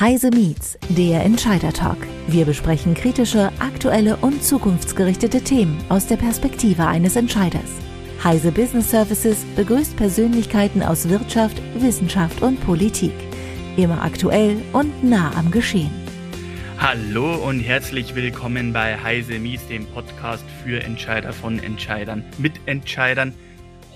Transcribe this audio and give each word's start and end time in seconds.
Heise 0.00 0.30
Meets, 0.30 0.78
der 0.90 1.24
Entscheider 1.24 1.72
Talk. 1.72 1.96
Wir 2.28 2.44
besprechen 2.44 2.94
kritische, 2.94 3.50
aktuelle 3.58 4.14
und 4.18 4.44
zukunftsgerichtete 4.44 5.42
Themen 5.42 5.76
aus 5.88 6.06
der 6.06 6.16
Perspektive 6.16 6.86
eines 6.86 7.16
Entscheiders. 7.16 7.68
Heise 8.22 8.52
Business 8.52 8.92
Services 8.92 9.44
begrüßt 9.56 9.96
Persönlichkeiten 9.96 10.84
aus 10.84 11.08
Wirtschaft, 11.08 11.60
Wissenschaft 11.80 12.42
und 12.42 12.60
Politik. 12.60 13.10
Immer 13.76 14.00
aktuell 14.00 14.58
und 14.72 15.02
nah 15.02 15.34
am 15.34 15.50
Geschehen. 15.50 15.90
Hallo 16.78 17.34
und 17.34 17.58
herzlich 17.58 18.14
willkommen 18.14 18.72
bei 18.72 18.96
Heise 19.02 19.40
Mies, 19.40 19.66
dem 19.66 19.84
Podcast 19.86 20.44
für 20.64 20.80
Entscheider 20.80 21.32
von 21.32 21.58
Entscheidern, 21.58 22.24
mit 22.38 22.52
Entscheidern 22.66 23.34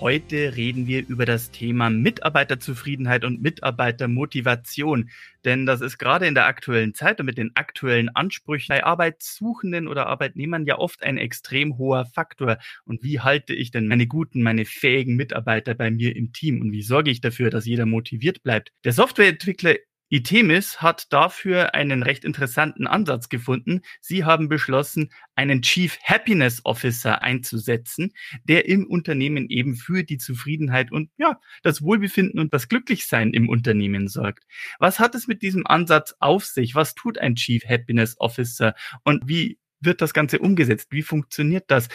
Heute 0.02 0.56
reden 0.56 0.88
wir 0.88 1.06
über 1.06 1.26
das 1.26 1.52
Thema 1.52 1.88
Mitarbeiterzufriedenheit 1.88 3.24
und 3.24 3.40
Mitarbeitermotivation. 3.40 5.10
Denn 5.44 5.64
das 5.64 5.80
ist 5.80 5.96
gerade 5.96 6.26
in 6.26 6.34
der 6.34 6.46
aktuellen 6.46 6.92
Zeit 6.92 7.20
und 7.20 7.26
mit 7.26 7.38
den 7.38 7.52
aktuellen 7.54 8.08
Ansprüchen 8.08 8.70
bei 8.70 8.82
Arbeitssuchenden 8.82 9.86
oder 9.86 10.08
Arbeitnehmern 10.08 10.66
ja 10.66 10.76
oft 10.76 11.04
ein 11.04 11.18
extrem 11.18 11.78
hoher 11.78 12.04
Faktor. 12.04 12.58
Und 12.84 13.04
wie 13.04 13.20
halte 13.20 13.54
ich 13.54 13.70
denn 13.70 13.86
meine 13.86 14.08
guten, 14.08 14.42
meine 14.42 14.64
fähigen 14.64 15.14
Mitarbeiter 15.14 15.74
bei 15.74 15.92
mir 15.92 16.16
im 16.16 16.32
Team? 16.32 16.60
Und 16.60 16.72
wie 16.72 16.82
sorge 16.82 17.12
ich 17.12 17.20
dafür, 17.20 17.50
dass 17.50 17.64
jeder 17.64 17.86
motiviert 17.86 18.42
bleibt? 18.42 18.72
Der 18.82 18.92
Softwareentwickler 18.94 19.76
Itemis 20.12 20.82
hat 20.82 21.10
dafür 21.10 21.74
einen 21.74 22.02
recht 22.02 22.26
interessanten 22.26 22.86
Ansatz 22.86 23.30
gefunden. 23.30 23.80
Sie 24.02 24.26
haben 24.26 24.50
beschlossen, 24.50 25.10
einen 25.36 25.62
Chief 25.62 25.98
Happiness 26.04 26.60
Officer 26.64 27.22
einzusetzen, 27.22 28.12
der 28.44 28.68
im 28.68 28.86
Unternehmen 28.86 29.48
eben 29.48 29.74
für 29.74 30.04
die 30.04 30.18
Zufriedenheit 30.18 30.92
und 30.92 31.08
ja, 31.16 31.40
das 31.62 31.80
Wohlbefinden 31.80 32.38
und 32.38 32.52
das 32.52 32.68
Glücklichsein 32.68 33.32
im 33.32 33.48
Unternehmen 33.48 34.06
sorgt. 34.06 34.44
Was 34.78 34.98
hat 34.98 35.14
es 35.14 35.28
mit 35.28 35.40
diesem 35.40 35.66
Ansatz 35.66 36.14
auf 36.20 36.44
sich? 36.44 36.74
Was 36.74 36.94
tut 36.94 37.16
ein 37.16 37.34
Chief 37.34 37.64
Happiness 37.64 38.14
Officer 38.18 38.74
und 39.04 39.26
wie 39.26 39.58
wird 39.80 40.02
das 40.02 40.12
Ganze 40.12 40.40
umgesetzt? 40.40 40.88
Wie 40.90 41.02
funktioniert 41.02 41.64
das? 41.68 41.88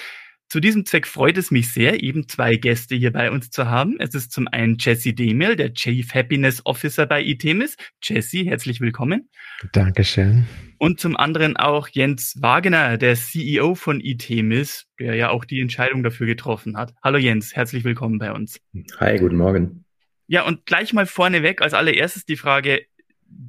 Zu 0.49 0.61
diesem 0.61 0.85
Zweck 0.85 1.07
freut 1.07 1.37
es 1.37 1.51
mich 1.51 1.73
sehr, 1.73 2.01
eben 2.01 2.29
zwei 2.29 2.55
Gäste 2.55 2.95
hier 2.95 3.11
bei 3.11 3.31
uns 3.31 3.49
zu 3.49 3.69
haben. 3.69 3.97
Es 3.99 4.15
ist 4.15 4.31
zum 4.31 4.47
einen 4.47 4.77
Jesse 4.79 5.13
Demel, 5.13 5.57
der 5.57 5.73
Chief 5.73 6.13
Happiness 6.13 6.61
Officer 6.65 7.05
bei 7.05 7.21
Itemis. 7.21 7.75
Jesse, 8.01 8.45
herzlich 8.45 8.79
willkommen. 8.79 9.29
Dankeschön. 9.73 10.47
Und 10.77 11.01
zum 11.01 11.17
anderen 11.17 11.57
auch 11.57 11.89
Jens 11.89 12.37
Wagner, 12.39 12.97
der 12.97 13.15
CEO 13.15 13.75
von 13.75 13.99
Itemis, 13.99 14.85
der 15.01 15.15
ja 15.15 15.31
auch 15.31 15.43
die 15.43 15.59
Entscheidung 15.59 16.01
dafür 16.01 16.27
getroffen 16.27 16.77
hat. 16.77 16.93
Hallo 17.03 17.17
Jens, 17.17 17.53
herzlich 17.53 17.83
willkommen 17.83 18.17
bei 18.17 18.31
uns. 18.31 18.61
Hi, 19.01 19.17
guten 19.17 19.35
Morgen. 19.35 19.83
Ja, 20.27 20.43
und 20.43 20.65
gleich 20.65 20.93
mal 20.93 21.07
vorneweg 21.07 21.61
als 21.61 21.73
allererstes 21.73 22.23
die 22.23 22.37
Frage, 22.37 22.85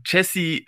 Jesse, 0.04 0.62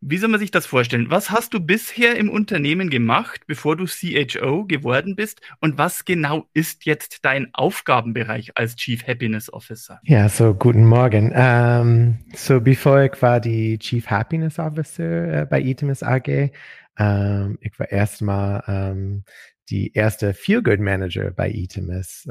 wie 0.00 0.18
soll 0.18 0.28
man 0.28 0.38
sich 0.38 0.50
das 0.50 0.66
vorstellen? 0.66 1.10
Was 1.10 1.30
hast 1.30 1.54
du 1.54 1.60
bisher 1.60 2.16
im 2.16 2.30
Unternehmen 2.30 2.88
gemacht, 2.88 3.42
bevor 3.46 3.76
du 3.76 3.86
CHO 3.86 4.64
geworden 4.64 5.16
bist? 5.16 5.40
Und 5.60 5.76
was 5.76 6.04
genau 6.04 6.46
ist 6.54 6.86
jetzt 6.86 7.24
dein 7.24 7.48
Aufgabenbereich 7.52 8.52
als 8.56 8.76
Chief 8.76 9.06
Happiness 9.06 9.52
Officer? 9.52 10.00
Ja, 10.04 10.28
so 10.28 10.54
guten 10.54 10.86
Morgen. 10.86 11.30
Um, 11.30 11.36
ähm, 11.36 12.18
so 12.34 12.60
bevor 12.60 13.02
ich 13.02 13.20
war 13.20 13.40
die 13.40 13.78
Chief 13.78 14.06
Happiness 14.08 14.58
Officer 14.58 15.42
äh, 15.42 15.46
bei 15.46 15.60
Itemis 15.60 16.02
AG. 16.02 16.28
Um, 16.28 17.06
ähm, 17.06 17.58
ich 17.60 17.78
war 17.78 17.90
erstmal 17.90 18.62
um, 18.66 18.74
ähm, 18.74 19.24
die 19.68 19.92
erste 19.92 20.32
Feel 20.32 20.62
Good 20.62 20.80
Manager 20.80 21.30
bei 21.30 21.50
Itemis. 21.50 22.22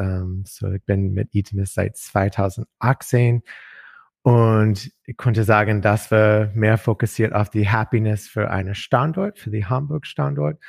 so 0.45 0.71
ich 0.71 0.83
bin 0.85 1.13
mit 1.13 1.35
Itemis 1.35 1.75
seit 1.75 1.95
2018 1.95 3.43
und 4.27 4.91
ich 5.05 5.15
konnte 5.15 5.45
sagen, 5.45 5.81
dass 5.81 6.11
wir 6.11 6.51
mehr 6.53 6.77
fokussiert 6.77 7.31
auf 7.31 7.49
die 7.49 7.69
Happiness 7.69 8.27
für 8.27 8.51
einen 8.51 8.75
Standort, 8.75 9.39
für 9.39 9.51
die 9.51 9.65
Hamburg-Standort. 9.65 10.61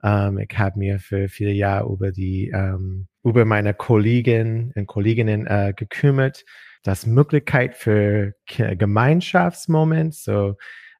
Ähm, 0.00 0.38
ich 0.38 0.56
habe 0.56 0.78
mir 0.78 1.00
für 1.00 1.28
viele 1.28 1.50
Jahre 1.50 1.92
über 1.92 2.12
die, 2.12 2.52
ähm, 2.54 3.08
über 3.24 3.44
meine 3.44 3.74
Kollegen 3.74 4.70
und 4.76 4.86
Kolleginnen 4.86 5.48
äh, 5.48 5.74
gekümmert, 5.76 6.44
das 6.84 7.04
Möglichkeit 7.04 7.74
für 7.74 8.34
Gemeinschaftsmoment, 8.46 10.14
so 10.14 10.54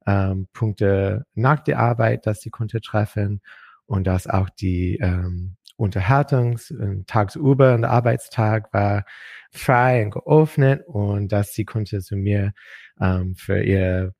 ähm, 0.04 0.48
Punkte 0.52 1.26
nach 1.34 1.60
der 1.60 1.78
Arbeit, 1.78 2.26
dass 2.26 2.40
sie 2.40 2.50
konnte 2.50 2.80
treffen 2.80 3.40
und 3.86 4.08
dass 4.08 4.26
auch 4.26 4.50
die 4.50 4.98
ähm, 5.00 5.54
Unterhaltungs- 5.80 6.70
und 6.70 7.06
tagsüber 7.06 7.74
und 7.74 7.84
Arbeitstag 7.84 8.72
war 8.72 9.04
frei 9.50 10.04
und 10.04 10.10
geöffnet 10.10 10.82
und 10.86 11.32
dass 11.32 11.54
sie 11.54 11.64
konnte 11.64 12.00
zu 12.00 12.16
mir 12.16 12.52
ähm, 13.00 13.34
für 13.34 13.62
ihre 13.62 14.14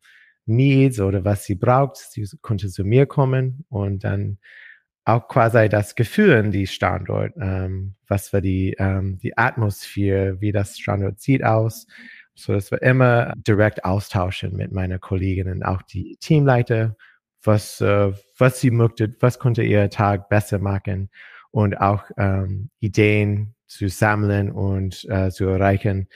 Needs 0.47 1.01
oder 1.01 1.25
was 1.25 1.45
sie 1.45 1.55
braucht, 1.55 1.97
sie 1.97 2.27
konnte 2.41 2.69
zu 2.69 2.85
mir 2.85 3.07
kommen 3.07 3.65
und 3.69 4.05
dann 4.05 4.39
auch 5.05 5.29
quasi 5.29 5.69
das 5.69 5.95
Gefühl 5.95 6.33
in 6.33 6.51
die 6.51 6.67
Standort, 6.67 7.33
ähm, 7.41 7.95
was 8.09 8.31
für 8.31 8.41
die, 8.41 8.75
ähm, 8.79 9.19
die 9.19 9.37
Atmosphäre, 9.37 10.41
wie 10.41 10.53
das 10.53 10.79
Standort 10.79 11.21
sieht 11.21 11.45
aus, 11.45 11.87
so 12.35 12.55
dass 12.55 12.71
wir 12.71 12.83
immer 12.83 13.35
direkt 13.37 13.85
austauschen 13.85 14.57
mit 14.57 14.73
meiner 14.73 14.99
Kolleginnen, 14.99 15.63
auch 15.63 15.83
die 15.83 16.17
Teamleiter, 16.21 16.97
was, 17.43 17.81
äh, 17.81 18.13
was 18.39 18.61
sie 18.61 18.71
möchte, 18.71 19.15
was 19.21 19.39
konnte 19.39 19.63
ihr 19.63 19.91
Tag 19.91 20.29
besser 20.29 20.59
machen 20.59 21.11
und 21.51 21.81
auch 21.81 22.05
ähm, 22.17 22.71
Ideen 22.81 23.55
zu 23.67 23.89
sammeln 23.89 24.51
und 24.51 25.07
äh, 25.09 25.31
zu 25.31 25.47
erreichen, 25.47 26.09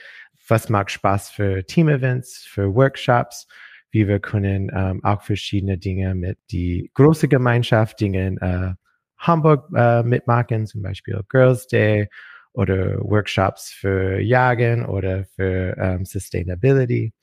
was 0.47 0.69
macht 0.69 0.91
Spaß 0.91 1.29
für 1.29 1.65
Team-Events, 1.65 2.45
für 2.45 2.73
Workshops, 2.75 3.47
wie 3.91 4.07
wir 4.07 4.19
können 4.19 4.71
ähm, 4.75 5.03
auch 5.03 5.21
verschiedene 5.21 5.77
Dinge 5.77 6.15
mit 6.15 6.37
die 6.51 6.91
große 6.93 7.27
Gemeinschaft, 7.27 7.99
Dinge 7.99 8.27
in 8.27 8.37
äh, 8.39 8.73
Hamburg 9.17 9.69
äh, 9.75 10.03
mitmachen, 10.03 10.67
zum 10.67 10.81
Beispiel 10.81 11.21
Girls 11.29 11.67
Day 11.67 12.09
oder 12.53 12.99
Workshops 12.99 13.71
für 13.71 14.19
Jagen 14.19 14.85
oder 14.85 15.25
für 15.35 15.75
ähm, 15.77 16.05
Sustainability. 16.05 17.13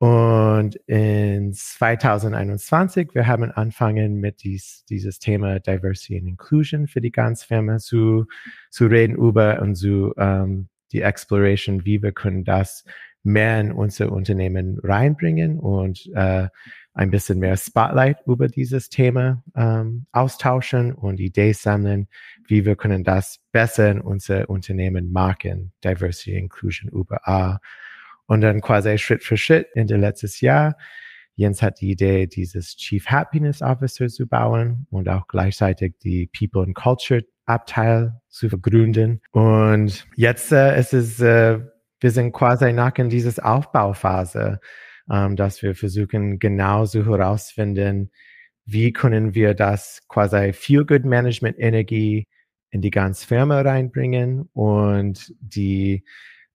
Und 0.00 0.76
in 0.86 1.52
2021, 1.52 3.10
wir 3.12 3.26
haben 3.26 3.50
angefangen 3.52 4.14
mit 4.14 4.42
dies, 4.44 4.86
dieses 4.88 5.18
Thema 5.18 5.60
Diversity 5.60 6.16
and 6.16 6.26
Inclusion 6.26 6.86
für 6.86 7.02
die 7.02 7.12
ganze 7.12 7.46
Firma 7.46 7.76
zu, 7.76 8.24
zu 8.70 8.86
reden 8.86 9.14
über 9.14 9.60
und 9.60 9.74
zu 9.74 10.14
ähm, 10.16 10.70
die 10.92 11.02
Exploration, 11.02 11.84
wie 11.84 12.02
wir 12.02 12.12
können 12.12 12.44
das 12.44 12.82
mehr 13.24 13.60
in 13.60 13.72
unser 13.72 14.10
Unternehmen 14.10 14.78
reinbringen 14.82 15.58
und 15.58 16.10
äh, 16.14 16.48
ein 16.94 17.10
bisschen 17.10 17.38
mehr 17.38 17.58
Spotlight 17.58 18.26
über 18.26 18.48
dieses 18.48 18.88
Thema 18.88 19.44
ähm, 19.54 20.06
austauschen 20.12 20.94
und 20.94 21.20
Ideen 21.20 21.52
sammeln, 21.52 22.08
wie 22.48 22.64
wir 22.64 22.74
können 22.74 23.04
das 23.04 23.38
besser 23.52 23.90
in 23.90 24.00
unser 24.00 24.48
Unternehmen 24.48 25.12
machen, 25.12 25.72
Diversity 25.84 26.38
Inclusion 26.38 26.90
überall 26.90 27.58
und 28.30 28.42
dann 28.42 28.60
quasi 28.60 28.96
Schritt 28.96 29.24
für 29.24 29.36
Schritt 29.36 29.66
Ende 29.74 29.96
letztes 29.96 30.40
Jahr. 30.40 30.76
Jens 31.34 31.62
hat 31.62 31.80
die 31.80 31.90
Idee, 31.90 32.28
dieses 32.28 32.76
Chief 32.76 33.04
Happiness 33.06 33.60
Officer 33.60 34.06
zu 34.06 34.28
bauen 34.28 34.86
und 34.90 35.08
auch 35.08 35.26
gleichzeitig 35.26 35.94
die 35.98 36.28
People 36.28 36.62
and 36.62 36.76
Culture 36.76 37.24
Abteil 37.46 38.20
zu 38.28 38.48
gründen. 38.48 39.20
Und 39.32 40.06
jetzt 40.14 40.52
äh, 40.52 40.78
ist 40.78 40.94
es, 40.94 41.18
äh, 41.20 41.58
wir 41.98 42.10
sind 42.12 42.30
quasi 42.30 42.72
nach 42.72 42.96
in 42.98 43.08
dieses 43.08 43.40
Aufbauphase, 43.40 44.60
ähm, 45.10 45.34
dass 45.34 45.60
wir 45.62 45.74
versuchen 45.74 46.38
genauso 46.38 47.04
herausfinden, 47.04 48.12
wie 48.64 48.92
können 48.92 49.34
wir 49.34 49.54
das 49.54 50.02
quasi 50.06 50.52
Feel 50.52 50.84
Good 50.84 51.04
Management 51.04 51.58
Energie 51.58 52.28
in 52.70 52.80
die 52.80 52.92
ganze 52.92 53.26
Firma 53.26 53.60
reinbringen 53.62 54.48
und 54.52 55.34
die 55.40 56.04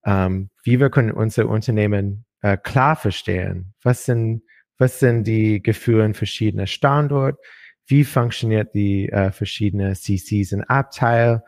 ähm, 0.05 0.49
wie 0.63 0.79
wir 0.79 0.89
können 0.89 1.11
unser 1.11 1.47
Unternehmen 1.47 2.25
äh, 2.41 2.57
klar 2.57 2.95
verstehen. 2.95 3.73
Was 3.81 4.05
sind, 4.05 4.43
was 4.77 4.99
sind 4.99 5.25
die 5.25 5.61
Gefühle 5.61 6.05
in 6.05 6.13
verschiedenen 6.13 6.67
Standorten? 6.67 7.39
Wie 7.87 8.03
funktioniert 8.03 8.73
die 8.73 9.09
äh, 9.09 9.31
verschiedenen 9.31 9.95
CCs 9.95 10.51
in 10.51 10.63
Abteil? 10.63 11.43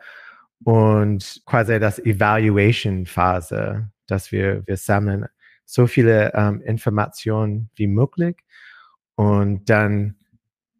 Und 0.64 1.42
quasi 1.46 1.78
das 1.78 1.98
Evaluation 2.00 3.06
Phase, 3.06 3.90
dass 4.06 4.32
wir, 4.32 4.66
wir 4.66 4.76
sammeln 4.76 5.26
so 5.64 5.86
viele 5.86 6.32
ähm, 6.34 6.60
Informationen 6.62 7.70
wie 7.76 7.86
möglich 7.86 8.38
und 9.14 9.68
dann 9.68 10.16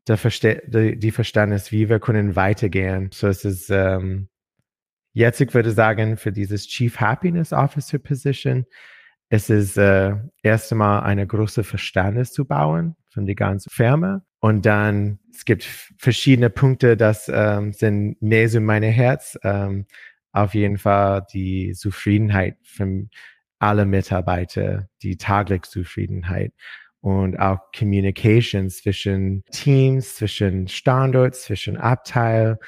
der 0.09 0.17
Verste 0.17 0.63
die, 0.67 0.99
die 0.99 1.11
Verständnis, 1.11 1.71
wie 1.71 1.89
wir 1.89 2.01
können 2.01 2.35
weitergehen. 2.35 3.11
So 3.13 3.29
es 3.29 3.45
ist 3.45 3.69
ähm, 3.71 4.29
Jetzt, 5.19 5.41
ich 5.41 5.53
würde 5.53 5.73
sagen, 5.73 6.17
für 6.17 6.31
dieses 6.31 6.69
Chief 6.69 7.01
Happiness 7.01 7.53
Officer 7.53 7.99
Position 7.99 8.67
es 9.31 9.51
ist 9.51 9.77
äh, 9.77 10.15
erst 10.45 10.71
einmal 10.71 11.03
eine 11.03 11.27
große 11.27 11.65
Verständnis 11.65 12.33
zu 12.33 12.45
bauen 12.45 12.95
von 13.11 13.27
der 13.27 13.35
ganzen 13.35 13.69
Firma. 13.69 14.23
Und 14.39 14.65
dann, 14.65 15.19
es 15.35 15.45
gibt 15.45 15.65
verschiedene 15.65 16.51
Punkte, 16.51 16.97
das 16.97 17.29
ähm, 17.29 17.73
sind 17.73 18.23
näher 18.23 18.49
zu 18.49 18.61
meinem 18.61 18.93
Herz. 18.93 19.37
Ähm, 19.43 19.87
auf 20.31 20.55
jeden 20.55 20.79
Fall 20.79 21.27
die 21.33 21.73
Zufriedenheit 21.75 22.57
von 22.63 23.11
alle 23.59 23.87
Mitarbeiter, 23.87 24.89
die 25.03 25.17
tagliche 25.17 25.63
Zufriedenheit. 25.63 26.53
und 27.01 27.41
auch 27.41 27.59
Communication 27.77 28.71
zwischen 28.71 29.45
Teams, 29.51 30.15
zwischen 30.15 30.69
Standorts, 30.69 31.43
zwischen 31.43 31.77
Abteil, 31.77 32.59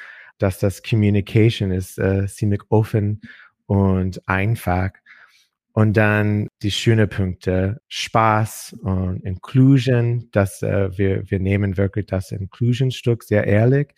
dass 0.40 0.58
das 0.58 0.82
Communication 0.82 1.70
ist 1.70 1.98
äh, 1.98 2.26
ziemlich 2.26 2.62
offen 2.68 3.20
und 3.66 4.26
einfach. 4.28 4.90
Und 5.72 5.96
dann 5.96 6.48
die 6.62 6.72
schönen 6.72 7.08
Punkte, 7.08 7.80
Spaß 7.88 8.74
und 8.82 9.24
Inclusion, 9.24 10.28
dass 10.32 10.62
äh, 10.62 10.96
wir, 10.98 11.30
wir 11.30 11.38
nehmen 11.38 11.76
wirklich 11.76 12.06
das 12.06 12.32
Inclusion-Stück 12.32 13.22
sehr 13.22 13.46
ehrlich 13.46 13.94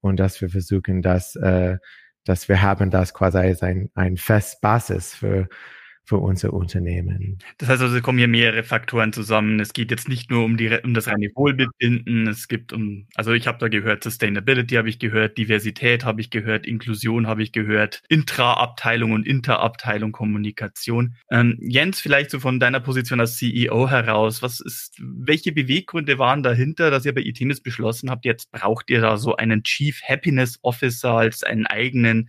und 0.00 0.20
dass 0.20 0.40
wir 0.42 0.50
versuchen, 0.50 1.00
dass, 1.00 1.34
äh, 1.36 1.78
dass 2.24 2.48
wir 2.48 2.60
haben 2.60 2.90
das 2.90 3.14
quasi 3.14 3.38
als 3.38 3.62
ein, 3.62 3.90
ein 3.94 4.18
Festbasis 4.18 5.14
für 5.14 5.48
für 6.04 6.18
unser 6.18 6.52
Unternehmen. 6.52 7.38
Das 7.58 7.70
heißt 7.70 7.82
also, 7.82 7.96
es 7.96 8.02
kommen 8.02 8.18
hier 8.18 8.28
mehrere 8.28 8.62
Faktoren 8.62 9.12
zusammen. 9.12 9.58
Es 9.58 9.72
geht 9.72 9.90
jetzt 9.90 10.08
nicht 10.08 10.30
nur 10.30 10.44
um, 10.44 10.58
die, 10.58 10.68
um 10.84 10.92
das 10.92 11.08
reine 11.08 11.30
Wohlbefinden, 11.34 12.26
es 12.26 12.46
gibt 12.46 12.72
um, 12.74 13.06
also 13.14 13.32
ich 13.32 13.46
habe 13.46 13.58
da 13.58 13.68
gehört, 13.68 14.04
Sustainability 14.04 14.74
habe 14.74 14.88
ich 14.90 14.98
gehört, 14.98 15.38
Diversität 15.38 16.04
habe 16.04 16.20
ich 16.20 16.28
gehört, 16.28 16.66
Inklusion 16.66 17.26
habe 17.26 17.42
ich 17.42 17.52
gehört, 17.52 18.02
Intra-Abteilung 18.08 19.12
und 19.12 19.26
Interabteilung 19.26 20.12
Kommunikation. 20.12 21.14
Ähm, 21.30 21.56
Jens, 21.60 22.00
vielleicht 22.00 22.30
so 22.30 22.38
von 22.38 22.60
deiner 22.60 22.80
Position 22.80 23.20
als 23.20 23.36
CEO 23.36 23.88
heraus, 23.88 24.42
was 24.42 24.60
ist, 24.60 25.00
welche 25.00 25.52
Beweggründe 25.52 26.18
waren 26.18 26.42
dahinter, 26.42 26.90
dass 26.90 27.06
ihr 27.06 27.14
bei 27.14 27.22
ITMIS 27.22 27.62
beschlossen 27.62 28.10
habt, 28.10 28.26
jetzt 28.26 28.52
braucht 28.52 28.90
ihr 28.90 29.00
da 29.00 29.16
so 29.16 29.36
einen 29.36 29.62
Chief 29.62 30.02
Happiness 30.02 30.58
Officer 30.62 31.12
als 31.12 31.42
einen 31.42 31.66
eigenen 31.66 32.28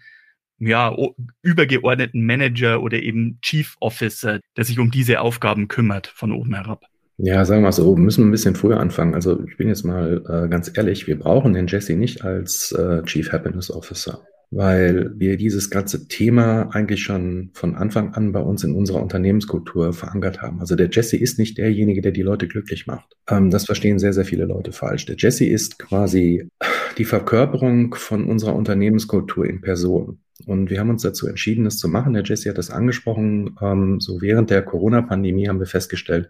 ja, 0.59 0.95
übergeordneten 1.41 2.25
Manager 2.25 2.81
oder 2.81 3.01
eben 3.01 3.39
Chief 3.41 3.75
Officer, 3.79 4.39
der 4.57 4.63
sich 4.63 4.79
um 4.79 4.91
diese 4.91 5.21
Aufgaben 5.21 5.67
kümmert 5.67 6.07
von 6.07 6.31
oben 6.31 6.53
herab? 6.53 6.85
Ja, 7.17 7.45
sagen 7.45 7.61
wir 7.61 7.67
mal 7.67 7.71
so, 7.71 7.95
müssen 7.95 8.23
wir 8.23 8.27
ein 8.27 8.31
bisschen 8.31 8.55
früher 8.55 8.79
anfangen. 8.79 9.13
Also 9.13 9.41
ich 9.47 9.55
bin 9.55 9.69
jetzt 9.69 9.85
mal 9.85 10.21
äh, 10.27 10.49
ganz 10.49 10.71
ehrlich, 10.75 11.07
wir 11.07 11.17
brauchen 11.17 11.53
den 11.53 11.67
Jesse 11.67 11.95
nicht 11.95 12.23
als 12.23 12.73
äh, 12.73 13.03
Chief 13.03 13.31
Happiness 13.31 13.71
Officer, 13.71 14.21
weil 14.51 15.13
wir 15.15 15.37
dieses 15.37 15.69
ganze 15.69 16.09
Thema 16.09 16.69
eigentlich 16.73 17.03
schon 17.03 17.51
von 17.53 17.75
Anfang 17.75 18.13
an 18.15 18.33
bei 18.33 18.41
uns 18.41 18.65
in 18.65 18.75
unserer 18.75 19.01
Unternehmenskultur 19.01 19.93
verankert 19.93 20.41
haben. 20.41 20.59
Also 20.59 20.75
der 20.75 20.89
Jesse 20.89 21.15
ist 21.15 21.39
nicht 21.39 21.57
derjenige, 21.57 22.01
der 22.01 22.11
die 22.11 22.21
Leute 22.21 22.49
glücklich 22.49 22.85
macht. 22.85 23.15
Ähm, 23.29 23.49
das 23.49 23.65
verstehen 23.65 23.97
sehr, 23.97 24.11
sehr 24.11 24.25
viele 24.25 24.43
Leute 24.43 24.73
falsch. 24.73 25.05
Der 25.05 25.15
Jesse 25.17 25.45
ist 25.45 25.79
quasi 25.79 26.49
die 26.97 27.05
Verkörperung 27.05 27.95
von 27.95 28.25
unserer 28.25 28.55
Unternehmenskultur 28.55 29.45
in 29.45 29.61
Person. 29.61 30.19
Und 30.45 30.69
wir 30.69 30.79
haben 30.79 30.89
uns 30.89 31.01
dazu 31.01 31.27
entschieden, 31.27 31.63
das 31.63 31.77
zu 31.77 31.87
machen. 31.87 32.13
Der 32.13 32.23
Jesse 32.23 32.49
hat 32.49 32.57
das 32.57 32.69
angesprochen. 32.69 33.55
Ähm, 33.61 33.99
so 33.99 34.21
während 34.21 34.49
der 34.49 34.61
Corona-Pandemie 34.61 35.47
haben 35.47 35.59
wir 35.59 35.67
festgestellt, 35.67 36.29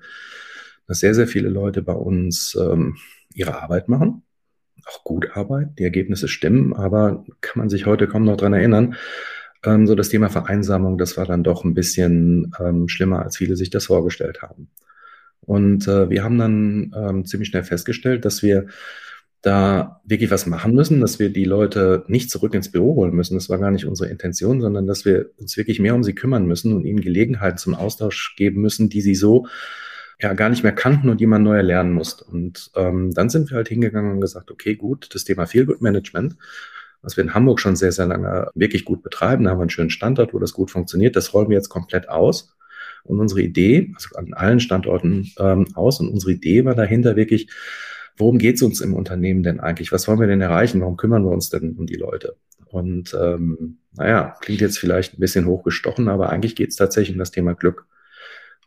dass 0.88 1.00
sehr, 1.00 1.16
sehr 1.16 1.28
viele 1.28 1.50
Leute 1.50 1.82
bei 1.82 1.94
uns 1.94 2.56
ähm, 2.60 2.98
ihre 3.34 3.62
Arbeit 3.62 3.90
machen. 3.90 4.22
Auch 4.86 5.04
gut 5.04 5.36
Arbeit. 5.36 5.80
Die 5.80 5.84
Ergebnisse 5.84 6.28
stimmen, 6.28 6.74
aber 6.74 7.26
kann 7.42 7.60
man 7.60 7.70
sich 7.70 7.88
heute 7.88 8.08
kaum 8.08 8.24
noch 8.26 8.38
dran 8.38 8.54
erinnern. 8.54 8.96
Ähm, 9.64 9.88
so 9.88 9.96
das 9.96 10.10
Thema 10.10 10.30
Vereinsamung, 10.30 11.00
das 11.00 11.18
war 11.18 11.26
dann 11.26 11.44
doch 11.44 11.64
ein 11.64 11.74
bisschen 11.74 12.52
ähm, 12.60 12.88
schlimmer, 12.88 13.24
als 13.24 13.38
viele 13.38 13.56
sich 13.56 13.72
das 13.72 13.88
vorgestellt 13.88 14.44
haben. 14.44 14.70
Und 15.42 15.88
äh, 15.88 16.10
wir 16.10 16.24
haben 16.24 16.38
dann 16.38 16.94
ähm, 16.96 17.26
ziemlich 17.26 17.50
schnell 17.50 17.64
festgestellt, 17.64 18.26
dass 18.26 18.44
wir 18.44 18.68
da 19.42 20.02
wirklich 20.06 20.32
was 20.32 20.48
machen 20.48 20.74
müssen, 20.74 21.02
dass 21.02 21.20
wir 21.20 21.30
die 21.30 21.46
Leute 21.46 22.04
nicht 22.08 22.32
zurück 22.32 22.54
ins 22.56 22.72
Büro 22.72 22.96
holen 22.96 23.14
müssen. 23.14 23.36
Das 23.36 23.50
war 23.50 23.60
gar 23.60 23.72
nicht 23.72 23.86
unsere 23.86 24.10
Intention, 24.10 24.60
sondern 24.60 24.88
dass 24.88 25.06
wir 25.06 25.30
uns 25.38 25.56
wirklich 25.56 25.80
mehr 25.80 25.94
um 25.94 26.04
sie 26.04 26.16
kümmern 26.16 26.48
müssen 26.48 26.74
und 26.76 26.86
ihnen 26.86 27.02
Gelegenheiten 27.02 27.58
zum 27.58 27.76
Austausch 27.76 28.36
geben 28.38 28.62
müssen, 28.62 28.90
die 28.90 29.02
sie 29.02 29.16
so 29.16 29.46
ja 30.20 30.34
gar 30.34 30.50
nicht 30.50 30.64
mehr 30.64 30.72
kannten 30.72 31.10
und 31.10 31.20
die 31.20 31.28
man 31.28 31.44
neu 31.44 31.62
lernen 31.62 31.92
musste. 31.92 32.26
Und 32.26 32.72
ähm, 32.76 33.14
dann 33.14 33.30
sind 33.30 33.50
wir 33.50 33.58
halt 33.58 33.68
hingegangen 33.68 34.14
und 34.14 34.22
gesagt, 34.22 34.50
okay, 34.50 34.76
gut, 34.76 35.14
das 35.14 35.26
Thema 35.26 35.46
Feelgood 35.46 35.82
Management, 35.82 36.38
was 37.02 37.18
wir 37.18 37.24
in 37.24 37.34
Hamburg 37.34 37.60
schon 37.60 37.76
sehr, 37.76 37.92
sehr 37.92 38.08
lange 38.08 38.50
wirklich 38.56 38.86
gut 38.86 39.04
betreiben, 39.04 39.44
da 39.44 39.52
haben 39.52 39.60
wir 39.60 39.64
einen 39.64 39.70
schönen 39.70 39.90
Standort, 39.90 40.34
wo 40.34 40.40
das 40.40 40.54
gut 40.54 40.72
funktioniert, 40.72 41.16
das 41.16 41.34
rollen 41.34 41.50
wir 41.50 41.58
jetzt 41.58 41.70
komplett 41.70 42.10
aus. 42.10 42.56
Und 43.04 43.20
unsere 43.20 43.42
Idee, 43.42 43.92
also 43.94 44.16
an 44.16 44.34
allen 44.34 44.60
Standorten 44.60 45.32
ähm, 45.38 45.68
aus, 45.76 46.00
und 46.00 46.10
unsere 46.10 46.32
Idee 46.32 46.66
war 46.66 46.74
dahinter 46.74 47.16
wirklich, 47.16 47.50
worum 48.18 48.38
geht 48.38 48.56
es 48.56 48.62
uns 48.62 48.82
im 48.82 48.94
Unternehmen 48.94 49.44
denn 49.44 49.60
eigentlich? 49.60 49.92
Was 49.92 50.08
wollen 50.08 50.20
wir 50.20 50.28
denn 50.28 50.42
erreichen? 50.42 50.82
Warum 50.82 50.98
kümmern 50.98 51.24
wir 51.24 51.32
uns 51.32 51.50
denn 51.50 51.76
um 51.78 51.86
die 51.86 51.96
Leute? 51.96 52.38
Und 52.66 53.16
ähm, 53.20 53.78
naja, 53.94 54.36
klingt 54.42 54.62
jetzt 54.62 54.80
vielleicht 54.80 55.14
ein 55.14 55.20
bisschen 55.20 55.46
hochgestochen, 55.46 56.10
aber 56.10 56.30
eigentlich 56.30 56.56
geht 56.56 56.70
es 56.70 56.76
tatsächlich 56.76 57.16
um 57.16 57.20
das 57.20 57.32
Thema 57.32 57.54
Glück. 57.54 57.86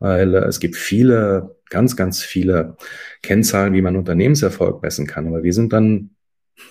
Weil 0.01 0.35
äh, 0.35 0.45
es 0.45 0.61
gibt 0.61 0.77
viele, 0.77 1.57
ganz, 1.71 1.97
ganz 1.97 2.23
viele 2.23 2.77
Kennzahlen, 3.23 3.75
wie 3.75 3.83
man 3.83 3.97
Unternehmenserfolg 3.97 4.83
messen 4.83 5.07
kann. 5.07 5.27
Aber 5.27 5.43
wir 5.43 5.53
sind 5.53 5.73
dann 5.73 6.11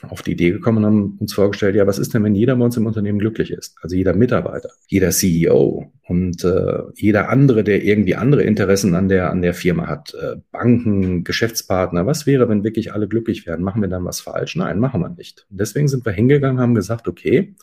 auf 0.10 0.22
die 0.22 0.31
Idee 0.34 0.51
gekommen 0.51 0.80
und 0.80 0.86
haben 0.86 1.18
uns 1.19 1.34
vorgestellt, 1.34 1.75
ja, 1.75 1.88
was 1.88 2.00
ist 2.00 2.13
denn, 2.13 2.24
wenn 2.24 2.36
jeder 2.36 2.56
bei 2.56 2.66
uns 2.66 2.78
im 2.78 2.86
Unternehmen 2.86 3.19
glücklich 3.19 3.51
ist? 3.51 3.75
Also 3.81 3.95
jeder 3.95 4.13
Mitarbeiter, 4.13 4.69
jeder 4.88 5.10
CEO 5.10 5.92
und 6.07 6.44
äh, 6.44 6.84
jeder 6.95 7.30
andere, 7.30 7.63
der 7.63 7.84
irgendwie 7.84 8.16
andere 8.16 8.44
Interessen 8.44 8.95
an 8.95 9.10
der, 9.10 9.31
an 9.31 9.42
der 9.42 9.54
Firma 9.54 9.88
hat, 9.88 10.13
äh, 10.13 10.38
Banken, 10.51 11.24
Geschäftspartner, 11.24 12.06
was 12.06 12.25
wäre, 12.25 12.50
wenn 12.50 12.63
wirklich 12.63 12.94
alle 12.94 13.07
glücklich 13.07 13.45
werden? 13.45 13.63
Machen 13.63 13.81
wir 13.81 13.89
dann 13.89 14.06
was 14.06 14.22
falsch? 14.22 14.56
Nein, 14.56 14.80
machen 14.80 15.01
wir 15.01 15.10
nicht. 15.10 15.45
Und 15.50 15.60
deswegen 15.60 15.88
sind 15.88 16.06
wir 16.06 16.12
hingegangen, 16.12 16.60
haben 16.60 16.75
gesagt, 16.75 17.07
okay, 17.07 17.56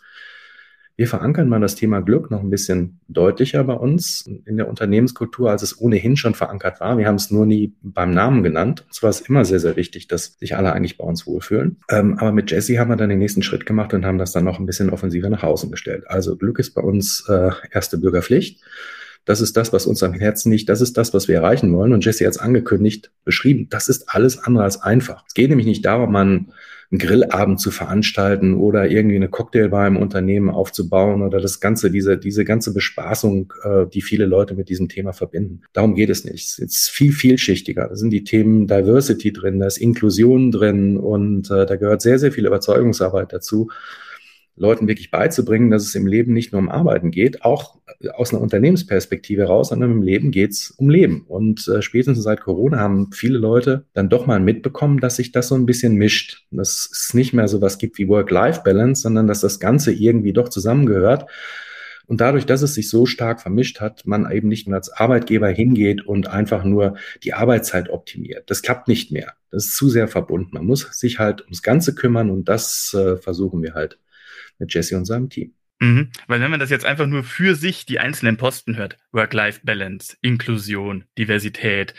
wir 0.96 1.08
verankern 1.08 1.49
mal 1.49 1.61
das 1.61 1.75
Thema 1.75 2.00
Glück 2.00 2.31
noch 2.31 2.41
ein 2.41 2.50
bisschen 2.50 3.00
deutlicher 3.08 3.64
bei 3.64 3.75
uns 3.75 4.25
in 4.44 4.56
der 4.56 4.69
Unternehmenskultur, 4.69 5.50
als 5.50 5.62
es 5.62 5.81
ohnehin 5.81 6.17
schon 6.17 6.35
verankert 6.35 6.81
war. 6.81 6.99
Wir 6.99 7.08
haben 7.08 7.17
es 7.17 7.31
nur 7.31 7.46
nie 7.46 7.75
beim 7.82 8.12
Namen 8.12 8.43
genannt. 8.43 8.87
Es 8.91 9.02
war 9.02 9.11
es 9.11 9.20
immer 9.20 9.44
sehr, 9.44 9.58
sehr 9.58 9.76
wichtig, 9.76 10.06
dass 10.06 10.38
sich 10.38 10.56
alle 10.56 10.73
eigentlich 10.73 10.96
bei 10.96 11.05
uns 11.05 11.26
wohlfühlen. 11.26 11.79
Ähm, 11.91 12.19
aber 12.19 12.31
mit 12.32 12.50
Jesse 12.50 12.79
haben 12.79 12.91
wir 12.91 12.96
dann 12.96 13.08
den 13.08 13.19
nächsten 13.19 13.43
Schritt 13.43 13.67
gemacht 13.67 13.93
und 13.93 14.05
haben 14.05 14.19
das 14.19 14.32
dann 14.32 14.44
noch 14.44 14.61
ein 14.61 14.67
bisschen 14.67 14.91
offensiver 14.91 15.31
nach 15.31 15.43
außen 15.43 15.70
gestellt. 15.70 16.05
Also 16.06 16.37
Glück 16.37 16.61
ist 16.61 16.75
bei 16.75 16.82
uns 16.82 17.25
äh, 17.29 17.50
erste 17.73 17.99
Bürgerpflicht. 17.99 18.62
Das 19.25 19.41
ist 19.41 19.56
das, 19.56 19.73
was 19.73 19.87
uns 19.87 20.03
am 20.03 20.12
Herzen 20.12 20.53
liegt. 20.53 20.69
Das 20.69 20.81
ist 20.81 20.97
das, 20.97 21.15
was 21.15 21.29
wir 21.29 21.37
erreichen 21.37 21.73
wollen. 21.73 21.93
Und 21.93 22.05
Jesse 22.05 22.26
hat 22.26 22.32
es 22.32 22.38
angekündigt, 22.38 23.11
beschrieben. 23.25 23.69
Das 23.71 23.88
ist 23.88 24.09
alles 24.09 24.38
andere 24.38 24.65
als 24.65 24.82
einfach. 24.82 25.25
Es 25.26 25.35
geht 25.35 25.49
nämlich 25.49 25.67
nicht 25.67 25.85
darum, 25.85 26.12
man 26.12 26.53
einen 26.91 26.99
Grillabend 26.99 27.61
zu 27.61 27.71
veranstalten 27.71 28.55
oder 28.55 28.88
irgendwie 28.88 29.17
eine 29.17 29.29
Cocktailbar 29.29 29.87
im 29.87 29.97
Unternehmen 29.97 30.50
aufzubauen 30.50 31.23
oder 31.23 31.41
das 31.41 31.61
ganze, 31.61 31.91
diese, 31.91 32.19
diese 32.19 32.44
ganze 32.44 32.73
Bespaßung, 32.73 33.53
äh, 33.62 33.87
die 33.87 34.03
viele 34.03 34.26
Leute 34.26 34.55
mit 34.55 34.69
diesem 34.69 34.88
Thema 34.88 35.12
verbinden. 35.12 35.62
Darum 35.73 35.94
geht 35.94 36.11
es 36.11 36.25
nicht. 36.25 36.44
Es 36.44 36.59
ist 36.59 36.91
viel 36.91 37.12
vielschichtiger. 37.12 37.88
Da 37.88 37.97
sind 37.97 38.11
die 38.11 38.25
Themen 38.25 38.67
Diversity 38.67 39.32
drin, 39.32 39.59
da 39.59 39.67
ist 39.67 39.79
Inklusion 39.79 40.53
drin 40.53 40.97
und 40.97 41.50
äh, 41.50 41.66
da 41.66 41.76
gehört 41.76 42.02
sehr, 42.02 42.19
sehr 42.19 42.33
viel 42.33 42.47
Überzeugungsarbeit 42.47 43.33
dazu. 43.33 43.71
Leuten 44.56 44.87
wirklich 44.87 45.11
beizubringen, 45.11 45.70
dass 45.70 45.82
es 45.82 45.94
im 45.94 46.06
Leben 46.06 46.32
nicht 46.32 46.52
nur 46.52 46.61
um 46.61 46.68
Arbeiten 46.68 47.11
geht, 47.11 47.44
auch 47.44 47.78
aus 48.14 48.32
einer 48.32 48.42
Unternehmensperspektive 48.42 49.42
heraus, 49.42 49.70
sondern 49.70 49.90
im 49.90 50.02
Leben 50.02 50.30
geht's 50.30 50.70
um 50.70 50.90
Leben. 50.90 51.25
Und 51.26 51.66
äh, 51.66 51.82
spätestens 51.82 52.23
seit 52.23 52.40
Corona 52.40 52.78
haben 52.78 53.11
viele 53.12 53.38
Leute 53.38 53.87
dann 53.94 54.08
doch 54.08 54.26
mal 54.26 54.40
mitbekommen, 54.40 55.00
dass 55.00 55.16
sich 55.16 55.32
das 55.32 55.49
so 55.49 55.56
ein 55.56 55.66
bisschen 55.66 55.96
mischt. 55.96 56.44
Dass 56.52 56.88
es 56.92 57.14
nicht 57.14 57.32
mehr 57.32 57.49
so 57.49 57.61
was 57.61 57.78
gibt 57.78 57.99
wie 57.99 58.08
Work-Life-Balance, 58.08 59.02
sondern 59.02 59.26
dass 59.26 59.40
das 59.40 59.58
Ganze 59.58 59.92
irgendwie 59.92 60.32
doch 60.32 60.49
zusammengehört. 60.49 61.26
Und 62.06 62.20
dadurch, 62.20 62.46
dass 62.46 62.62
es 62.62 62.75
sich 62.75 62.90
so 62.90 63.06
stark 63.06 63.40
vermischt 63.40 63.80
hat, 63.80 64.06
man 64.06 64.30
eben 64.30 64.49
nicht 64.49 64.68
mehr 64.68 64.76
als 64.76 64.90
Arbeitgeber 64.90 65.49
hingeht 65.49 66.06
und 66.06 66.28
einfach 66.28 66.62
nur 66.62 66.96
die 67.23 67.32
Arbeitszeit 67.32 67.88
optimiert. 67.88 68.50
Das 68.50 68.62
klappt 68.62 68.88
nicht 68.88 69.11
mehr. 69.11 69.32
Das 69.50 69.66
ist 69.66 69.76
zu 69.76 69.88
sehr 69.88 70.06
verbunden. 70.06 70.50
Man 70.52 70.66
muss 70.66 70.87
sich 70.92 71.18
halt 71.18 71.42
ums 71.42 71.62
Ganze 71.62 71.94
kümmern 71.94 72.30
und 72.30 72.49
das 72.49 72.94
äh, 72.94 73.16
versuchen 73.16 73.62
wir 73.62 73.75
halt 73.75 73.99
mit 74.58 74.73
Jesse 74.73 74.96
und 74.96 75.04
seinem 75.04 75.28
Team. 75.28 75.54
Mhm. 75.80 76.11
Weil 76.26 76.40
wenn 76.40 76.50
man 76.50 76.61
das 76.61 76.70
jetzt 76.70 76.84
einfach 76.84 77.06
nur 77.06 77.25
für 77.25 77.54
sich 77.54 77.87
die 77.87 77.99
einzelnen 77.99 78.37
Posten 78.37 78.76
hört, 78.76 78.96
Work-Life-Balance, 79.12 80.16
Inklusion, 80.23 81.04
Diversität 81.18 81.94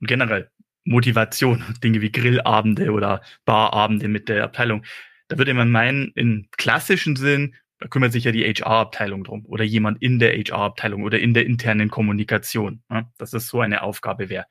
und 0.00 0.08
generell 0.08 0.50
Motivation, 0.84 1.64
Dinge 1.84 2.00
wie 2.00 2.12
Grillabende 2.12 2.90
oder 2.90 3.22
Barabende 3.44 4.08
mit 4.08 4.28
der 4.28 4.44
Abteilung, 4.44 4.84
da 5.28 5.36
würde 5.36 5.54
man 5.54 5.70
meinen, 5.70 6.12
im 6.14 6.48
klassischen 6.56 7.16
Sinn, 7.16 7.54
da 7.80 7.86
kümmert 7.86 8.12
sich 8.12 8.24
ja 8.24 8.32
die 8.32 8.44
HR-Abteilung 8.44 9.22
drum 9.22 9.44
oder 9.46 9.62
jemand 9.62 10.02
in 10.02 10.18
der 10.18 10.32
HR-Abteilung 10.32 11.04
oder 11.04 11.20
in 11.20 11.32
der 11.32 11.46
internen 11.46 11.90
Kommunikation, 11.90 12.82
ne? 12.88 13.08
dass 13.18 13.30
das 13.30 13.46
so 13.46 13.60
eine 13.60 13.82
Aufgabe 13.82 14.30
wäre. 14.30 14.46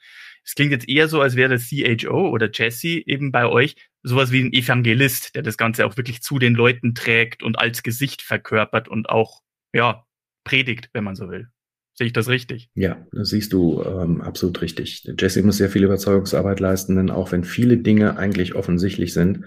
Es 0.45 0.55
klingt 0.55 0.71
jetzt 0.71 0.87
eher 0.87 1.09
so, 1.09 1.19
als 1.19 1.35
wäre 1.35 1.57
CHO 1.57 2.29
oder 2.29 2.49
Jesse 2.53 3.05
eben 3.05 3.33
bei 3.33 3.45
euch 3.47 3.75
sowas 4.07 4.31
wie 4.31 4.41
ein 4.41 4.53
Evangelist, 4.53 5.35
der 5.35 5.43
das 5.43 5.57
Ganze 5.57 5.85
auch 5.85 5.97
wirklich 5.97 6.21
zu 6.21 6.39
den 6.39 6.55
Leuten 6.55 6.95
trägt 6.95 7.43
und 7.43 7.59
als 7.59 7.83
Gesicht 7.83 8.21
verkörpert 8.21 8.87
und 8.87 9.09
auch, 9.09 9.41
ja, 9.73 10.05
predigt, 10.43 10.89
wenn 10.93 11.03
man 11.03 11.15
so 11.15 11.29
will. 11.29 11.47
Sehe 11.93 12.07
ich 12.07 12.13
das 12.13 12.29
richtig? 12.29 12.69
Ja, 12.75 13.05
das 13.11 13.29
siehst 13.29 13.53
du 13.53 13.83
ähm, 13.83 14.21
absolut 14.21 14.61
richtig. 14.61 15.03
Jesse 15.19 15.41
muss 15.43 15.57
sehr 15.57 15.69
viel 15.69 15.83
Überzeugungsarbeit 15.83 16.59
leisten, 16.59 16.95
denn 16.95 17.09
auch 17.09 17.31
wenn 17.31 17.43
viele 17.43 17.77
Dinge 17.77 18.17
eigentlich 18.17 18.55
offensichtlich 18.55 19.13
sind, 19.13 19.45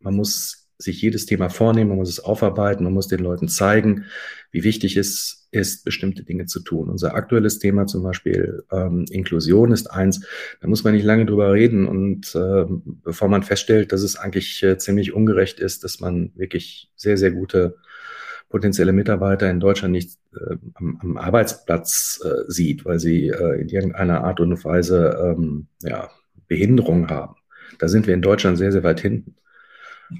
man 0.00 0.14
muss 0.14 0.68
sich 0.78 1.00
jedes 1.00 1.26
Thema 1.26 1.48
vornehmen, 1.48 1.90
man 1.90 1.98
muss 1.98 2.10
es 2.10 2.20
aufarbeiten, 2.20 2.84
man 2.84 2.92
muss 2.92 3.08
den 3.08 3.20
Leuten 3.20 3.48
zeigen, 3.48 4.04
wie 4.50 4.64
wichtig 4.64 4.96
es 4.96 5.45
ist, 5.56 5.84
bestimmte 5.84 6.22
Dinge 6.22 6.46
zu 6.46 6.60
tun. 6.60 6.88
Unser 6.88 7.14
aktuelles 7.14 7.58
Thema 7.58 7.86
zum 7.86 8.02
Beispiel 8.02 8.62
ähm, 8.70 9.04
Inklusion 9.10 9.72
ist 9.72 9.90
eins, 9.90 10.24
da 10.60 10.68
muss 10.68 10.84
man 10.84 10.94
nicht 10.94 11.04
lange 11.04 11.26
drüber 11.26 11.52
reden 11.52 11.88
und 11.88 12.34
äh, 12.34 12.64
bevor 13.02 13.28
man 13.28 13.42
feststellt, 13.42 13.92
dass 13.92 14.02
es 14.02 14.16
eigentlich 14.16 14.62
äh, 14.62 14.78
ziemlich 14.78 15.12
ungerecht 15.12 15.58
ist, 15.58 15.82
dass 15.82 16.00
man 16.00 16.30
wirklich 16.36 16.90
sehr, 16.94 17.16
sehr 17.16 17.32
gute 17.32 17.76
potenzielle 18.48 18.92
Mitarbeiter 18.92 19.50
in 19.50 19.60
Deutschland 19.60 19.92
nicht 19.92 20.18
äh, 20.34 20.56
am, 20.74 20.98
am, 21.02 21.16
Arbeitsplatz 21.16 22.20
äh, 22.24 22.44
sieht, 22.46 22.84
weil 22.84 23.00
sie 23.00 23.28
äh, 23.28 23.60
in 23.60 23.68
irgendeiner 23.68 24.22
Art 24.22 24.40
und 24.40 24.64
Weise 24.64 25.18
ähm, 25.20 25.66
ja, 25.82 26.10
Behinderung 26.46 27.08
haben. 27.08 27.36
Da 27.78 27.88
sind 27.88 28.06
wir 28.06 28.14
in 28.14 28.22
Deutschland 28.22 28.58
sehr, 28.58 28.72
sehr 28.72 28.84
weit 28.84 29.00
hinten. 29.00 29.34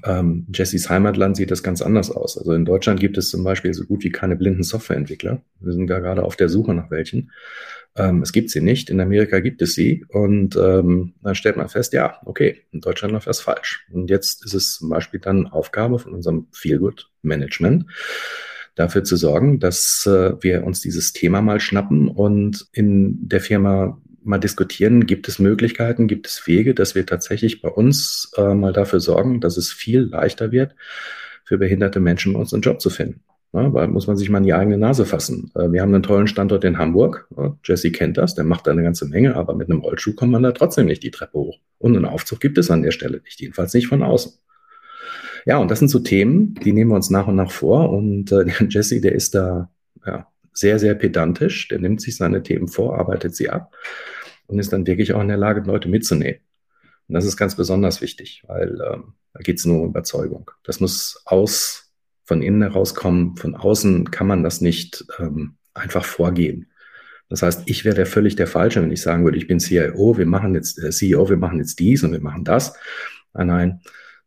Ähm, 0.03 0.47
Jessys 0.53 0.89
Heimatland 0.89 1.37
sieht 1.37 1.51
das 1.51 1.63
ganz 1.63 1.81
anders 1.81 2.11
aus. 2.11 2.37
Also 2.37 2.53
in 2.53 2.65
Deutschland 2.65 2.99
gibt 2.99 3.17
es 3.17 3.29
zum 3.29 3.43
Beispiel 3.43 3.73
so 3.73 3.85
gut 3.85 4.03
wie 4.03 4.09
keine 4.09 4.35
blinden 4.35 4.63
Softwareentwickler. 4.63 5.41
Wir 5.59 5.73
sind 5.73 5.87
da 5.87 5.99
gerade 5.99 6.23
auf 6.23 6.35
der 6.35 6.49
Suche 6.49 6.73
nach 6.73 6.91
welchen. 6.91 7.31
Ähm, 7.95 8.21
es 8.21 8.31
gibt 8.31 8.49
sie 8.49 8.61
nicht. 8.61 8.89
In 8.89 8.99
Amerika 8.99 9.39
gibt 9.39 9.61
es 9.61 9.73
sie. 9.73 10.05
Und 10.09 10.55
ähm, 10.55 11.13
dann 11.21 11.35
stellt 11.35 11.57
man 11.57 11.69
fest, 11.69 11.93
ja, 11.93 12.17
okay, 12.25 12.63
in 12.71 12.81
Deutschland 12.81 13.13
läuft 13.13 13.27
das 13.27 13.41
falsch. 13.41 13.85
Und 13.91 14.09
jetzt 14.09 14.45
ist 14.45 14.53
es 14.53 14.75
zum 14.75 14.89
Beispiel 14.89 15.19
dann 15.19 15.47
Aufgabe 15.47 15.99
von 15.99 16.13
unserem 16.13 16.47
Feelgood-Management, 16.51 17.85
dafür 18.75 19.03
zu 19.03 19.15
sorgen, 19.15 19.59
dass 19.59 20.05
äh, 20.05 20.33
wir 20.41 20.63
uns 20.63 20.81
dieses 20.81 21.11
Thema 21.11 21.41
mal 21.41 21.59
schnappen 21.59 22.07
und 22.07 22.67
in 22.73 23.27
der 23.27 23.41
Firma 23.41 23.99
mal 24.27 24.37
diskutieren, 24.37 25.05
gibt 25.05 25.27
es 25.27 25.39
Möglichkeiten, 25.39 26.07
gibt 26.07 26.27
es 26.27 26.45
Wege, 26.45 26.75
dass 26.75 26.95
wir 26.95 27.05
tatsächlich 27.05 27.61
bei 27.61 27.69
uns 27.69 28.31
äh, 28.37 28.53
mal 28.53 28.73
dafür 28.73 28.99
sorgen, 28.99 29.41
dass 29.41 29.57
es 29.57 29.71
viel 29.71 30.01
leichter 30.01 30.51
wird, 30.51 30.75
für 31.45 31.57
behinderte 31.57 31.99
Menschen 31.99 32.33
bei 32.33 32.39
uns 32.39 32.53
einen 32.53 32.61
Job 32.61 32.81
zu 32.81 32.89
finden. 32.89 33.21
Ja, 33.53 33.73
weil 33.73 33.87
muss 33.87 34.07
man 34.07 34.17
sich 34.17 34.29
mal 34.29 34.39
in 34.39 34.43
die 34.43 34.53
eigene 34.53 34.77
Nase 34.77 35.05
fassen. 35.05 35.51
Äh, 35.55 35.71
wir 35.71 35.81
haben 35.81 35.93
einen 35.93 36.03
tollen 36.03 36.27
Standort 36.27 36.65
in 36.65 36.77
Hamburg. 36.77 37.27
Jesse 37.63 37.91
kennt 37.91 38.17
das, 38.17 38.35
der 38.35 38.43
macht 38.43 38.67
da 38.67 38.71
eine 38.71 38.83
ganze 38.83 39.07
Menge, 39.07 39.35
aber 39.35 39.55
mit 39.55 39.69
einem 39.69 39.79
Rollschuh 39.79 40.13
kommt 40.13 40.33
man 40.33 40.43
da 40.43 40.51
trotzdem 40.51 40.85
nicht 40.85 41.03
die 41.03 41.11
Treppe 41.11 41.37
hoch. 41.37 41.59
Und 41.77 41.95
einen 41.95 42.05
Aufzug 42.05 42.41
gibt 42.41 42.57
es 42.57 42.69
an 42.69 42.83
der 42.83 42.91
Stelle 42.91 43.21
nicht, 43.23 43.39
jedenfalls 43.39 43.73
nicht 43.73 43.87
von 43.87 44.03
außen. 44.03 44.33
Ja, 45.45 45.57
und 45.59 45.71
das 45.71 45.79
sind 45.79 45.87
so 45.87 45.99
Themen, 45.99 46.55
die 46.55 46.73
nehmen 46.73 46.91
wir 46.91 46.95
uns 46.95 47.09
nach 47.09 47.27
und 47.27 47.37
nach 47.37 47.51
vor. 47.51 47.89
Und 47.89 48.33
äh, 48.33 48.45
Jesse, 48.69 48.99
der 48.99 49.13
ist 49.13 49.33
da 49.33 49.71
ja, 50.05 50.27
sehr, 50.51 50.77
sehr 50.77 50.93
pedantisch. 50.93 51.69
Der 51.69 51.79
nimmt 51.79 52.01
sich 52.01 52.17
seine 52.17 52.43
Themen 52.43 52.67
vor, 52.67 52.99
arbeitet 52.99 53.33
sie 53.33 53.49
ab 53.49 53.73
und 54.47 54.59
ist 54.59 54.73
dann 54.73 54.87
wirklich 54.87 55.13
auch 55.13 55.21
in 55.21 55.27
der 55.27 55.37
Lage, 55.37 55.61
Leute 55.61 55.89
mitzunehmen. 55.89 56.41
Und 57.07 57.13
das 57.13 57.25
ist 57.25 57.37
ganz 57.37 57.55
besonders 57.55 58.01
wichtig, 58.01 58.43
weil 58.47 58.79
ähm, 58.91 59.13
da 59.33 59.39
geht 59.41 59.59
es 59.59 59.65
nur 59.65 59.81
um 59.81 59.89
Überzeugung. 59.89 60.51
Das 60.63 60.79
muss 60.79 61.21
aus 61.25 61.91
von 62.25 62.41
innen 62.41 62.61
herauskommen. 62.61 63.37
Von 63.37 63.55
außen 63.55 64.11
kann 64.11 64.27
man 64.27 64.43
das 64.43 64.59
nicht 64.59 65.05
ähm, 65.19 65.55
einfach 65.73 66.03
vorgeben. 66.03 66.67
Das 67.29 67.41
heißt, 67.41 67.63
ich 67.65 67.85
wäre 67.85 68.05
völlig 68.05 68.35
der 68.35 68.47
Falsche, 68.47 68.81
wenn 68.81 68.91
ich 68.91 69.01
sagen 69.01 69.23
würde, 69.23 69.37
ich 69.37 69.47
bin 69.47 69.59
CIO, 69.59 70.17
wir 70.17 70.25
machen 70.25 70.53
jetzt 70.55 70.81
äh, 70.81 70.91
CEO, 70.91 71.29
wir 71.29 71.37
machen 71.37 71.59
jetzt 71.59 71.79
dies 71.79 72.03
und 72.03 72.11
wir 72.11 72.21
machen 72.21 72.43
das. 72.43 72.73
Nein, 73.33 73.47
nein, 73.47 73.81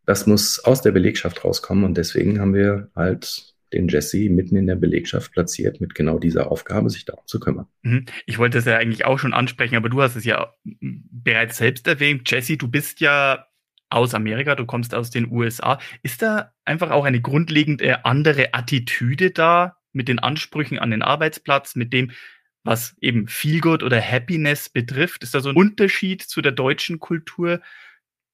das 0.06 0.26
muss 0.26 0.58
aus 0.60 0.82
der 0.82 0.92
Belegschaft 0.92 1.44
rauskommen 1.44 1.84
und 1.84 1.96
deswegen 1.96 2.40
haben 2.40 2.54
wir 2.54 2.90
halt 2.94 3.54
den 3.72 3.88
Jesse 3.88 4.28
mitten 4.28 4.56
in 4.56 4.66
der 4.66 4.76
Belegschaft 4.76 5.32
platziert 5.32 5.80
mit 5.80 5.94
genau 5.94 6.18
dieser 6.18 6.50
Aufgabe, 6.50 6.90
sich 6.90 7.04
darum 7.04 7.26
zu 7.26 7.38
kümmern. 7.40 7.66
Mhm. 7.82 8.06
Ich 8.26 8.38
wollte 8.38 8.58
es 8.58 8.64
ja 8.64 8.76
eigentlich 8.76 9.04
auch 9.04 9.18
schon 9.18 9.32
ansprechen, 9.32 9.76
aber 9.76 9.88
du 9.88 10.02
hast 10.02 10.16
es 10.16 10.24
ja 10.24 10.54
bereits 10.64 11.58
selbst 11.58 11.86
erwähnt. 11.86 12.30
Jesse, 12.30 12.56
du 12.56 12.68
bist 12.68 13.00
ja 13.00 13.46
aus 13.88 14.14
Amerika, 14.14 14.54
du 14.54 14.66
kommst 14.66 14.94
aus 14.94 15.10
den 15.10 15.30
USA. 15.30 15.78
Ist 16.02 16.22
da 16.22 16.52
einfach 16.64 16.90
auch 16.90 17.04
eine 17.04 17.20
grundlegend 17.20 17.82
andere 18.04 18.54
Attitüde 18.54 19.30
da 19.30 19.76
mit 19.92 20.08
den 20.08 20.20
Ansprüchen 20.20 20.78
an 20.78 20.92
den 20.92 21.02
Arbeitsplatz, 21.02 21.74
mit 21.74 21.92
dem, 21.92 22.12
was 22.62 22.96
eben 23.00 23.26
Feelgood 23.26 23.82
oder 23.82 24.00
Happiness 24.00 24.68
betrifft? 24.68 25.24
Ist 25.24 25.34
da 25.34 25.40
so 25.40 25.48
ein 25.48 25.56
Unterschied 25.56 26.22
zu 26.22 26.40
der 26.40 26.52
deutschen 26.52 27.00
Kultur, 27.00 27.60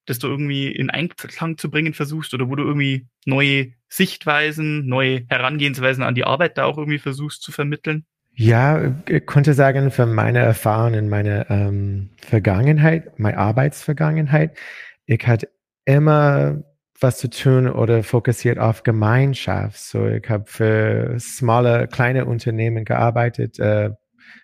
dass 0.07 0.19
du 0.19 0.27
irgendwie 0.27 0.67
in 0.71 0.89
Einklang 0.89 1.57
zu 1.57 1.69
bringen 1.69 1.93
versuchst 1.93 2.33
oder 2.33 2.49
wo 2.49 2.55
du 2.55 2.63
irgendwie 2.63 3.07
neue 3.25 3.73
Sichtweisen, 3.89 4.87
neue 4.87 5.25
Herangehensweisen 5.29 6.03
an 6.03 6.15
die 6.15 6.23
Arbeit 6.23 6.57
da 6.57 6.65
auch 6.65 6.77
irgendwie 6.77 6.99
versuchst 6.99 7.41
zu 7.43 7.51
vermitteln? 7.51 8.05
Ja, 8.33 8.95
ich 9.07 9.25
konnte 9.25 9.53
sagen, 9.53 9.89
von 9.91 10.13
meiner 10.13 10.41
Erfahrung 10.41 10.93
in 10.93 11.09
meiner 11.09 11.49
ähm, 11.49 12.11
Vergangenheit, 12.21 13.17
meine 13.19 13.37
Arbeitsvergangenheit, 13.37 14.57
ich 15.05 15.25
hatte 15.25 15.49
immer 15.85 16.63
was 16.99 17.17
zu 17.17 17.29
tun 17.29 17.67
oder 17.67 18.03
fokussiert 18.03 18.59
auf 18.59 18.83
Gemeinschaft. 18.83 19.79
So, 19.79 20.07
ich 20.07 20.27
habe 20.29 20.45
für 20.47 21.15
smale, 21.19 21.87
kleine 21.87 22.25
Unternehmen 22.25 22.85
gearbeitet, 22.85 23.59
äh, 23.59 23.91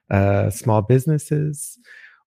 äh, 0.09 0.51
Small 0.51 0.83
Businesses. 0.83 1.79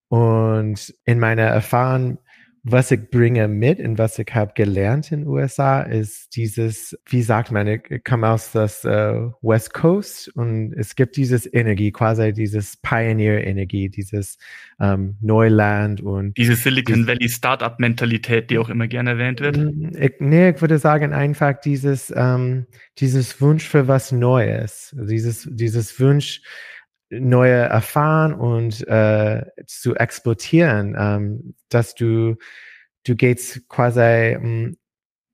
Und 0.08 0.94
in 1.04 1.18
meiner 1.18 1.44
Erfahrung 1.44 2.18
was 2.68 2.90
ich 2.90 3.10
bringe 3.10 3.46
mit 3.46 3.78
und 3.78 3.96
was 3.96 4.18
ich 4.18 4.26
habe 4.34 4.52
gelernt 4.56 5.12
in 5.12 5.20
den 5.20 5.28
USA, 5.28 5.82
ist 5.82 6.34
dieses, 6.34 6.98
wie 7.06 7.22
sagt 7.22 7.52
man, 7.52 7.68
ich 7.68 8.02
komme 8.02 8.28
aus 8.28 8.50
das 8.50 8.84
äh, 8.84 9.20
West 9.40 9.72
Coast 9.72 10.28
und 10.34 10.72
es 10.72 10.96
gibt 10.96 11.16
dieses 11.16 11.52
Energie, 11.52 11.92
quasi 11.92 12.32
dieses 12.32 12.76
Pioneer-Energie, 12.78 13.88
dieses 13.88 14.38
ähm, 14.80 15.16
Neuland 15.20 16.00
und 16.00 16.36
diese 16.36 16.56
Silicon 16.56 17.06
Valley 17.06 17.28
Startup-Mentalität, 17.28 18.50
die 18.50 18.58
auch 18.58 18.68
immer 18.68 18.88
gerne 18.88 19.10
erwähnt 19.10 19.40
wird. 19.40 19.58
Mm, 19.58 19.90
ich, 19.96 20.14
nee, 20.18 20.50
ich 20.50 20.60
würde 20.60 20.78
sagen 20.78 21.12
einfach 21.12 21.60
dieses, 21.60 22.12
ähm, 22.16 22.66
dieses 22.98 23.40
Wunsch 23.40 23.68
für 23.68 23.86
was 23.86 24.10
Neues, 24.10 24.92
dieses, 24.98 25.48
dieses 25.52 26.00
Wunsch, 26.00 26.42
neue 27.10 27.54
erfahren 27.54 28.34
und 28.34 28.86
äh, 28.88 29.44
zu 29.66 29.94
exportieren, 29.94 30.96
ähm, 30.98 31.54
dass 31.68 31.94
du 31.94 32.36
du 33.04 33.14
gehst 33.16 33.68
quasi 33.68 34.00
ähm, 34.00 34.76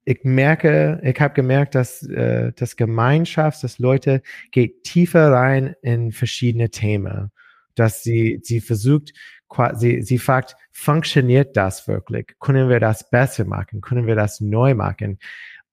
ich 0.05 0.25
merke, 0.25 1.01
ich 1.05 1.21
habe 1.21 1.33
gemerkt, 1.35 1.77
dass 1.77 2.03
äh, 2.03 2.53
das 2.57 2.77
Gemeinschaft, 2.77 3.63
dass 3.63 3.79
Leute 3.79 4.23
geht 4.51 4.83
tiefer 4.83 5.31
rein 5.31 5.77
in 5.81 6.11
verschiedene 6.11 6.71
Themen, 6.71 7.31
dass 7.77 8.03
sie 8.03 8.41
sie 8.43 8.61
versucht 8.61 9.13
quasi 9.49 10.01
sie 10.03 10.19
fragt, 10.19 10.57
funktioniert 10.73 11.57
das 11.57 11.87
wirklich? 11.87 12.35
Können 12.41 12.69
wir 12.69 12.81
das 12.81 13.09
besser 13.11 13.45
machen? 13.45 13.81
Können 13.81 14.07
wir 14.07 14.17
das 14.17 14.41
neu 14.41 14.75
machen? 14.75 15.19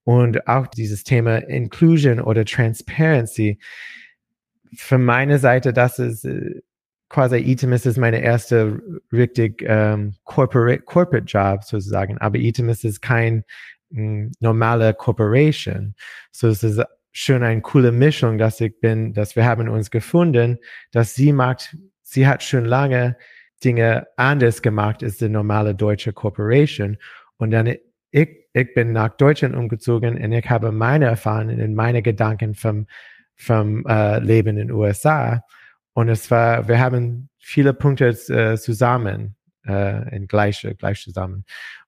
Und 0.04 0.48
auch 0.48 0.68
dieses 0.68 1.04
Thema 1.04 1.38
Inclusion 1.38 2.20
oder 2.20 2.46
Transparency 2.46 3.60
für 4.76 4.98
meine 4.98 5.40
Seite, 5.40 5.74
das 5.74 6.00
ist 6.00 6.26
äh, 6.26 6.62
quasi 7.10 7.38
Itemis 7.38 7.86
ist 7.86 7.98
meine 7.98 8.22
erste 8.22 8.82
richtig 9.12 9.64
ähm, 9.66 10.14
corporate, 10.24 10.84
corporate 10.84 11.26
Job 11.26 11.64
sozusagen. 11.64 12.18
Aber 12.20 12.38
Itemis 12.38 12.84
ist 12.84 13.02
kein 13.02 13.44
mh, 13.90 14.02
hm, 14.02 14.32
normale 14.40 14.94
Corporation. 14.94 15.96
So 16.32 16.48
es 16.48 16.64
ist 16.64 16.82
schon 17.12 17.44
eine 17.44 17.62
coole 17.62 17.92
Mischung, 17.92 18.38
dass 18.38 18.62
ich 18.62 18.80
bin, 18.80 19.14
dass 19.14 19.36
wir 19.36 19.46
haben 19.46 19.68
uns 19.70 19.90
gefunden, 19.90 20.60
dass 20.92 21.16
sie 21.16 21.34
macht, 21.34 21.76
sie 22.04 22.28
hat 22.28 22.44
schon 22.44 22.66
lange 22.66 23.18
Dinge 23.64 24.08
anders 24.16 24.62
gemacht 24.62 25.04
als 25.04 25.18
die 25.18 25.30
normale 25.30 25.76
deutsche 25.76 26.14
Corporation. 26.14 26.98
Und 27.38 27.52
dann 27.52 27.76
ich, 28.12 28.30
ich 28.54 28.74
bin 28.74 28.94
nach 28.94 29.10
Deutschland 29.18 29.56
umgezogen 29.56 30.22
und 30.22 30.32
ich 30.32 30.50
habe 30.50 30.72
meine 30.72 31.06
Erfahrungen 31.06 31.62
und 31.62 31.76
meine 31.76 32.02
Gedanken 32.02 32.56
vom 32.56 32.88
vom 33.40 33.86
äh, 33.86 34.20
Leben 34.20 34.50
in 34.50 34.68
den 34.68 34.72
USA. 34.72 35.44
Und 35.94 36.10
es 36.10 36.30
war, 36.30 36.68
wir 36.68 36.80
haben 36.80 37.30
viele 37.40 37.74
Punkte 37.74 38.10
äh, 38.10 38.58
zusammen, 38.58 39.36
äh, 39.66 40.16
in 40.16 40.28
gleiche, 40.28 40.76
gleich 40.76 41.02
zusammen. 41.02 41.46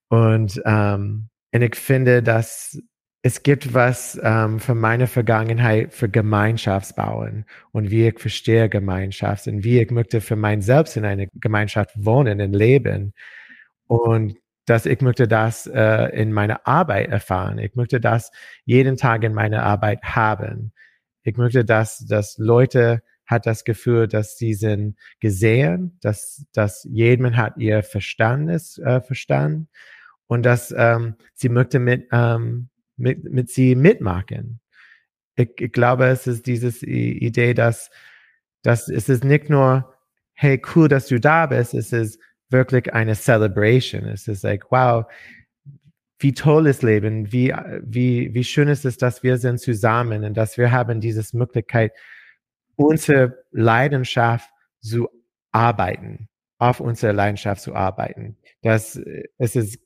Und, 0.09 0.61
ähm, 0.65 1.29
und 1.53 1.61
ich 1.61 1.75
finde, 1.75 2.23
dass 2.23 2.79
es 3.23 3.43
gibt 3.43 3.73
was 3.73 4.19
ähm, 4.23 4.59
für 4.59 4.73
meine 4.73 5.05
Vergangenheit 5.05 5.93
für 5.93 6.09
Gemeinschaftsbauen 6.09 7.45
und 7.71 7.91
wie 7.91 8.07
ich 8.07 8.19
verstehe 8.19 8.67
Gemeinschaft 8.67 9.47
und 9.47 9.63
wie 9.63 9.79
ich 9.79 9.91
möchte 9.91 10.21
für 10.21 10.35
mein 10.35 10.61
Selbst 10.61 10.97
in 10.97 11.05
einer 11.05 11.27
Gemeinschaft 11.35 11.93
wohnen 11.95 12.41
und 12.41 12.53
leben. 12.53 13.13
Und 13.85 14.37
dass 14.65 14.85
ich 14.85 15.01
möchte 15.01 15.27
das 15.27 15.67
äh, 15.67 16.05
in 16.19 16.31
meiner 16.33 16.65
Arbeit 16.65 17.09
erfahren. 17.09 17.59
Ich 17.59 17.75
möchte 17.75 17.99
das 17.99 18.31
jeden 18.65 18.97
Tag 18.97 19.23
in 19.23 19.33
meiner 19.33 19.63
Arbeit 19.63 20.01
haben. 20.03 20.71
Ich 21.23 21.37
möchte, 21.37 21.63
dass, 21.65 21.99
dass 22.05 22.37
Leute 22.37 23.03
hat 23.25 23.45
das 23.45 23.63
Gefühl, 23.63 24.07
dass 24.07 24.37
sie 24.37 24.53
sind 24.53 24.97
gesehen, 25.19 25.97
dass, 26.01 26.45
dass 26.53 26.85
jedem 26.89 27.37
hat 27.37 27.57
ihr 27.57 27.83
Verstandes 27.83 28.77
äh, 28.79 29.01
verstanden 29.01 29.69
und 30.27 30.43
dass 30.43 30.73
ähm, 30.77 31.15
sie 31.33 31.49
möchte 31.49 31.79
mit, 31.79 32.07
ähm, 32.11 32.69
mit, 32.97 33.23
mit 33.23 33.49
sie 33.49 33.75
mitmachen. 33.75 34.59
Ich, 35.35 35.49
ich 35.59 35.71
glaube, 35.71 36.05
es 36.07 36.27
ist 36.27 36.45
diese 36.45 36.69
Idee, 36.85 37.53
dass, 37.53 37.89
dass 38.63 38.89
es 38.89 39.09
ist 39.09 39.23
nicht 39.23 39.49
nur, 39.49 39.95
hey, 40.33 40.61
cool, 40.75 40.87
dass 40.87 41.07
du 41.07 41.19
da 41.19 41.45
bist, 41.45 41.73
es 41.73 41.93
ist 41.93 42.19
wirklich 42.49 42.93
eine 42.93 43.15
Celebration. 43.15 44.05
Es 44.05 44.27
ist 44.27 44.43
like, 44.43 44.71
wow, 44.71 45.05
wie 46.21 46.33
toll 46.33 46.67
ist 46.67 46.83
Leben, 46.83 47.31
wie, 47.31 47.53
wie, 47.83 48.33
wie 48.33 48.43
schön 48.43 48.67
ist 48.67 48.85
es, 48.85 48.97
dass 48.97 49.23
wir 49.23 49.37
sind 49.37 49.59
zusammen 49.59 50.23
und 50.23 50.35
dass 50.35 50.57
wir 50.57 50.71
haben 50.71 51.01
diese 51.01 51.35
Möglichkeit, 51.35 51.93
unsere 52.75 53.43
Leidenschaft 53.51 54.49
zu 54.81 55.09
arbeiten, 55.51 56.29
auf 56.59 56.79
unsere 56.79 57.13
Leidenschaft 57.13 57.61
zu 57.61 57.75
arbeiten. 57.75 58.37
Das 58.61 58.95
äh, 58.95 59.23
es 59.37 59.55
ist, 59.55 59.79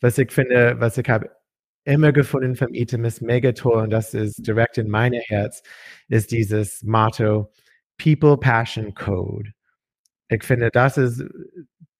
was 0.00 0.18
ich 0.18 0.32
finde, 0.32 0.76
was 0.78 0.98
ich 0.98 1.08
habe 1.08 1.30
immer 1.84 2.12
gefunden 2.12 2.54
vom 2.54 2.74
Itemis 2.74 3.20
mega 3.20 3.52
toll 3.52 3.82
und 3.84 3.90
das 3.90 4.14
ist 4.14 4.46
direkt 4.46 4.78
in 4.78 4.88
mein 4.88 5.12
Herz, 5.12 5.62
ist 6.08 6.30
dieses 6.30 6.82
Motto 6.82 7.50
People 7.96 8.36
Passion 8.38 8.94
Code. 8.94 9.52
Ich 10.28 10.44
finde, 10.44 10.70
das 10.70 10.98
ist, 10.98 11.24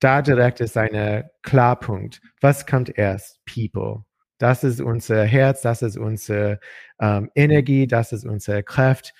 da 0.00 0.22
direkt 0.22 0.60
ist 0.60 0.76
ein 0.76 1.28
Klarpunkt. 1.42 2.20
Was 2.40 2.66
kommt 2.66 2.96
erst? 2.96 3.44
People. 3.44 4.04
Das 4.38 4.62
ist 4.62 4.80
unser 4.80 5.24
Herz, 5.24 5.62
das 5.62 5.82
ist 5.82 5.96
unsere 5.96 6.60
ähm, 7.00 7.30
Energie, 7.34 7.86
das 7.86 8.12
ist 8.12 8.24
unsere 8.24 8.62
Kraft. 8.62 9.12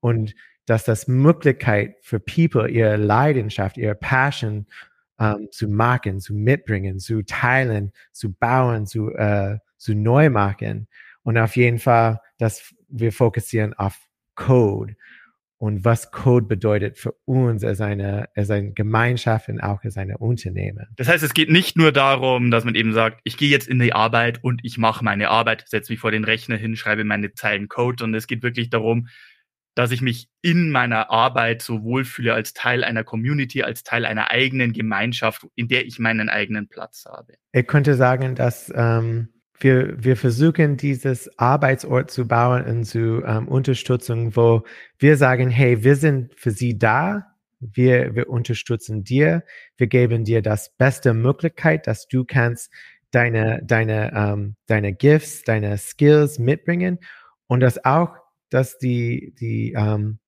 Und 0.00 0.34
dass 0.66 0.84
das 0.84 1.06
Möglichkeit 1.06 1.94
für 2.02 2.18
People, 2.18 2.68
ihre 2.68 2.96
Leidenschaft, 2.96 3.76
ihre 3.76 3.94
Passion 3.94 4.66
ähm, 5.20 5.48
zu 5.52 5.68
machen, 5.68 6.20
zu 6.20 6.34
mitbringen, 6.34 6.98
zu 6.98 7.22
teilen, 7.22 7.92
zu 8.12 8.32
bauen, 8.32 8.86
zu, 8.86 9.14
äh, 9.14 9.58
zu 9.76 9.94
neu 9.94 10.30
machen. 10.30 10.88
Und 11.22 11.38
auf 11.38 11.56
jeden 11.56 11.78
Fall, 11.78 12.20
dass 12.38 12.74
wir 12.88 13.12
fokussieren 13.12 13.74
auf 13.74 13.96
Code 14.34 14.96
und 15.58 15.84
was 15.84 16.10
Code 16.10 16.46
bedeutet 16.46 16.98
für 16.98 17.12
uns 17.24 17.64
als 17.64 17.80
eine, 17.80 18.28
als 18.34 18.50
eine 18.50 18.72
Gemeinschaft 18.72 19.48
und 19.48 19.60
auch 19.60 19.82
als 19.84 19.96
eine 19.96 20.18
Unternehmen. 20.18 20.86
Das 20.96 21.08
heißt, 21.08 21.24
es 21.24 21.32
geht 21.32 21.50
nicht 21.50 21.76
nur 21.76 21.92
darum, 21.92 22.50
dass 22.50 22.64
man 22.64 22.74
eben 22.74 22.92
sagt, 22.92 23.20
ich 23.24 23.36
gehe 23.36 23.48
jetzt 23.48 23.68
in 23.68 23.78
die 23.78 23.94
Arbeit 23.94 24.44
und 24.44 24.60
ich 24.64 24.76
mache 24.76 25.04
meine 25.04 25.30
Arbeit, 25.30 25.64
setze 25.66 25.92
mich 25.92 26.00
vor 26.00 26.10
den 26.10 26.24
Rechner 26.24 26.56
hin, 26.56 26.76
schreibe 26.76 27.04
meine 27.04 27.32
Zeilen 27.32 27.68
Code, 27.68 27.96
sondern 28.00 28.18
es 28.18 28.26
geht 28.26 28.42
wirklich 28.42 28.68
darum, 28.68 29.08
dass 29.74 29.90
ich 29.90 30.00
mich 30.00 30.28
in 30.40 30.70
meiner 30.70 31.10
Arbeit 31.10 31.60
so 31.62 31.82
wohlfühle 31.82 32.32
als 32.32 32.54
Teil 32.54 32.82
einer 32.82 33.04
Community, 33.04 33.62
als 33.62 33.82
Teil 33.82 34.06
einer 34.06 34.30
eigenen 34.30 34.72
Gemeinschaft, 34.72 35.46
in 35.54 35.68
der 35.68 35.86
ich 35.86 35.98
meinen 35.98 36.28
eigenen 36.30 36.68
Platz 36.68 37.04
habe. 37.06 37.34
Ich 37.52 37.66
könnte 37.66 37.94
sagen, 37.94 38.34
dass 38.34 38.72
ähm, 38.74 39.28
wir, 39.58 40.02
wir 40.02 40.16
versuchen, 40.16 40.76
dieses 40.76 41.30
Arbeitsort 41.38 42.10
zu 42.10 42.26
bauen 42.26 42.64
und 42.64 42.84
zu 42.84 43.22
ähm, 43.24 43.48
Unterstützung, 43.48 44.36
wo 44.36 44.64
wir 44.98 45.16
sagen, 45.16 45.50
hey, 45.50 45.82
wir 45.82 45.96
sind 45.96 46.34
für 46.36 46.50
Sie 46.50 46.78
da, 46.78 47.26
wir, 47.60 48.14
wir 48.14 48.28
unterstützen 48.28 49.04
dir, 49.04 49.44
wir 49.76 49.86
geben 49.86 50.24
dir 50.24 50.42
das 50.42 50.70
beste 50.76 51.14
Möglichkeit, 51.14 51.86
dass 51.86 52.06
du 52.06 52.24
kannst 52.24 52.70
deine, 53.10 53.62
deine, 53.64 54.12
ähm, 54.14 54.56
deine 54.66 54.92
Gifts, 54.92 55.42
deine 55.42 55.78
Skills 55.78 56.38
mitbringen. 56.38 56.98
Und 57.46 57.60
das 57.60 57.84
auch, 57.84 58.14
dass 58.50 58.78
die, 58.78 59.34
die, 59.40 59.72
ähm, 59.72 60.18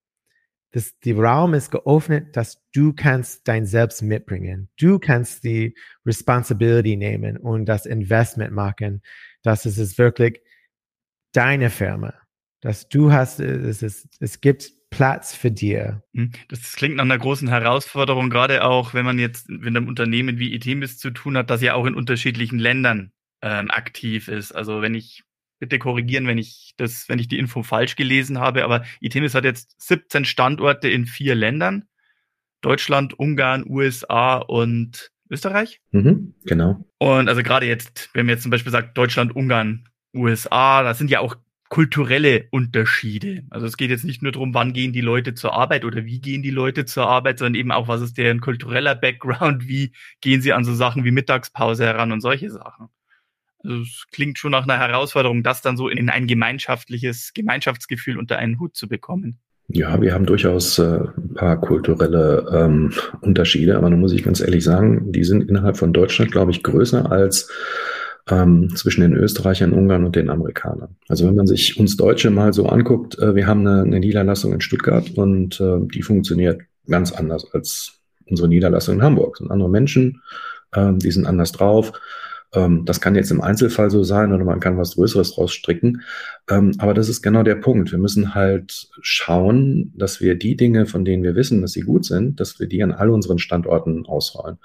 das, 0.72 0.98
die 1.00 1.12
Raum 1.12 1.54
ist 1.54 1.70
geöffnet, 1.70 2.36
dass 2.36 2.62
du 2.72 2.92
kannst 2.92 3.48
dein 3.48 3.64
Selbst 3.64 4.02
mitbringen. 4.02 4.68
Du 4.78 4.98
kannst 4.98 5.44
die 5.44 5.74
Responsibility 6.04 6.96
nehmen 6.96 7.36
und 7.38 7.66
das 7.66 7.86
Investment 7.86 8.52
machen, 8.52 9.02
dass 9.42 9.64
es 9.64 9.78
ist 9.78 9.96
wirklich 9.98 10.40
deine 11.32 11.70
Firma, 11.70 12.14
dass 12.60 12.88
du 12.88 13.12
hast, 13.12 13.40
es, 13.40 13.82
ist, 13.82 14.08
es 14.20 14.40
gibt 14.40 14.72
Platz 14.90 15.34
für 15.34 15.50
dir. 15.50 16.02
Hm, 16.14 16.32
das 16.48 16.74
klingt 16.74 16.96
nach 16.96 17.04
einer 17.04 17.18
großen 17.18 17.48
Herausforderung, 17.48 18.30
gerade 18.30 18.64
auch, 18.64 18.94
wenn 18.94 19.04
man 19.04 19.18
jetzt 19.18 19.48
mit 19.48 19.68
einem 19.68 19.88
Unternehmen 19.88 20.38
wie 20.38 20.54
Itemis 20.54 20.98
zu 20.98 21.10
tun 21.10 21.36
hat, 21.36 21.50
das 21.50 21.62
ja 21.62 21.74
auch 21.74 21.86
in 21.86 21.94
unterschiedlichen 21.94 22.58
Ländern 22.58 23.12
ähm, 23.42 23.70
aktiv 23.70 24.28
ist. 24.28 24.52
Also 24.52 24.82
wenn 24.82 24.94
ich 24.94 25.24
bitte 25.58 25.78
korrigieren, 25.78 26.26
wenn 26.26 26.38
ich 26.38 26.74
das, 26.76 27.08
wenn 27.08 27.18
ich 27.18 27.28
die 27.28 27.38
Info 27.38 27.62
falsch 27.62 27.96
gelesen 27.96 28.38
habe, 28.38 28.64
aber 28.64 28.84
Itemis 29.00 29.34
hat 29.34 29.44
jetzt 29.44 29.80
17 29.80 30.24
Standorte 30.24 30.88
in 30.88 31.06
vier 31.06 31.34
Ländern. 31.34 31.84
Deutschland, 32.60 33.18
Ungarn, 33.18 33.64
USA 33.68 34.38
und 34.38 35.12
Österreich. 35.30 35.80
Mhm, 35.92 36.34
genau. 36.44 36.84
Und 36.98 37.28
also 37.28 37.42
gerade 37.42 37.66
jetzt, 37.66 38.10
wenn 38.14 38.26
man 38.26 38.34
jetzt 38.34 38.42
zum 38.42 38.50
Beispiel 38.50 38.72
sagt, 38.72 38.98
Deutschland, 38.98 39.34
Ungarn, 39.36 39.88
USA, 40.14 40.82
das 40.82 40.98
sind 40.98 41.10
ja 41.10 41.20
auch 41.20 41.36
kulturelle 41.68 42.48
Unterschiede. 42.50 43.44
Also 43.50 43.66
es 43.66 43.76
geht 43.76 43.90
jetzt 43.90 44.04
nicht 44.04 44.22
nur 44.22 44.32
darum, 44.32 44.54
wann 44.54 44.72
gehen 44.72 44.92
die 44.92 45.02
Leute 45.02 45.34
zur 45.34 45.52
Arbeit 45.52 45.84
oder 45.84 46.04
wie 46.06 46.20
gehen 46.20 46.42
die 46.42 46.50
Leute 46.50 46.86
zur 46.86 47.06
Arbeit, 47.06 47.38
sondern 47.38 47.60
eben 47.60 47.72
auch, 47.72 47.88
was 47.88 48.00
ist 48.00 48.16
deren 48.16 48.40
kultureller 48.40 48.94
Background, 48.94 49.68
wie 49.68 49.92
gehen 50.20 50.40
sie 50.40 50.52
an 50.52 50.64
so 50.64 50.74
Sachen 50.74 51.04
wie 51.04 51.10
Mittagspause 51.10 51.84
heran 51.84 52.10
und 52.10 52.22
solche 52.22 52.50
Sachen. 52.50 52.88
Also 53.64 53.82
es 53.82 54.06
klingt 54.12 54.38
schon 54.38 54.52
nach 54.52 54.64
einer 54.64 54.78
Herausforderung, 54.78 55.42
das 55.42 55.62
dann 55.62 55.76
so 55.76 55.88
in 55.88 56.08
ein 56.10 56.26
gemeinschaftliches 56.26 57.32
Gemeinschaftsgefühl 57.34 58.18
unter 58.18 58.38
einen 58.38 58.58
Hut 58.60 58.76
zu 58.76 58.88
bekommen. 58.88 59.38
Ja, 59.70 60.00
wir 60.00 60.14
haben 60.14 60.24
durchaus 60.24 60.78
äh, 60.78 61.00
ein 61.16 61.34
paar 61.34 61.60
kulturelle 61.60 62.46
ähm, 62.52 62.92
Unterschiede, 63.20 63.76
aber 63.76 63.90
da 63.90 63.96
muss 63.96 64.12
ich 64.12 64.24
ganz 64.24 64.40
ehrlich 64.40 64.64
sagen, 64.64 65.12
die 65.12 65.24
sind 65.24 65.48
innerhalb 65.48 65.76
von 65.76 65.92
Deutschland, 65.92 66.32
glaube 66.32 66.52
ich, 66.52 66.62
größer 66.62 67.10
als 67.12 67.50
ähm, 68.30 68.74
zwischen 68.74 69.02
den 69.02 69.12
Österreichern, 69.12 69.74
Ungarn 69.74 70.04
und 70.04 70.16
den 70.16 70.30
Amerikanern. 70.30 70.96
Also 71.08 71.26
wenn 71.26 71.34
man 71.34 71.46
sich 71.46 71.78
uns 71.78 71.96
Deutsche 71.96 72.30
mal 72.30 72.54
so 72.54 72.66
anguckt, 72.66 73.18
äh, 73.18 73.34
wir 73.34 73.46
haben 73.46 73.66
eine, 73.66 73.82
eine 73.82 74.00
Niederlassung 74.00 74.54
in 74.54 74.62
Stuttgart 74.62 75.10
und 75.16 75.60
äh, 75.60 75.78
die 75.92 76.02
funktioniert 76.02 76.62
ganz 76.88 77.12
anders 77.12 77.52
als 77.52 78.00
unsere 78.26 78.48
Niederlassung 78.48 78.96
in 78.96 79.02
Hamburg. 79.02 79.34
Das 79.34 79.38
sind 79.40 79.50
andere 79.50 79.70
Menschen, 79.70 80.22
äh, 80.72 80.92
die 80.94 81.10
sind 81.10 81.26
anders 81.26 81.52
drauf. 81.52 81.92
Ähm, 82.54 82.84
das 82.84 83.00
kann 83.00 83.14
jetzt 83.14 83.30
im 83.30 83.40
Einzelfall 83.40 83.90
so 83.90 84.02
sein 84.04 84.32
oder 84.32 84.44
man 84.44 84.60
kann 84.60 84.78
was 84.78 84.94
Größeres 84.94 85.34
draus 85.34 85.52
stricken. 85.52 86.02
Ähm, 86.48 86.72
aber 86.78 86.94
das 86.94 87.08
ist 87.08 87.22
genau 87.22 87.42
der 87.42 87.56
Punkt. 87.56 87.92
Wir 87.92 87.98
müssen 87.98 88.34
halt 88.34 88.88
schauen, 89.00 89.92
dass 89.96 90.20
wir 90.20 90.34
die 90.34 90.56
Dinge, 90.56 90.86
von 90.86 91.04
denen 91.04 91.22
wir 91.22 91.34
wissen, 91.34 91.60
dass 91.60 91.72
sie 91.72 91.82
gut 91.82 92.04
sind, 92.04 92.40
dass 92.40 92.58
wir 92.58 92.66
die 92.66 92.82
an 92.82 92.92
all 92.92 93.10
unseren 93.10 93.38
Standorten 93.38 94.06
ausrollen. 94.06 94.58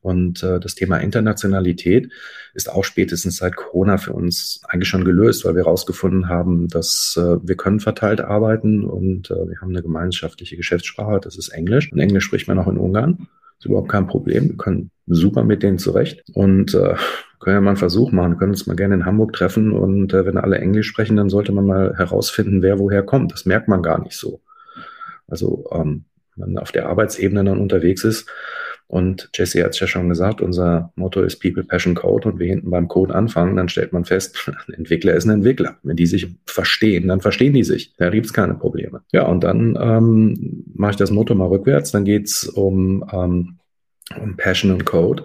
Und 0.00 0.42
äh, 0.42 0.60
das 0.60 0.74
Thema 0.74 0.98
Internationalität 0.98 2.10
ist 2.54 2.70
auch 2.70 2.84
spätestens 2.84 3.36
seit 3.36 3.56
Corona 3.56 3.98
für 3.98 4.12
uns 4.12 4.60
eigentlich 4.68 4.88
schon 4.88 5.04
gelöst, 5.04 5.44
weil 5.44 5.54
wir 5.54 5.64
herausgefunden 5.64 6.28
haben, 6.28 6.68
dass 6.68 7.18
äh, 7.18 7.36
wir 7.42 7.56
können 7.56 7.80
verteilt 7.80 8.20
arbeiten 8.20 8.84
und 8.84 9.30
äh, 9.30 9.48
wir 9.48 9.60
haben 9.60 9.70
eine 9.70 9.82
gemeinschaftliche 9.82 10.56
Geschäftssprache, 10.56 11.20
das 11.20 11.36
ist 11.36 11.48
Englisch. 11.48 11.92
Und 11.92 11.98
Englisch 11.98 12.24
spricht 12.24 12.48
man 12.48 12.58
auch 12.58 12.68
in 12.68 12.78
Ungarn. 12.78 13.28
Ist 13.58 13.66
überhaupt 13.66 13.88
kein 13.88 14.06
Problem. 14.06 14.48
Wir 14.50 14.56
können 14.56 14.90
super 15.06 15.44
mit 15.44 15.62
denen 15.62 15.78
zurecht 15.78 16.22
und 16.34 16.74
äh, 16.74 16.94
können 17.40 17.56
ja 17.56 17.60
mal 17.60 17.70
einen 17.70 17.76
Versuch 17.76 18.12
machen. 18.12 18.32
Wir 18.32 18.38
können 18.38 18.52
uns 18.52 18.66
mal 18.66 18.76
gerne 18.76 18.94
in 18.94 19.06
Hamburg 19.06 19.32
treffen 19.32 19.72
und 19.72 20.12
äh, 20.12 20.26
wenn 20.26 20.36
alle 20.36 20.58
Englisch 20.58 20.88
sprechen, 20.88 21.16
dann 21.16 21.30
sollte 21.30 21.52
man 21.52 21.66
mal 21.66 21.94
herausfinden, 21.96 22.62
wer 22.62 22.78
woher 22.78 23.02
kommt. 23.02 23.32
Das 23.32 23.46
merkt 23.46 23.68
man 23.68 23.82
gar 23.82 24.00
nicht 24.02 24.16
so. 24.16 24.40
Also 25.26 25.68
ähm, 25.72 26.04
wenn 26.36 26.52
man 26.52 26.62
auf 26.62 26.72
der 26.72 26.88
Arbeitsebene 26.88 27.44
dann 27.44 27.58
unterwegs 27.58 28.04
ist, 28.04 28.28
und 28.88 29.28
Jesse 29.34 29.62
hat 29.62 29.72
es 29.72 29.80
ja 29.80 29.86
schon 29.86 30.08
gesagt, 30.08 30.40
unser 30.40 30.92
Motto 30.96 31.20
ist 31.20 31.40
People, 31.40 31.62
Passion, 31.62 31.94
Code. 31.94 32.30
Und 32.30 32.38
wir 32.38 32.46
hinten 32.46 32.70
beim 32.70 32.88
Code 32.88 33.14
anfangen, 33.14 33.54
dann 33.54 33.68
stellt 33.68 33.92
man 33.92 34.06
fest, 34.06 34.50
ein 34.66 34.74
Entwickler 34.74 35.14
ist 35.14 35.26
ein 35.26 35.30
Entwickler. 35.30 35.76
Wenn 35.82 35.96
die 35.96 36.06
sich 36.06 36.26
verstehen, 36.46 37.08
dann 37.08 37.20
verstehen 37.20 37.52
die 37.52 37.64
sich. 37.64 37.94
Da 37.98 38.08
gibt's 38.08 38.32
keine 38.32 38.54
Probleme. 38.54 39.02
Ja, 39.12 39.26
und 39.26 39.44
dann 39.44 39.78
ähm, 39.78 40.64
mache 40.74 40.92
ich 40.92 40.96
das 40.96 41.10
Motto 41.10 41.34
mal 41.34 41.48
rückwärts. 41.48 41.92
Dann 41.92 42.06
geht's 42.06 42.44
um, 42.44 43.04
ähm, 43.12 43.58
um 44.18 44.36
Passion 44.38 44.72
und 44.72 44.86
Code. 44.86 45.22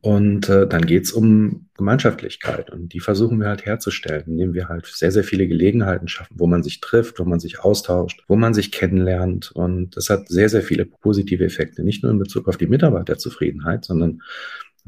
Und 0.00 0.48
äh, 0.48 0.66
dann 0.66 0.86
geht's 0.86 1.12
um 1.12 1.68
Gemeinschaftlichkeit 1.76 2.70
und 2.70 2.92
die 2.92 3.00
versuchen 3.00 3.40
wir 3.40 3.48
halt 3.48 3.64
herzustellen, 3.64 4.24
indem 4.26 4.54
wir 4.54 4.68
halt 4.68 4.86
sehr, 4.86 5.12
sehr 5.12 5.24
viele 5.24 5.46
Gelegenheiten 5.46 6.08
schaffen, 6.08 6.34
wo 6.38 6.46
man 6.46 6.62
sich 6.62 6.80
trifft, 6.80 7.18
wo 7.18 7.24
man 7.24 7.40
sich 7.40 7.60
austauscht, 7.60 8.24
wo 8.26 8.36
man 8.36 8.54
sich 8.54 8.72
kennenlernt. 8.72 9.52
Und 9.52 9.96
das 9.96 10.10
hat 10.10 10.28
sehr, 10.28 10.48
sehr 10.48 10.62
viele 10.62 10.86
positive 10.86 11.44
Effekte, 11.44 11.84
nicht 11.84 12.02
nur 12.02 12.12
in 12.12 12.18
Bezug 12.18 12.48
auf 12.48 12.56
die 12.56 12.66
Mitarbeiterzufriedenheit, 12.66 13.84
sondern 13.84 14.22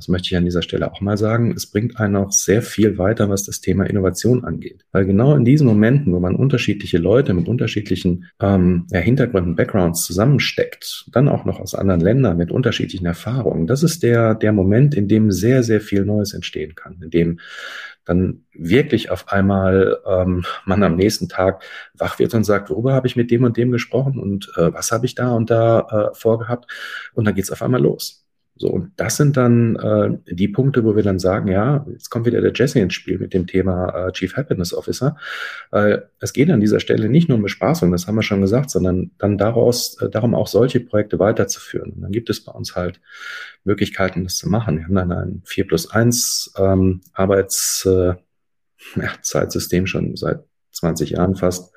das 0.01 0.09
möchte 0.09 0.29
ich 0.29 0.37
an 0.39 0.47
dieser 0.47 0.63
Stelle 0.63 0.91
auch 0.91 1.03
mal 1.03 1.19
sagen, 1.19 1.53
es 1.55 1.67
bringt 1.67 2.01
einen 2.01 2.17
auch 2.17 2.33
sehr 2.33 2.63
viel 2.63 2.97
weiter, 2.97 3.29
was 3.29 3.45
das 3.45 3.61
Thema 3.61 3.85
Innovation 3.85 4.47
angeht. 4.47 4.87
Weil 4.93 5.05
genau 5.05 5.37
in 5.37 5.45
diesen 5.45 5.67
Momenten, 5.67 6.15
wo 6.15 6.21
man 6.21 6.37
unterschiedliche 6.37 6.97
Leute 6.97 7.35
mit 7.35 7.49
unterschiedlichen 7.49 8.25
ähm, 8.41 8.87
ja, 8.91 9.01
Hintergründen, 9.01 9.57
Backgrounds 9.57 10.07
zusammensteckt, 10.07 11.05
dann 11.13 11.29
auch 11.29 11.45
noch 11.45 11.61
aus 11.61 11.75
anderen 11.75 12.01
Ländern 12.01 12.39
mit 12.39 12.51
unterschiedlichen 12.51 13.05
Erfahrungen, 13.05 13.67
das 13.67 13.83
ist 13.83 14.03
der, 14.03 14.35
der 14.35 14.55
Moment, 14.55 14.95
in 14.95 15.07
dem 15.07 15.31
sehr, 15.31 15.63
sehr 15.63 15.83
viel 15.83 16.07
Neues 16.07 16.33
entstehen 16.33 16.75
kann, 16.75 17.03
in 17.03 17.11
dem 17.11 17.41
dann 18.07 18.47
wirklich 18.55 19.11
auf 19.11 19.31
einmal 19.31 19.99
ähm, 20.07 20.47
man 20.65 20.83
am 20.83 20.97
nächsten 20.97 21.29
Tag 21.29 21.63
wach 21.93 22.19
wird 22.19 22.33
und 22.33 22.45
sagt, 22.45 22.71
worüber 22.71 22.95
habe 22.95 23.07
ich 23.07 23.17
mit 23.17 23.31
dem 23.31 23.45
und 23.45 23.59
dem 23.59 23.71
gesprochen 23.71 24.19
und 24.19 24.51
äh, 24.57 24.73
was 24.73 24.93
habe 24.93 25.05
ich 25.05 25.15
da 25.15 25.33
und 25.33 25.51
da 25.51 26.11
äh, 26.11 26.15
vorgehabt 26.15 26.73
und 27.13 27.27
dann 27.27 27.35
geht 27.35 27.45
es 27.45 27.51
auf 27.51 27.61
einmal 27.61 27.83
los. 27.83 28.20
So, 28.61 28.69
und 28.69 28.93
das 28.97 29.17
sind 29.17 29.39
dann 29.39 29.77
äh, 29.77 30.35
die 30.35 30.49
Punkte, 30.49 30.85
wo 30.85 30.95
wir 30.95 31.03
dann 31.03 31.19
sagen, 31.19 31.49
ja, 31.49 31.87
jetzt 31.91 32.11
kommt 32.11 32.27
wieder 32.27 32.43
der 32.43 32.53
Jesse 32.55 32.79
ins 32.79 32.93
Spiel 32.93 33.19
mit 33.19 33.33
dem 33.33 33.47
Thema 33.47 34.09
äh, 34.09 34.13
Chief 34.13 34.37
Happiness 34.37 34.75
Officer. 34.75 35.17
Äh, 35.73 36.01
es 36.19 36.35
geht 36.35 36.51
an 36.51 36.61
dieser 36.61 36.79
Stelle 36.79 37.09
nicht 37.09 37.31
nur 37.31 37.39
um 37.39 37.43
Bespaßung, 37.43 37.91
das 37.91 38.07
haben 38.07 38.17
wir 38.17 38.23
schon 38.23 38.43
gesagt, 38.43 38.69
sondern 38.69 39.13
dann 39.17 39.39
daraus, 39.39 39.99
äh, 40.03 40.11
darum 40.11 40.35
auch 40.35 40.47
solche 40.47 40.81
Projekte 40.81 41.19
weiterzuführen. 41.19 41.93
Und 41.93 42.03
dann 42.03 42.13
gibt 42.13 42.29
es 42.29 42.45
bei 42.45 42.53
uns 42.53 42.77
halt 42.77 43.01
Möglichkeiten, 43.65 44.25
das 44.25 44.37
zu 44.37 44.51
machen. 44.51 44.77
Wir 44.77 44.85
haben 44.85 44.95
dann 44.95 45.11
ein 45.11 45.41
4 45.47 45.67
plus 45.67 45.91
1 45.91 46.53
ähm, 46.59 47.01
Arbeitszeitsystem 47.15 49.85
äh, 49.85 49.85
ja, 49.85 49.87
schon 49.87 50.17
seit 50.17 50.45
20 50.73 51.13
Jahren 51.13 51.35
fast 51.35 51.73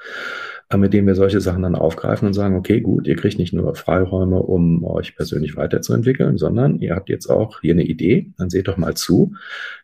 mit 0.75 0.93
denen 0.93 1.07
wir 1.07 1.15
solche 1.15 1.41
Sachen 1.41 1.61
dann 1.61 1.75
aufgreifen 1.75 2.27
und 2.27 2.33
sagen, 2.33 2.55
okay, 2.55 2.81
gut, 2.81 3.07
ihr 3.07 3.15
kriegt 3.15 3.37
nicht 3.37 3.53
nur 3.53 3.75
Freiräume, 3.75 4.41
um 4.41 4.83
euch 4.83 5.15
persönlich 5.15 5.55
weiterzuentwickeln, 5.55 6.37
sondern 6.37 6.79
ihr 6.79 6.95
habt 6.95 7.09
jetzt 7.09 7.27
auch 7.27 7.61
hier 7.61 7.73
eine 7.73 7.83
Idee, 7.83 8.31
dann 8.37 8.49
seht 8.49 8.67
doch 8.67 8.77
mal 8.77 8.95
zu, 8.95 9.35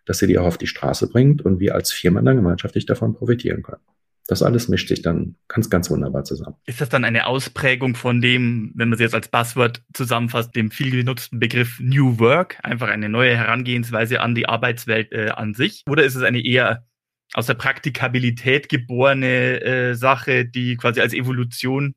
dass 0.06 0.22
ihr 0.22 0.28
die 0.28 0.40
auch 0.40 0.46
auf 0.46 0.58
die 0.58 0.68
Straße 0.68 1.08
bringt 1.10 1.44
und 1.44 1.60
wir 1.60 1.76
als 1.76 1.92
Firma 1.92 2.22
dann 2.22 2.38
gemeinschaftlich 2.38 2.86
davon 2.86 3.14
profitieren 3.14 3.62
können. 3.62 3.82
Das 4.30 4.44
alles 4.44 4.68
mischt 4.68 4.90
sich 4.90 5.02
dann 5.02 5.36
ganz, 5.48 5.72
ganz 5.72 5.90
wunderbar 5.90 6.24
zusammen. 6.24 6.56
Ist 6.68 6.80
das 6.80 6.90
dann 6.90 7.04
eine 7.04 7.26
Ausprägung 7.26 7.96
von 7.96 8.22
dem, 8.22 8.72
wenn 8.76 8.90
man 8.90 8.94
es 8.94 9.00
jetzt 9.00 9.16
als 9.16 9.28
Buzzword 9.28 9.82
zusammenfasst, 9.92 10.56
dem 10.56 10.70
viel 10.70 10.92
genutzten 10.92 11.40
Begriff 11.40 11.80
New 11.80 12.20
Work, 12.20 12.60
einfach 12.62 12.90
eine 12.90 13.10
neue 13.10 13.36
Herangehensweise 13.36 14.22
an 14.22 14.36
die 14.36 14.48
Arbeitswelt 14.48 15.12
äh, 15.14 15.30
an 15.30 15.56
sich? 15.56 15.84
Oder 15.90 16.04
ist 16.04 16.14
es 16.14 16.22
eine 16.22 16.46
eher 16.46 16.86
aus 17.34 17.46
der 17.46 17.54
Praktikabilität 17.54 18.70
geborene 18.70 19.62
äh, 19.62 19.94
Sache, 19.96 20.46
die 20.46 20.78
quasi 20.78 21.02
als 21.02 21.14
Evolution 21.14 21.96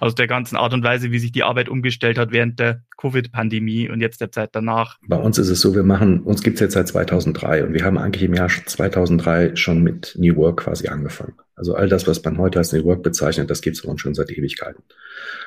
aus 0.00 0.14
der 0.14 0.26
ganzen 0.26 0.56
Art 0.56 0.74
und 0.74 0.82
Weise, 0.82 1.12
wie 1.12 1.18
sich 1.18 1.32
die 1.32 1.44
Arbeit 1.44 1.68
umgestellt 1.68 2.18
hat 2.18 2.32
während 2.32 2.58
der 2.58 2.82
Covid-Pandemie 2.98 3.88
und 3.88 4.00
jetzt 4.00 4.20
der 4.20 4.32
Zeit 4.32 4.50
danach. 4.52 4.98
Bei 5.06 5.16
uns 5.16 5.38
ist 5.38 5.48
es 5.48 5.60
so, 5.60 5.74
wir 5.74 5.84
machen, 5.84 6.20
uns 6.20 6.42
gibt's 6.42 6.60
jetzt 6.60 6.74
seit 6.74 6.88
2003 6.88 7.64
und 7.64 7.74
wir 7.74 7.84
haben 7.84 7.96
eigentlich 7.96 8.24
im 8.24 8.34
Jahr 8.34 8.48
2003 8.48 9.54
schon 9.54 9.82
mit 9.82 10.16
New 10.18 10.34
Work 10.36 10.60
quasi 10.64 10.88
angefangen. 10.88 11.34
Also 11.54 11.74
all 11.74 11.88
das, 11.88 12.08
was 12.08 12.22
man 12.24 12.38
heute 12.38 12.58
als 12.58 12.72
New 12.72 12.84
Work 12.84 13.02
bezeichnet, 13.02 13.50
das 13.50 13.60
gibt's 13.60 13.82
bei 13.82 13.88
uns 13.88 14.00
schon 14.00 14.14
seit 14.14 14.30
Ewigkeiten. 14.30 14.82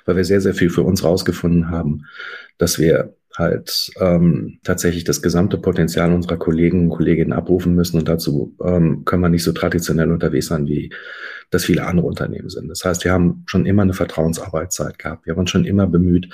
Weil 0.06 0.15
wir 0.15 0.23
sehr, 0.23 0.39
sehr 0.39 0.54
viel 0.54 0.69
für 0.69 0.84
uns 0.84 1.04
rausgefunden 1.04 1.69
haben, 1.69 2.06
dass 2.58 2.80
wir 2.80 3.16
halt 3.38 3.91
ähm, 4.00 4.60
tatsächlich 4.63 5.04
das 5.04 5.21
gesamte 5.21 5.58
Potenzial 5.58 6.12
unserer 6.12 6.38
Kollegen 6.38 6.86
und 6.86 6.89
Kolleginnen 6.89 7.34
abrufen 7.34 7.76
müssen. 7.76 7.97
Und 7.97 8.08
dazu 8.08 8.56
ähm, 8.63 9.06
können 9.06 9.21
wir 9.21 9.30
nicht 9.30 9.43
so 9.43 9.52
traditionell 9.52 10.12
unterwegs 10.12 10.47
sein, 10.47 10.67
wie 10.67 10.91
das 11.52 11.65
viele 11.65 11.86
andere 11.86 12.08
Unternehmen 12.08 12.50
sind. 12.50 12.67
Das 12.67 12.84
heißt, 12.84 13.04
wir 13.04 13.12
haben 13.13 13.43
schon 13.45 13.65
immer 13.65 13.84
eine 13.84 13.93
Vertrauensarbeitszeit 13.93 15.00
gehabt. 15.00 15.26
Wir 15.26 15.34
haben 15.34 15.39
uns 15.39 15.52
schon 15.52 15.65
immer 15.65 15.88
bemüht, 15.88 16.30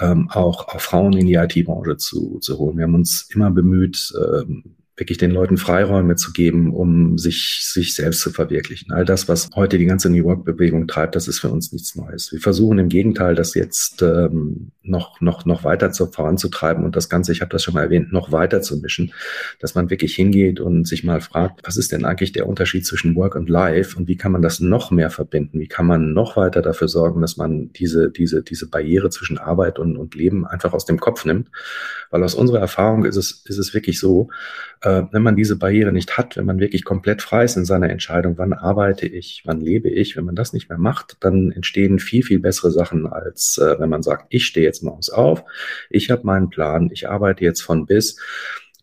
ähm, 0.00 0.28
auch, 0.30 0.68
auch 0.68 0.80
Frauen 0.80 1.12
in 1.14 1.26
die 1.26 1.34
IT-Branche 1.34 1.96
zu, 1.96 2.38
zu 2.40 2.58
holen. 2.58 2.76
Wir 2.76 2.84
haben 2.84 2.94
uns 2.94 3.28
immer 3.32 3.50
bemüht, 3.50 4.12
ähm, 4.16 4.76
wirklich 4.96 5.16
den 5.16 5.30
Leuten 5.30 5.56
Freiräume 5.56 6.16
zu 6.16 6.32
geben, 6.32 6.74
um 6.74 7.16
sich, 7.16 7.60
sich 7.62 7.94
selbst 7.94 8.20
zu 8.20 8.30
verwirklichen. 8.30 8.92
All 8.92 9.06
das, 9.06 9.26
was 9.26 9.48
heute 9.54 9.78
die 9.78 9.86
ganze 9.86 10.10
New 10.10 10.24
Work-Bewegung 10.24 10.86
treibt, 10.86 11.16
das 11.16 11.28
ist 11.28 11.40
für 11.40 11.48
uns 11.48 11.72
nichts 11.72 11.96
Neues. 11.96 12.30
Wir 12.30 12.40
versuchen 12.40 12.78
im 12.78 12.90
Gegenteil, 12.90 13.34
das 13.34 13.54
jetzt 13.54 14.02
ähm, 14.02 14.70
noch, 14.82 15.20
noch, 15.22 15.46
noch 15.46 15.64
weiter 15.64 15.92
zu, 15.92 16.08
voranzutreiben 16.08 16.84
und 16.84 16.94
das 16.94 17.08
Ganze, 17.08 17.32
ich 17.32 17.40
habe 17.40 17.50
das 17.50 17.62
schon 17.62 17.72
mal 17.72 17.84
erwähnt, 17.84 18.12
noch 18.12 18.32
weiter 18.32 18.60
zu 18.60 18.76
mischen, 18.78 19.14
dass 19.60 19.74
man 19.74 19.88
wirklich 19.88 20.14
hingeht 20.14 20.60
und 20.60 20.86
sich 20.86 21.04
mal 21.04 21.22
fragt, 21.22 21.62
was 21.64 21.78
ist 21.78 21.92
denn 21.92 22.04
eigentlich 22.04 22.32
der 22.32 22.46
Unterschied 22.46 22.84
zwischen 22.86 23.16
Work 23.16 23.34
und 23.34 23.48
Life 23.48 23.96
und 23.96 24.08
wie 24.08 24.16
kann 24.16 24.32
man 24.32 24.42
das 24.42 24.60
noch 24.60 24.90
mehr 24.90 25.08
verbinden? 25.08 25.58
Wie 25.58 25.68
kann 25.68 25.86
man 25.86 26.12
noch 26.12 26.36
weiter 26.36 26.60
dafür 26.60 26.88
sorgen, 26.88 27.22
dass 27.22 27.38
man 27.38 27.72
diese, 27.72 28.10
diese, 28.10 28.42
diese 28.42 28.68
Barriere 28.68 29.08
zwischen 29.08 29.38
Arbeit 29.38 29.78
und, 29.78 29.96
und 29.96 30.14
Leben 30.14 30.46
einfach 30.46 30.74
aus 30.74 30.84
dem 30.84 31.00
Kopf 31.00 31.24
nimmt? 31.24 31.48
Weil 32.10 32.22
aus 32.22 32.34
unserer 32.34 32.60
Erfahrung 32.60 33.06
ist 33.06 33.16
es, 33.16 33.42
ist 33.46 33.58
es 33.58 33.72
wirklich 33.72 33.98
so, 33.98 34.28
äh, 34.82 35.04
wenn 35.12 35.22
man 35.22 35.36
diese 35.36 35.56
Barriere 35.56 35.92
nicht 35.92 36.18
hat, 36.18 36.36
wenn 36.36 36.44
man 36.44 36.58
wirklich 36.58 36.84
komplett 36.84 37.22
frei 37.22 37.44
ist 37.44 37.56
in 37.56 37.64
seiner 37.64 37.88
Entscheidung, 37.90 38.36
wann 38.36 38.52
arbeite 38.52 39.06
ich, 39.06 39.42
wann 39.44 39.60
lebe 39.60 39.88
ich, 39.88 40.16
wenn 40.16 40.24
man 40.24 40.34
das 40.34 40.52
nicht 40.52 40.68
mehr 40.68 40.78
macht, 40.78 41.16
dann 41.20 41.52
entstehen 41.52 41.98
viel, 42.00 42.22
viel 42.22 42.40
bessere 42.40 42.70
Sachen, 42.70 43.06
als 43.06 43.58
äh, 43.58 43.78
wenn 43.78 43.88
man 43.88 44.02
sagt, 44.02 44.26
ich 44.30 44.44
stehe 44.44 44.66
jetzt 44.66 44.82
morgens 44.82 45.10
auf, 45.10 45.44
ich 45.88 46.10
habe 46.10 46.26
meinen 46.26 46.50
Plan, 46.50 46.90
ich 46.92 47.08
arbeite 47.08 47.44
jetzt 47.44 47.60
von 47.62 47.86
bis 47.86 48.18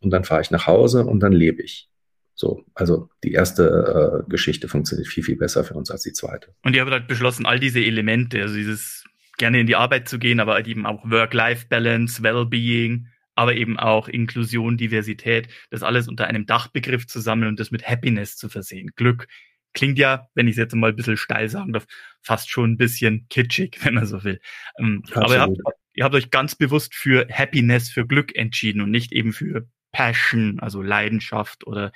und 0.02 0.12
dann 0.12 0.24
fahre 0.24 0.42
ich 0.42 0.52
nach 0.52 0.68
Hause 0.68 1.06
und 1.06 1.20
dann 1.20 1.34
lebe 1.34 1.62
ich. 1.62 1.90
So, 2.34 2.64
also 2.74 3.10
die 3.26 3.34
erste 3.34 4.24
äh, 4.26 4.30
Geschichte 4.30 4.70
funktioniert 4.70 5.10
viel, 5.10 5.24
viel 5.24 5.36
besser 5.36 5.66
für 5.66 5.74
uns 5.74 5.92
als 5.92 6.04
die 6.04 6.14
zweite. 6.14 6.54
Und 6.64 6.74
ihr 6.74 6.82
habt 6.82 6.92
halt 6.92 7.10
beschlossen, 7.10 7.46
all 7.46 7.60
diese 7.60 7.82
Elemente, 7.82 8.42
also 8.42 8.56
dieses 8.56 9.04
gerne 9.38 9.60
in 9.60 9.68
die 9.68 9.76
Arbeit 9.76 10.08
zu 10.08 10.20
gehen, 10.20 10.40
aber 10.40 10.54
halt 10.54 10.68
eben 10.68 10.86
auch 10.86 11.04
Work-Life-Balance, 11.04 12.24
Well-Being, 12.24 13.08
aber 13.40 13.56
eben 13.56 13.80
auch 13.80 14.10
Inklusion, 14.10 14.76
Diversität, 14.76 15.48
das 15.70 15.82
alles 15.82 16.10
unter 16.10 16.28
einem 16.28 16.46
Dachbegriff 16.46 17.08
zu 17.08 17.22
sammeln 17.22 17.48
und 17.48 17.60
das 17.62 17.72
mit 17.72 17.88
Happiness 17.88 18.36
zu 18.36 18.50
versehen. 18.50 18.92
Glück 18.98 19.30
klingt 19.74 19.98
ja, 19.98 20.28
wenn 20.36 20.50
ich 20.50 20.56
es 20.56 20.58
jetzt 20.58 20.76
mal 20.76 20.90
ein 20.90 20.98
bisschen 20.98 21.16
steil 21.16 21.48
sagen 21.48 21.72
darf, 21.72 21.88
fast 22.22 22.50
schon 22.50 22.72
ein 22.72 22.78
bisschen 22.78 23.28
kitschig, 23.30 23.80
wenn 23.86 23.94
man 23.94 24.06
so 24.06 24.26
will. 24.26 24.42
Ähm, 24.78 25.04
aber 25.14 25.36
ihr 25.36 25.42
habt, 25.42 25.58
ihr 25.94 26.04
habt 26.04 26.16
euch 26.16 26.32
ganz 26.32 26.56
bewusst 26.56 26.94
für 26.94 27.30
Happiness, 27.32 27.90
für 27.90 28.06
Glück 28.06 28.36
entschieden 28.36 28.82
und 28.82 28.92
nicht 28.92 29.14
eben 29.14 29.32
für 29.32 29.70
Passion, 29.94 30.60
also 30.60 30.82
Leidenschaft 30.82 31.66
oder 31.66 31.94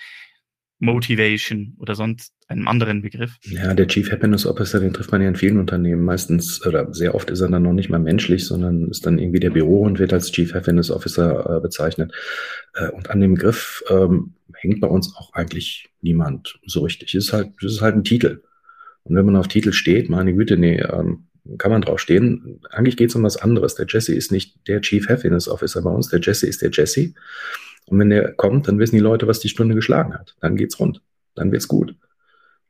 Motivation 0.84 1.76
oder 1.80 1.96
sonst 1.96 2.34
einem 2.48 2.68
anderen 2.68 3.02
Begriff? 3.02 3.38
Ja, 3.44 3.74
der 3.74 3.88
Chief 3.88 4.12
Happiness 4.12 4.46
Officer, 4.46 4.80
den 4.80 4.94
trifft 4.94 5.12
man 5.12 5.22
ja 5.22 5.30
in 5.30 5.36
vielen 5.36 5.58
Unternehmen. 5.58 6.04
Meistens 6.04 6.66
oder 6.66 6.94
sehr 6.94 7.16
oft 7.16 7.30
ist 7.30 7.42
er 7.42 7.50
dann 7.50 7.64
noch 7.64 7.74
nicht 7.74 7.90
mal 7.90 8.00
menschlich, 8.00 8.46
sondern 8.46 8.90
ist 8.90 9.06
dann 9.06 9.18
irgendwie 9.18 9.40
der 9.40 9.52
Büro 9.52 9.82
und 9.82 10.00
wird 10.00 10.14
als 10.14 10.32
Chief 10.32 10.54
Happiness 10.54 10.92
Officer 10.92 11.58
äh, 11.58 11.62
bezeichnet. 11.62 12.14
Äh, 12.76 12.90
und 12.90 13.10
an 13.10 13.22
dem 13.22 13.36
Begriff 13.36 13.84
ähm, 13.90 14.34
hängt 14.54 14.82
bei 14.82 14.88
uns 14.88 15.16
auch 15.16 15.34
eigentlich 15.34 15.90
niemand 16.02 16.60
so 16.66 16.82
richtig. 16.82 17.16
Es 17.16 17.26
ist 17.26 17.34
halt, 17.34 17.52
es 17.64 17.74
ist 17.74 17.82
halt 17.82 17.96
ein 17.96 18.04
Titel. 18.04 18.42
Und 19.04 19.16
wenn 19.16 19.26
man 19.26 19.36
auf 19.38 19.48
Titel 19.48 19.72
steht, 19.72 20.10
meine 20.10 20.34
Güte, 20.34 20.58
nee, 20.58 20.80
ähm, 20.80 21.28
kann 21.58 21.72
man 21.72 21.82
drauf 21.82 22.00
stehen. 22.00 22.62
Eigentlich 22.72 22.98
geht 22.98 23.10
es 23.10 23.16
um 23.16 23.24
was 23.24 23.38
anderes. 23.38 23.76
Der 23.76 23.86
Jesse 23.88 24.16
ist 24.16 24.32
nicht 24.32 24.68
der 24.68 24.82
Chief 24.82 25.08
Happiness 25.10 25.48
Officer 25.48 25.82
bei 25.82 25.90
uns. 25.90 26.10
Der 26.10 26.20
Jesse 26.20 26.48
ist 26.48 26.62
der 26.62 26.72
Jesse. 26.72 27.14
Und 27.88 28.00
wenn 28.00 28.10
der 28.10 28.34
kommt, 28.34 28.68
dann 28.68 28.80
wissen 28.80 28.96
die 28.96 29.02
Leute, 29.02 29.28
was 29.28 29.40
die 29.40 29.50
Stunde 29.50 29.76
geschlagen 29.76 30.14
hat. 30.14 30.36
Dann 30.40 30.56
geht's 30.56 30.80
rund. 30.80 31.02
Dann 31.36 31.52
wird's 31.52 31.68
gut. 31.68 31.96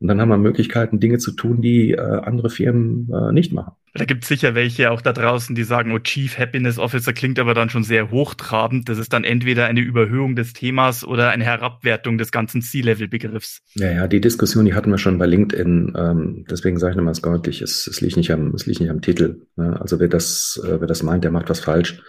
Und 0.03 0.09
dann 0.09 0.19
haben 0.19 0.27
wir 0.27 0.37
Möglichkeiten, 0.37 0.99
Dinge 0.99 1.17
zu 1.17 1.31
tun, 1.31 1.61
die 1.61 1.91
äh, 1.91 1.97
andere 1.97 2.49
Firmen 2.49 3.09
äh, 3.09 3.31
nicht 3.31 3.53
machen. 3.53 3.71
Da 3.93 4.03
gibt 4.03 4.23
es 4.23 4.27
sicher 4.27 4.53
welche 4.53 4.91
auch 4.91 4.99
da 4.99 5.13
draußen, 5.13 5.55
die 5.55 5.63
sagen, 5.63 5.93
oh, 5.93 5.99
Chief 5.99 6.37
Happiness 6.37 6.77
Officer 6.77 7.13
klingt 7.13 7.39
aber 7.39 7.53
dann 7.53 7.69
schon 7.69 7.85
sehr 7.85 8.11
hochtrabend. 8.11 8.89
Das 8.89 8.97
ist 8.97 9.13
dann 9.13 9.23
entweder 9.23 9.67
eine 9.67 9.79
Überhöhung 9.79 10.35
des 10.35 10.51
Themas 10.51 11.05
oder 11.05 11.29
eine 11.29 11.45
Herabwertung 11.45 12.17
des 12.17 12.33
ganzen 12.33 12.61
C-Level-Begriffs. 12.61 13.61
Ja, 13.75 13.93
ja, 13.93 14.07
die 14.07 14.19
Diskussion, 14.19 14.65
die 14.65 14.73
hatten 14.73 14.91
wir 14.91 14.97
schon 14.97 15.19
bei 15.19 15.25
LinkedIn. 15.25 15.93
Ähm, 15.95 16.45
deswegen 16.49 16.79
sage 16.79 16.91
ich 16.91 16.97
nochmal 16.97 17.13
deutlich, 17.13 17.61
es, 17.61 17.87
es, 17.87 18.01
liegt 18.01 18.17
nicht 18.17 18.31
am, 18.33 18.53
es 18.55 18.65
liegt 18.65 18.81
nicht 18.81 18.89
am 18.89 19.01
Titel. 19.01 19.45
Ne? 19.55 19.79
Also 19.79 20.01
wer 20.01 20.09
das, 20.09 20.61
äh, 20.65 20.81
wer 20.81 20.87
das 20.87 21.01
meint, 21.03 21.23
der 21.23 21.31
macht 21.31 21.49
was 21.49 21.61
falsch. 21.61 22.01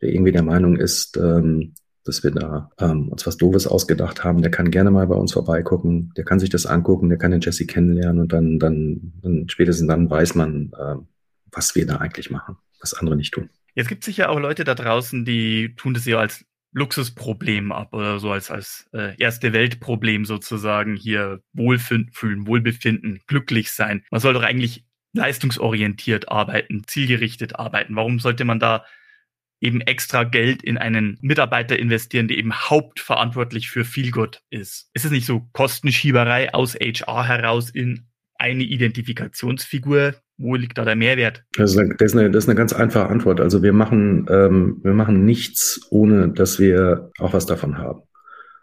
Wer 0.00 0.12
irgendwie 0.12 0.32
der 0.32 0.42
Meinung 0.42 0.76
ist, 0.76 1.16
ähm, 1.16 1.72
dass 2.04 2.24
wir 2.24 2.30
da 2.30 2.70
ähm, 2.78 3.08
uns 3.08 3.26
was 3.26 3.36
Doofes 3.36 3.66
ausgedacht 3.66 4.24
haben, 4.24 4.42
der 4.42 4.50
kann 4.50 4.70
gerne 4.70 4.90
mal 4.90 5.06
bei 5.06 5.14
uns 5.14 5.32
vorbeigucken, 5.32 6.12
der 6.16 6.24
kann 6.24 6.38
sich 6.38 6.50
das 6.50 6.66
angucken, 6.66 7.08
der 7.08 7.18
kann 7.18 7.30
den 7.30 7.40
Jesse 7.40 7.66
kennenlernen 7.66 8.22
und 8.22 8.32
dann, 8.32 8.58
dann, 8.58 9.12
dann 9.22 9.48
spätestens 9.48 9.88
dann 9.88 10.08
weiß 10.08 10.34
man, 10.34 10.72
äh, 10.78 10.96
was 11.52 11.74
wir 11.74 11.86
da 11.86 11.96
eigentlich 11.96 12.30
machen, 12.30 12.56
was 12.80 12.94
andere 12.94 13.16
nicht 13.16 13.32
tun. 13.32 13.50
Jetzt 13.74 13.88
gibt 13.88 14.02
es 14.02 14.06
sicher 14.06 14.30
auch 14.30 14.40
Leute 14.40 14.64
da 14.64 14.74
draußen, 14.74 15.24
die 15.24 15.74
tun 15.76 15.94
das 15.94 16.06
ja 16.06 16.18
als 16.18 16.44
Luxusproblem 16.72 17.72
ab 17.72 17.92
oder 17.92 18.20
so 18.20 18.30
als, 18.30 18.50
als 18.50 18.88
äh, 18.92 19.16
erste 19.18 19.52
Weltproblem 19.52 20.24
sozusagen 20.24 20.94
hier 20.94 21.40
wohlfühlen, 21.52 22.46
Wohlbefinden, 22.46 23.20
glücklich 23.26 23.72
sein. 23.72 24.04
Man 24.10 24.20
soll 24.20 24.34
doch 24.34 24.42
eigentlich 24.42 24.84
leistungsorientiert 25.12 26.28
arbeiten, 26.28 26.84
zielgerichtet 26.86 27.56
arbeiten. 27.56 27.96
Warum 27.96 28.20
sollte 28.20 28.44
man 28.44 28.60
da 28.60 28.84
eben 29.60 29.80
extra 29.82 30.24
Geld 30.24 30.62
in 30.62 30.78
einen 30.78 31.18
Mitarbeiter 31.20 31.78
investieren, 31.78 32.28
der 32.28 32.38
eben 32.38 32.52
hauptverantwortlich 32.52 33.70
für 33.70 33.84
Feelgood 33.84 34.42
ist. 34.50 34.90
Ist 34.94 35.04
es 35.04 35.10
nicht 35.10 35.26
so 35.26 35.48
Kostenschieberei 35.52 36.52
aus 36.54 36.74
HR 36.74 37.26
heraus 37.26 37.70
in 37.70 38.06
eine 38.38 38.64
Identifikationsfigur? 38.64 40.14
Wo 40.38 40.54
liegt 40.54 40.78
da 40.78 40.84
der 40.86 40.96
Mehrwert? 40.96 41.44
Das 41.56 41.72
ist 41.72 41.78
eine, 41.78 41.94
das 41.96 42.12
ist 42.12 42.18
eine, 42.18 42.30
das 42.30 42.44
ist 42.44 42.48
eine 42.48 42.56
ganz 42.56 42.72
einfache 42.72 43.08
Antwort. 43.08 43.40
Also 43.40 43.62
wir 43.62 43.74
machen, 43.74 44.26
ähm, 44.30 44.80
wir 44.82 44.94
machen 44.94 45.26
nichts, 45.26 45.86
ohne 45.90 46.30
dass 46.30 46.58
wir 46.58 47.10
auch 47.18 47.34
was 47.34 47.44
davon 47.44 47.76
haben. 47.76 48.00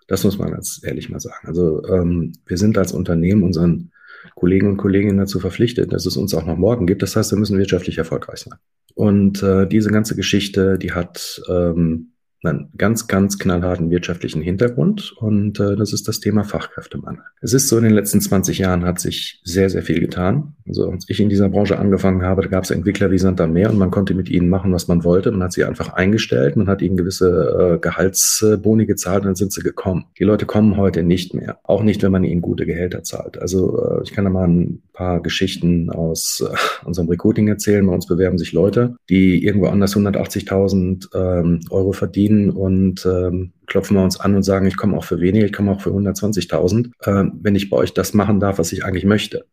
Das 0.08 0.24
muss 0.24 0.40
man 0.40 0.52
ganz 0.52 0.82
ehrlich 0.84 1.10
mal 1.10 1.20
sagen. 1.20 1.48
Also 1.48 1.84
ähm, 1.86 2.34
wir 2.48 2.58
sind 2.58 2.78
als 2.78 2.94
Unternehmen 2.94 3.44
unseren 3.44 3.92
Kollegen 4.36 4.68
und 4.68 4.78
Kolleginnen 4.78 5.18
dazu 5.18 5.40
verpflichtet, 5.40 5.94
dass 5.94 6.06
es 6.06 6.18
uns 6.18 6.34
auch 6.34 6.46
noch 6.46 6.58
morgen 6.58 6.88
gibt. 6.88 7.02
Das 7.02 7.16
heißt, 7.16 7.32
wir 7.32 7.38
müssen 7.38 7.58
wirtschaftlich 7.58 7.98
erfolgreich 7.98 8.40
sein. 8.40 8.60
Und 8.96 9.44
äh, 9.44 9.68
diese 9.68 9.92
ganze 9.92 10.16
Geschichte, 10.16 10.78
die 10.80 10.94
hat 10.94 11.42
ähm, 11.50 12.14
einen 12.48 12.70
ganz, 12.78 13.08
ganz 13.08 13.38
knallharten 13.38 13.90
wirtschaftlichen 13.90 14.42
Hintergrund 14.42 15.14
und 15.18 15.60
äh, 15.60 15.76
das 15.76 15.94
ist 15.94 16.08
das 16.08 16.20
Thema 16.20 16.44
Fachkräftemangel. 16.44 17.24
Es 17.42 17.54
ist 17.54 17.68
so, 17.68 17.78
in 17.78 17.84
den 17.84 17.94
letzten 17.94 18.22
20 18.22 18.58
Jahren 18.58 18.86
hat 18.86 19.00
sich 19.00 19.42
sehr, 19.44 19.70
sehr 19.70 19.84
viel 19.84 20.00
getan. 20.00 20.56
Also 20.68 20.90
als 20.90 21.06
ich 21.08 21.20
in 21.20 21.30
dieser 21.30 21.50
Branche 21.50 21.80
angefangen 21.80 22.24
habe, 22.24 22.42
da 22.42 22.48
gab 22.48 22.64
es 22.64 22.72
Entwickler 22.72 23.12
wie 23.12 23.18
Santa 23.18 23.48
Meer 23.48 23.70
und 23.70 23.78
man 23.78 23.92
konnte 23.92 24.14
mit 24.14 24.30
ihnen 24.30 24.50
machen, 24.50 24.74
was 24.74 24.88
man 24.88 25.04
wollte. 25.04 25.32
Man 25.32 25.44
hat 25.44 25.54
sie 25.54 25.64
einfach 25.64 25.94
eingestellt, 25.94 26.56
man 26.56 26.68
hat 26.68 26.82
ihnen 26.82 26.98
gewisse 26.98 27.76
äh, 27.76 27.80
Gehaltsboni 27.80 28.86
gezahlt 28.86 29.22
und 29.22 29.28
dann 29.28 29.36
sind 29.36 29.54
sie 29.54 29.62
gekommen. 29.62 30.06
Die 30.20 30.24
Leute 30.24 30.46
kommen 30.46 30.78
heute 30.78 31.04
nicht 31.04 31.34
mehr. 31.34 31.60
Auch 31.64 31.84
nicht, 31.84 32.04
wenn 32.04 32.12
man 32.12 32.24
ihnen 32.24 32.42
gute 32.42 32.66
Gehälter 32.66 33.04
zahlt. 33.04 33.40
Also 33.40 33.82
äh, 33.82 34.04
ich 34.04 34.12
kann 34.12 34.26
da 34.26 34.30
mal 34.30 34.48
ein 34.48 34.82
paar 34.94 35.22
Geschichten 35.22 35.90
aus 35.90 36.44
äh, 36.46 36.86
unserem 36.86 37.08
Recruiting 37.08 37.48
erzählen. 37.48 37.86
Bei 37.86 37.94
uns 37.94 38.08
bewerben 38.08 38.38
sich 38.38 38.52
Leute, 38.52 38.96
die 39.10 39.46
irgendwo 39.46 39.68
anders 39.68 39.96
180.000 39.96 41.16
ähm, 41.16 41.60
Euro 41.70 41.94
verdienen 41.94 42.37
und 42.50 43.06
ähm, 43.06 43.54
klopfen 43.66 43.98
wir 43.98 44.04
uns 44.04 44.20
an 44.20 44.36
und 44.36 44.44
sagen, 44.44 44.68
ich 44.68 44.78
komme 44.78 44.98
auch 44.98 45.04
für 45.04 45.20
weniger, 45.20 45.46
ich 45.46 45.54
komme 45.54 45.72
auch 45.72 45.82
für 45.82 45.90
120.000, 45.90 46.92
äh, 47.02 47.32
wenn 47.42 47.56
ich 47.56 47.70
bei 47.70 47.78
euch 47.78 47.94
das 47.94 48.14
machen 48.14 48.40
darf, 48.40 48.60
was 48.60 48.72
ich 48.72 48.86
eigentlich 48.86 49.06
möchte. 49.06 49.46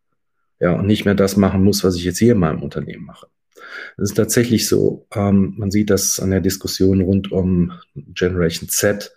Ja, 0.59 0.73
und 0.73 0.87
nicht 0.87 1.05
mehr 1.05 1.15
das 1.15 1.35
machen 1.35 1.63
muss, 1.63 1.83
was 1.83 1.95
ich 1.95 2.05
jetzt 2.05 2.19
hier 2.19 2.33
in 2.33 2.39
meinem 2.39 2.63
Unternehmen 2.63 3.05
mache. 3.05 3.27
Es 3.97 4.11
ist 4.11 4.15
tatsächlich 4.15 4.67
so, 4.67 5.05
ähm, 5.13 5.55
man 5.57 5.71
sieht 5.71 5.89
das 5.89 6.19
an 6.19 6.31
der 6.31 6.41
Diskussion 6.41 7.01
rund 7.01 7.31
um 7.31 7.73
Generation 7.95 8.69
Z. 8.69 9.13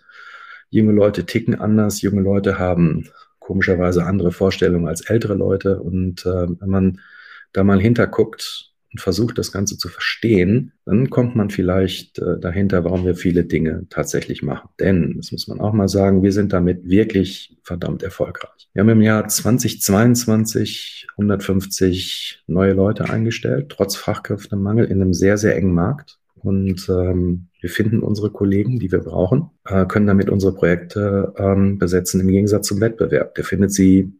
Junge 0.69 0.91
Leute 0.91 1.25
ticken 1.25 1.55
anders, 1.55 2.01
junge 2.01 2.21
Leute 2.21 2.59
haben 2.59 3.09
komischerweise 3.39 4.05
andere 4.05 4.31
Vorstellungen 4.31 4.87
als 4.87 5.01
ältere 5.01 5.33
Leute. 5.33 5.79
Und 5.79 6.25
äh, 6.25 6.47
wenn 6.59 6.69
man 6.69 6.99
da 7.53 7.63
mal 7.63 7.79
hinterguckt, 7.79 8.68
und 8.91 9.01
versucht, 9.01 9.37
das 9.37 9.51
Ganze 9.51 9.77
zu 9.77 9.87
verstehen, 9.87 10.73
dann 10.85 11.09
kommt 11.09 11.35
man 11.35 11.49
vielleicht 11.49 12.19
äh, 12.19 12.39
dahinter, 12.39 12.83
warum 12.83 13.05
wir 13.05 13.15
viele 13.15 13.45
Dinge 13.45 13.85
tatsächlich 13.89 14.41
machen. 14.41 14.69
Denn, 14.79 15.15
das 15.17 15.31
muss 15.31 15.47
man 15.47 15.59
auch 15.59 15.73
mal 15.73 15.87
sagen, 15.87 16.23
wir 16.23 16.31
sind 16.31 16.53
damit 16.53 16.89
wirklich 16.89 17.57
verdammt 17.63 18.01
erfolgreich. 18.01 18.69
Wir 18.73 18.81
haben 18.81 18.89
im 18.89 19.01
Jahr 19.01 19.27
2022 19.27 21.07
150 21.17 22.43
neue 22.47 22.73
Leute 22.73 23.09
eingestellt, 23.09 23.69
trotz 23.69 23.95
Fachkräftemangel 23.95 24.85
in 24.85 25.01
einem 25.01 25.13
sehr, 25.13 25.37
sehr 25.37 25.55
engen 25.55 25.73
Markt. 25.73 26.17
Und 26.41 26.87
ähm, 26.89 27.49
wir 27.59 27.69
finden 27.69 27.99
unsere 27.99 28.31
Kollegen, 28.31 28.79
die 28.79 28.91
wir 28.91 28.99
brauchen, 28.99 29.49
äh, 29.65 29.85
können 29.85 30.07
damit 30.07 30.29
unsere 30.29 30.53
Projekte 30.53 31.33
ähm, 31.37 31.77
besetzen 31.77 32.21
im 32.21 32.27
Gegensatz 32.27 32.67
zum 32.67 32.79
Wettbewerb. 32.79 33.35
Der 33.35 33.43
findet 33.43 33.73
sie 33.73 34.13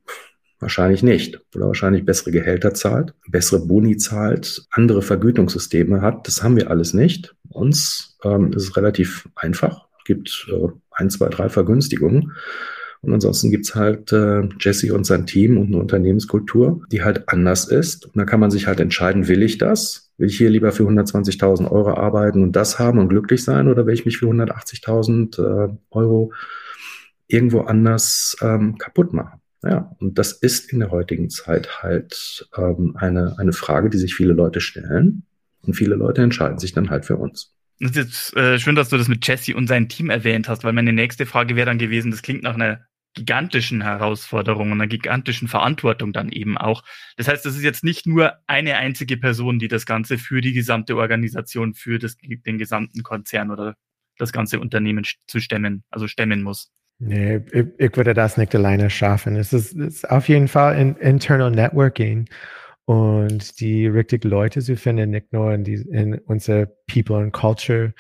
Wahrscheinlich 0.59 1.03
nicht. 1.03 1.39
Oder 1.55 1.67
wahrscheinlich 1.67 2.05
bessere 2.05 2.31
Gehälter 2.31 2.73
zahlt, 2.73 3.13
bessere 3.29 3.65
Boni 3.65 3.97
zahlt, 3.97 4.65
andere 4.71 5.01
Vergütungssysteme 5.01 6.01
hat. 6.01 6.27
Das 6.27 6.43
haben 6.43 6.57
wir 6.57 6.69
alles 6.69 6.93
nicht. 6.93 7.35
Uns 7.47 8.17
ähm, 8.23 8.51
ist 8.53 8.63
es 8.63 8.77
relativ 8.77 9.29
einfach. 9.35 9.87
Gibt 10.05 10.47
äh, 10.51 10.67
ein, 10.91 11.09
zwei, 11.09 11.29
drei 11.29 11.47
Vergünstigungen. 11.49 12.33
Und 13.01 13.13
ansonsten 13.13 13.49
gibt's 13.49 13.75
halt 13.75 14.11
äh, 14.11 14.49
Jesse 14.59 14.93
und 14.93 15.05
sein 15.05 15.25
Team 15.25 15.57
und 15.57 15.67
eine 15.67 15.77
Unternehmenskultur, 15.77 16.81
die 16.91 17.03
halt 17.03 17.29
anders 17.29 17.65
ist. 17.69 18.07
Und 18.07 18.17
da 18.17 18.25
kann 18.25 18.41
man 18.41 18.51
sich 18.51 18.67
halt 18.67 18.81
entscheiden, 18.81 19.29
will 19.29 19.41
ich 19.41 19.57
das? 19.57 20.11
Will 20.17 20.27
ich 20.27 20.37
hier 20.37 20.49
lieber 20.49 20.73
für 20.73 20.83
120.000 20.83 21.71
Euro 21.71 21.93
arbeiten 21.93 22.43
und 22.43 22.57
das 22.57 22.77
haben 22.77 22.99
und 22.99 23.07
glücklich 23.07 23.45
sein? 23.45 23.69
Oder 23.69 23.85
will 23.85 23.93
ich 23.93 24.05
mich 24.05 24.17
für 24.17 24.25
180.000 24.25 25.69
äh, 25.69 25.73
Euro 25.91 26.33
irgendwo 27.27 27.61
anders 27.61 28.35
ähm, 28.41 28.77
kaputt 28.77 29.13
machen? 29.13 29.38
Ja, 29.63 29.95
und 29.99 30.17
das 30.17 30.31
ist 30.31 30.71
in 30.71 30.79
der 30.79 30.91
heutigen 30.91 31.29
Zeit 31.29 31.83
halt 31.83 32.47
ähm, 32.55 32.95
eine, 32.97 33.37
eine 33.37 33.51
Frage, 33.51 33.89
die 33.89 33.97
sich 33.97 34.15
viele 34.15 34.33
Leute 34.33 34.61
stellen. 34.61 35.23
Und 35.61 35.73
viele 35.73 35.95
Leute 35.95 36.21
entscheiden 36.21 36.59
sich 36.59 36.71
dann 36.71 36.89
halt 36.89 37.05
für 37.05 37.17
uns. 37.17 37.53
Das 37.79 37.91
ist 37.91 37.97
jetzt 37.97 38.37
äh, 38.37 38.59
schön, 38.59 38.75
dass 38.75 38.89
du 38.89 38.97
das 38.97 39.07
mit 39.07 39.25
Jesse 39.27 39.55
und 39.55 39.67
sein 39.67 39.89
Team 39.89 40.09
erwähnt 40.09 40.47
hast, 40.47 40.63
weil 40.63 40.73
meine 40.73 40.93
nächste 40.93 41.25
Frage 41.25 41.55
wäre 41.55 41.65
dann 41.65 41.77
gewesen, 41.77 42.11
das 42.11 42.21
klingt 42.21 42.43
nach 42.43 42.55
einer 42.55 42.85
gigantischen 43.13 43.81
Herausforderung 43.81 44.71
und 44.71 44.79
einer 44.79 44.87
gigantischen 44.87 45.47
Verantwortung 45.47 46.13
dann 46.13 46.29
eben 46.29 46.57
auch. 46.57 46.83
Das 47.17 47.27
heißt, 47.27 47.45
das 47.45 47.55
ist 47.55 47.63
jetzt 47.63 47.83
nicht 47.83 48.05
nur 48.05 48.33
eine 48.47 48.77
einzige 48.77 49.17
Person, 49.17 49.59
die 49.59 49.67
das 49.67 49.85
Ganze 49.85 50.17
für 50.17 50.41
die 50.41 50.53
gesamte 50.53 50.95
Organisation, 50.95 51.73
für 51.73 51.99
das, 51.99 52.17
den 52.17 52.57
gesamten 52.57 53.03
Konzern 53.03 53.51
oder 53.51 53.75
das 54.17 54.31
ganze 54.31 54.59
Unternehmen 54.59 55.05
zu 55.27 55.39
stemmen, 55.39 55.83
also 55.89 56.07
stemmen 56.07 56.43
muss. 56.43 56.71
Nee, 56.99 57.41
ich, 57.53 57.65
ich 57.77 57.95
würde 57.97 58.13
das 58.13 58.35
nicht 58.35 58.53
alleine 58.53 58.89
schaffen. 58.89 59.37
Es 59.37 59.53
ist, 59.53 59.73
es 59.73 59.95
ist 59.95 60.09
auf 60.09 60.27
jeden 60.27 60.49
Fall 60.49 60.77
in, 60.77 60.95
internal 60.97 61.49
Networking 61.49 62.27
und 62.85 63.59
die 63.61 63.87
richtigen 63.87 64.27
Leute 64.27 64.61
zu 64.61 64.75
finden, 64.75 65.11
nicht 65.11 65.31
nur 65.31 65.53
in, 65.53 65.63
die, 65.63 65.75
in 65.75 66.15
unser 66.19 66.67
People 66.91 67.17
and 67.17 67.31
Culture 67.31 67.93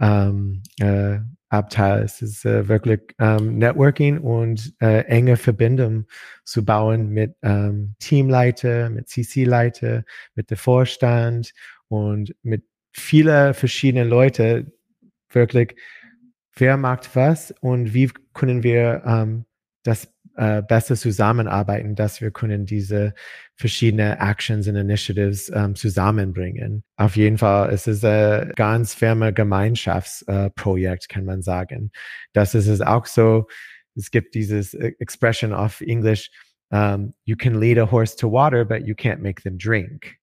ähm, 0.00 0.62
äh, 0.80 1.20
Abteil. 1.48 2.02
Es 2.02 2.20
ist 2.20 2.44
äh, 2.44 2.68
wirklich 2.68 3.00
ähm, 3.18 3.56
Networking 3.56 4.18
und 4.18 4.74
äh, 4.80 5.00
enge 5.06 5.36
Verbindung 5.36 6.06
zu 6.44 6.62
bauen 6.64 7.08
mit 7.08 7.34
ähm, 7.42 7.94
Teamleiter, 8.00 8.90
mit 8.90 9.08
CC-Leiter, 9.08 10.04
mit 10.34 10.50
dem 10.50 10.58
Vorstand 10.58 11.52
und 11.88 12.34
mit 12.42 12.64
vielen 12.92 13.54
verschiedenen 13.54 14.08
Leuten 14.08 14.72
wirklich 15.30 15.74
wer 16.56 16.76
macht 16.76 17.14
was 17.16 17.54
und 17.60 17.94
wie 17.94 18.10
können 18.34 18.62
wir 18.62 19.02
ähm, 19.06 19.44
das 19.82 20.12
äh, 20.36 20.62
besser 20.62 20.96
zusammenarbeiten, 20.96 21.94
dass 21.94 22.20
wir 22.20 22.30
können 22.30 22.64
diese 22.64 23.14
verschiedenen 23.56 24.18
Actions 24.18 24.66
und 24.66 24.76
Initiatives 24.76 25.50
ähm, 25.54 25.74
zusammenbringen. 25.74 26.84
Auf 26.96 27.16
jeden 27.16 27.38
Fall, 27.38 27.70
es 27.70 27.86
ist 27.86 28.04
ein 28.04 28.52
ganz 28.56 28.94
firme 28.94 29.32
Gemeinschaftsprojekt, 29.32 31.04
äh, 31.04 31.14
kann 31.14 31.24
man 31.24 31.42
sagen. 31.42 31.90
Das 32.32 32.54
ist 32.54 32.66
es 32.66 32.80
auch 32.80 33.06
so, 33.06 33.46
es 33.94 34.10
gibt 34.10 34.34
dieses 34.34 34.74
äh, 34.74 34.92
Expression 34.98 35.52
of 35.52 35.80
English, 35.82 36.30
um, 36.70 37.12
you 37.24 37.36
can 37.36 37.60
lead 37.60 37.78
a 37.78 37.90
horse 37.90 38.16
to 38.16 38.30
water, 38.30 38.64
but 38.64 38.86
you 38.86 38.94
can't 38.94 39.20
make 39.20 39.42
them 39.42 39.58
drink. 39.58 40.16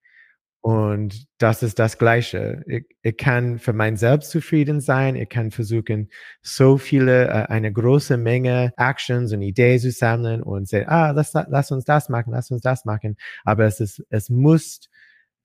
Und 0.62 1.26
das 1.38 1.64
ist 1.64 1.80
das 1.80 1.98
Gleiche. 1.98 2.64
Ich, 2.68 2.86
ich 3.02 3.16
kann 3.18 3.60
für 3.60 3.72
mein 3.72 3.96
Selbst 3.96 4.30
zufrieden 4.32 4.82
sein. 4.82 5.16
Ich 5.16 5.30
kann 5.30 5.52
versuchen, 5.52 6.10
so 6.42 6.78
viele, 6.78 7.28
äh, 7.28 7.46
eine 7.48 7.72
große 7.72 8.18
Menge 8.18 8.74
Actions 8.78 9.32
und 9.32 9.42
Ideen 9.42 9.80
zu 9.80 9.92
sammeln 9.92 10.44
und 10.44 10.68
sagen, 10.68 10.88
ah, 10.90 11.12
lass, 11.12 11.34
lass 11.34 11.72
uns 11.72 11.86
das 11.86 12.10
machen, 12.10 12.32
lass 12.34 12.52
uns 12.52 12.62
das 12.62 12.84
machen. 12.84 13.16
Aber 13.46 13.66
es 13.66 13.80
ist, 13.80 14.04
es 14.10 14.30
muss 14.30 14.82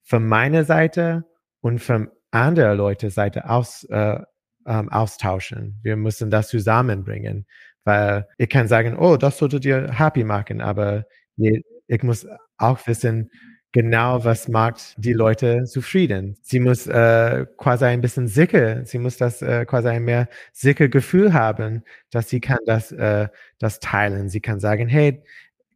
von 0.03 0.27
meiner 0.27 0.64
Seite 0.64 1.24
und 1.61 1.81
von 1.81 2.11
anderen 2.33 2.77
Leute 2.77 3.11
Seite 3.11 3.48
aus, 3.48 3.85
äh, 3.85 4.18
ähm, 4.66 4.88
austauschen. 4.90 5.79
Wir 5.83 5.96
müssen 5.96 6.31
das 6.31 6.48
zusammenbringen, 6.48 7.46
weil 7.85 8.27
ich 8.38 8.48
kann 8.48 8.66
sagen, 8.66 8.96
oh, 8.98 9.16
das 9.16 9.38
solltet 9.38 9.64
ihr 9.64 9.92
happy 9.92 10.24
machen, 10.24 10.61
aber 10.61 11.05
ich 11.37 12.03
muss 12.03 12.27
auch 12.57 12.87
wissen, 12.87 13.31
genau, 13.75 14.25
was 14.25 14.47
macht 14.47 14.95
die 14.97 15.13
Leute 15.13 15.65
zufrieden. 15.65 16.37
Sie 16.43 16.61
muss 16.61 16.87
äh, 16.87 17.45
quasi 17.59 17.85
ein 17.87 18.01
bisschen 18.01 18.29
sicher, 18.29 18.85
sie 18.87 18.99
muss 18.99 19.17
das 19.17 19.43
äh, 19.43 19.67
quasi 19.67 19.89
ein 19.89 20.05
mehr 20.05 20.29
sicher 20.53 20.89
Gefühl 20.89 21.35
haben, 21.35 21.83
dass 22.11 22.31
sie 22.31 22.41
kann 22.41 22.61
das, 22.67 22.93
äh, 22.93 23.29
das 23.59 23.81
teilen. 23.81 24.29
Sie 24.29 24.41
kann 24.41 24.61
sagen, 24.61 24.87
hey, 24.89 25.25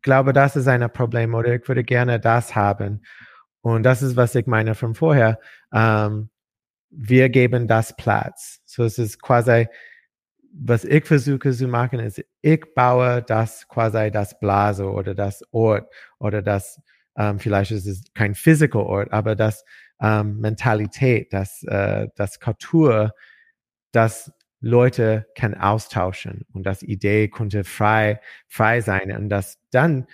glaube, 0.03 0.33
das 0.33 0.55
ist 0.55 0.69
ein 0.69 0.89
Problem 0.93 1.35
oder 1.35 1.55
ich 1.55 1.67
würde 1.67 1.83
gerne 1.83 2.21
das 2.21 2.55
haben. 2.55 3.03
Und 3.63 3.83
das 3.83 4.01
ist, 4.01 4.17
was 4.17 4.35
ich 4.37 4.47
meine 4.47 4.77
von 4.77 4.95
vorher. 4.95 5.41
Ähm, 5.75 6.31
wir 6.91 7.29
geben 7.31 7.67
das 7.67 7.97
Platz. 7.97 8.63
So 8.65 8.85
es 8.85 8.99
ist 8.99 9.21
quasi, 9.21 9.67
was 10.53 10.85
ich 10.85 11.05
versuche 11.05 11.53
zu 11.53 11.67
machen, 11.67 11.99
ist, 11.99 12.25
ich 12.43 12.65
baue 12.75 13.23
das 13.23 13.67
quasi 13.67 14.11
das 14.13 14.39
Blase 14.39 14.87
oder 14.89 15.15
das 15.17 15.43
Ort 15.53 15.93
oder 16.21 16.43
das 16.43 16.81
ähm, 17.19 17.39
vielleicht 17.41 17.73
ist 17.73 17.87
es 17.87 18.05
kein 18.15 18.35
physical 18.35 18.83
Ort, 18.83 19.13
aber 19.13 19.35
das 19.35 19.65
ähm, 20.01 20.39
Mentalität, 20.39 21.33
das, 21.33 21.63
äh, 21.65 22.09
das 22.15 22.41
Kultur, 22.41 23.13
das 23.93 24.33
Leute 24.61 25.27
kann 25.35 25.55
austauschen 25.55 26.47
und 26.53 26.65
das 26.65 26.83
Idee 26.83 27.29
konnte 27.29 27.65
frei, 27.65 28.21
frei 28.49 28.81
sein. 28.81 29.11
Und 29.13 29.29
das 29.29 29.59
dann, 29.71 30.07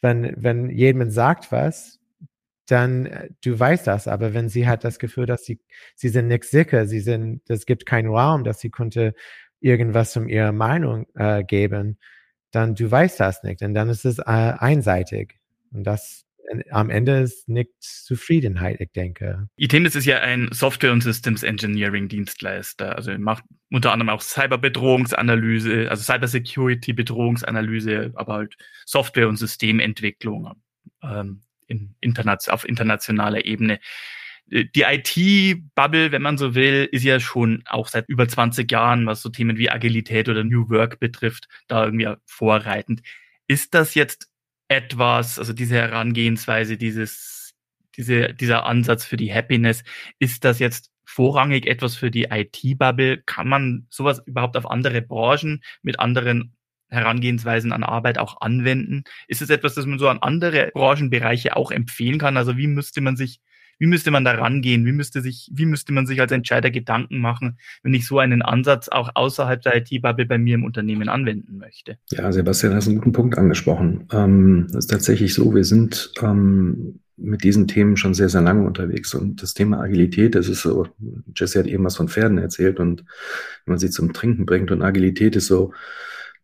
wenn, 0.00 0.34
wenn 0.36 0.70
jemand 0.70 1.12
sagt 1.12 1.52
was, 1.52 1.98
dann 2.66 3.06
äh, 3.06 3.30
du 3.44 3.58
weißt 3.58 3.86
das, 3.86 4.08
aber 4.08 4.34
wenn 4.34 4.48
sie 4.48 4.66
hat 4.68 4.84
das 4.84 4.98
Gefühl, 4.98 5.26
dass 5.26 5.44
sie, 5.44 5.60
sie 5.94 6.08
sind 6.08 6.28
nicht 6.28 6.44
sicher, 6.44 6.86
sie 6.86 7.00
sind, 7.00 7.42
es 7.48 7.66
gibt 7.66 7.86
keinen 7.86 8.08
Raum, 8.08 8.44
dass 8.44 8.60
sie 8.60 8.70
konnte 8.70 9.14
irgendwas 9.60 10.16
um 10.16 10.28
ihre 10.28 10.52
Meinung 10.52 11.06
äh, 11.14 11.42
geben, 11.44 11.98
dann 12.50 12.74
du 12.74 12.90
weißt 12.90 13.20
das 13.20 13.42
nicht. 13.42 13.62
Und 13.62 13.74
dann 13.74 13.88
ist 13.88 14.04
es 14.04 14.18
äh, 14.18 14.22
einseitig. 14.24 15.38
Und 15.72 15.84
das 15.84 16.25
am 16.70 16.90
Ende 16.90 17.20
ist 17.20 17.48
nicht 17.48 17.70
Zufriedenheit, 17.80 18.80
ich 18.80 18.92
denke. 18.92 19.48
Itemis 19.56 19.94
ist 19.94 20.04
ja 20.04 20.20
ein 20.20 20.48
Software- 20.52 20.92
und 20.92 21.02
Systems 21.02 21.42
Engineering 21.42 22.08
Dienstleister. 22.08 22.96
Also 22.96 23.16
macht 23.18 23.44
unter 23.70 23.92
anderem 23.92 24.10
auch 24.10 24.20
Cyberbedrohungsanalyse, 24.20 25.90
also 25.90 26.02
Cybersecurity 26.02 26.92
Bedrohungsanalyse, 26.92 28.12
aber 28.14 28.34
halt 28.34 28.56
Software- 28.84 29.28
und 29.28 29.36
Systementwicklung 29.36 30.52
ähm, 31.02 31.42
in 31.66 31.94
interna 32.00 32.38
auf 32.48 32.68
internationaler 32.68 33.44
Ebene. 33.44 33.80
Äh, 34.50 34.66
die 34.74 34.82
IT-Bubble, 34.82 36.12
wenn 36.12 36.22
man 36.22 36.38
so 36.38 36.54
will, 36.54 36.88
ist 36.90 37.04
ja 37.04 37.20
schon 37.20 37.62
auch 37.66 37.88
seit 37.88 38.08
über 38.08 38.28
20 38.28 38.70
Jahren, 38.70 39.06
was 39.06 39.22
so 39.22 39.28
Themen 39.28 39.58
wie 39.58 39.70
Agilität 39.70 40.28
oder 40.28 40.44
New 40.44 40.68
Work 40.70 41.00
betrifft, 41.00 41.48
da 41.68 41.84
irgendwie 41.84 42.12
vorreitend. 42.24 43.02
Ist 43.48 43.74
das 43.74 43.94
jetzt 43.94 44.28
etwas, 44.68 45.38
also 45.38 45.52
diese 45.52 45.76
Herangehensweise, 45.76 46.76
dieses, 46.76 47.54
diese, 47.96 48.34
dieser 48.34 48.66
Ansatz 48.66 49.04
für 49.04 49.16
die 49.16 49.32
Happiness, 49.32 49.84
ist 50.18 50.44
das 50.44 50.58
jetzt 50.58 50.90
vorrangig 51.04 51.66
etwas 51.66 51.96
für 51.96 52.10
die 52.10 52.24
IT-Bubble? 52.24 53.22
Kann 53.22 53.48
man 53.48 53.86
sowas 53.90 54.22
überhaupt 54.26 54.56
auf 54.56 54.68
andere 54.70 55.02
Branchen 55.02 55.62
mit 55.82 56.00
anderen 56.00 56.56
Herangehensweisen 56.88 57.72
an 57.72 57.84
Arbeit 57.84 58.18
auch 58.18 58.40
anwenden? 58.40 59.04
Ist 59.28 59.42
es 59.42 59.50
etwas, 59.50 59.74
das 59.74 59.86
man 59.86 59.98
so 59.98 60.08
an 60.08 60.18
andere 60.18 60.70
Branchenbereiche 60.74 61.56
auch 61.56 61.70
empfehlen 61.70 62.18
kann? 62.18 62.36
Also 62.36 62.56
wie 62.56 62.66
müsste 62.66 63.00
man 63.00 63.16
sich, 63.16 63.40
Wie 63.78 63.86
müsste 63.86 64.10
man 64.10 64.24
da 64.24 64.32
rangehen? 64.32 64.86
Wie 64.86 64.92
müsste 64.92 65.20
sich, 65.20 65.50
wie 65.52 65.66
müsste 65.66 65.92
man 65.92 66.06
sich 66.06 66.20
als 66.20 66.32
Entscheider 66.32 66.70
Gedanken 66.70 67.18
machen, 67.18 67.58
wenn 67.82 67.94
ich 67.94 68.06
so 68.06 68.18
einen 68.18 68.42
Ansatz 68.42 68.88
auch 68.88 69.10
außerhalb 69.14 69.60
der 69.62 69.76
IT-Bubble 69.76 70.26
bei 70.26 70.38
mir 70.38 70.54
im 70.54 70.64
Unternehmen 70.64 71.08
anwenden 71.08 71.58
möchte? 71.58 71.98
Ja, 72.10 72.32
Sebastian, 72.32 72.74
hast 72.74 72.88
einen 72.88 72.98
guten 72.98 73.12
Punkt 73.12 73.38
angesprochen. 73.38 74.08
Ähm, 74.12 74.66
das 74.68 74.86
ist 74.86 74.90
tatsächlich 74.90 75.34
so, 75.34 75.54
wir 75.54 75.64
sind 75.64 76.12
ähm, 76.22 77.00
mit 77.16 77.44
diesen 77.44 77.66
Themen 77.66 77.96
schon 77.96 78.14
sehr, 78.14 78.28
sehr 78.28 78.42
lange 78.42 78.66
unterwegs. 78.66 79.14
Und 79.14 79.42
das 79.42 79.54
Thema 79.54 79.80
Agilität, 79.80 80.34
das 80.34 80.48
ist 80.48 80.62
so, 80.62 80.86
Jesse 81.34 81.60
hat 81.60 81.66
eben 81.66 81.84
was 81.84 81.96
von 81.96 82.08
Pferden 82.08 82.38
erzählt 82.38 82.78
und 82.78 83.00
wenn 83.64 83.72
man 83.72 83.78
sie 83.78 83.90
zum 83.90 84.12
Trinken 84.12 84.46
bringt 84.46 84.70
und 84.70 84.82
Agilität 84.82 85.36
ist 85.36 85.46
so 85.46 85.72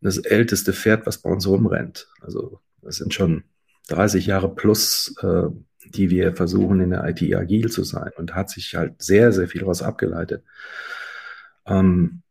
das 0.00 0.18
älteste 0.18 0.72
Pferd, 0.72 1.06
was 1.06 1.18
bei 1.18 1.30
uns 1.30 1.46
rumrennt. 1.46 2.08
Also 2.20 2.60
das 2.80 2.96
sind 2.96 3.14
schon 3.14 3.44
30 3.88 4.26
Jahre 4.26 4.54
plus, 4.54 5.14
äh, 5.22 5.48
die 5.96 6.10
wir 6.10 6.34
versuchen 6.34 6.80
in 6.80 6.90
der 6.90 7.04
IT 7.08 7.22
agil 7.34 7.70
zu 7.70 7.84
sein 7.84 8.10
und 8.16 8.34
hat 8.34 8.50
sich 8.50 8.74
halt 8.74 9.00
sehr, 9.02 9.32
sehr 9.32 9.48
viel 9.48 9.60
daraus 9.60 9.82
abgeleitet. 9.82 10.44
Ähm, 11.66 12.22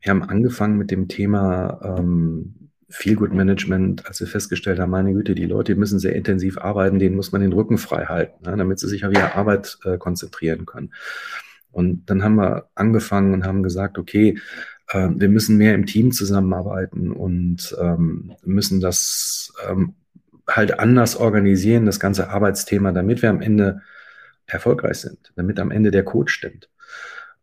wir 0.00 0.10
haben 0.10 0.22
angefangen 0.22 0.78
mit 0.78 0.90
dem 0.90 1.08
Thema 1.08 1.98
ähm, 1.98 2.70
Feel 2.90 3.16
Good 3.16 3.34
Management, 3.34 4.06
als 4.06 4.20
wir 4.20 4.26
festgestellt 4.26 4.78
haben, 4.78 4.90
meine 4.90 5.12
Güte, 5.12 5.34
die 5.34 5.44
Leute 5.44 5.74
müssen 5.74 5.98
sehr 5.98 6.14
intensiv 6.14 6.56
arbeiten, 6.58 6.98
denen 6.98 7.16
muss 7.16 7.32
man 7.32 7.42
den 7.42 7.52
Rücken 7.52 7.76
frei 7.76 8.06
halten, 8.06 8.44
ne, 8.44 8.56
damit 8.56 8.78
sie 8.78 8.88
sich 8.88 9.04
auf 9.04 9.12
ihre 9.12 9.34
Arbeit 9.34 9.78
äh, 9.84 9.98
konzentrieren 9.98 10.64
können. 10.64 10.94
Und 11.70 12.08
dann 12.08 12.22
haben 12.24 12.36
wir 12.36 12.70
angefangen 12.74 13.34
und 13.34 13.44
haben 13.44 13.62
gesagt, 13.62 13.98
okay, 13.98 14.38
äh, 14.88 15.08
wir 15.14 15.28
müssen 15.28 15.58
mehr 15.58 15.74
im 15.74 15.84
Team 15.84 16.12
zusammenarbeiten 16.12 17.12
und 17.12 17.76
ähm, 17.78 18.32
müssen 18.42 18.80
das 18.80 19.52
ähm, 19.68 19.94
halt 20.48 20.80
anders 20.80 21.16
organisieren, 21.16 21.86
das 21.86 22.00
ganze 22.00 22.30
Arbeitsthema, 22.30 22.92
damit 22.92 23.22
wir 23.22 23.30
am 23.30 23.40
Ende 23.40 23.82
erfolgreich 24.46 24.98
sind, 24.98 25.32
damit 25.36 25.60
am 25.60 25.70
Ende 25.70 25.90
der 25.90 26.04
Code 26.04 26.30
stimmt. 26.30 26.68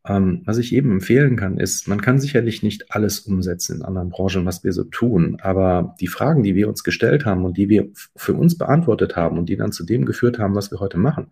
Ähm, 0.07 0.41
was 0.45 0.57
ich 0.57 0.73
eben 0.73 0.91
empfehlen 0.91 1.35
kann, 1.35 1.57
ist, 1.57 1.87
man 1.87 2.01
kann 2.01 2.19
sicherlich 2.19 2.61
nicht 2.61 2.91
alles 2.91 3.19
umsetzen 3.19 3.77
in 3.77 3.81
anderen 3.81 4.09
Branchen, 4.09 4.45
was 4.45 4.63
wir 4.63 4.71
so 4.71 4.83
tun, 4.83 5.37
aber 5.41 5.95
die 5.99 6.07
Fragen, 6.07 6.43
die 6.43 6.55
wir 6.55 6.67
uns 6.67 6.83
gestellt 6.83 7.25
haben 7.25 7.43
und 7.43 7.57
die 7.57 7.69
wir 7.69 7.89
für 8.15 8.33
uns 8.33 8.57
beantwortet 8.57 9.15
haben 9.15 9.37
und 9.37 9.49
die 9.49 9.57
dann 9.57 9.71
zu 9.71 9.83
dem 9.83 10.05
geführt 10.05 10.37
haben, 10.37 10.55
was 10.55 10.71
wir 10.71 10.79
heute 10.79 10.97
machen, 10.97 11.31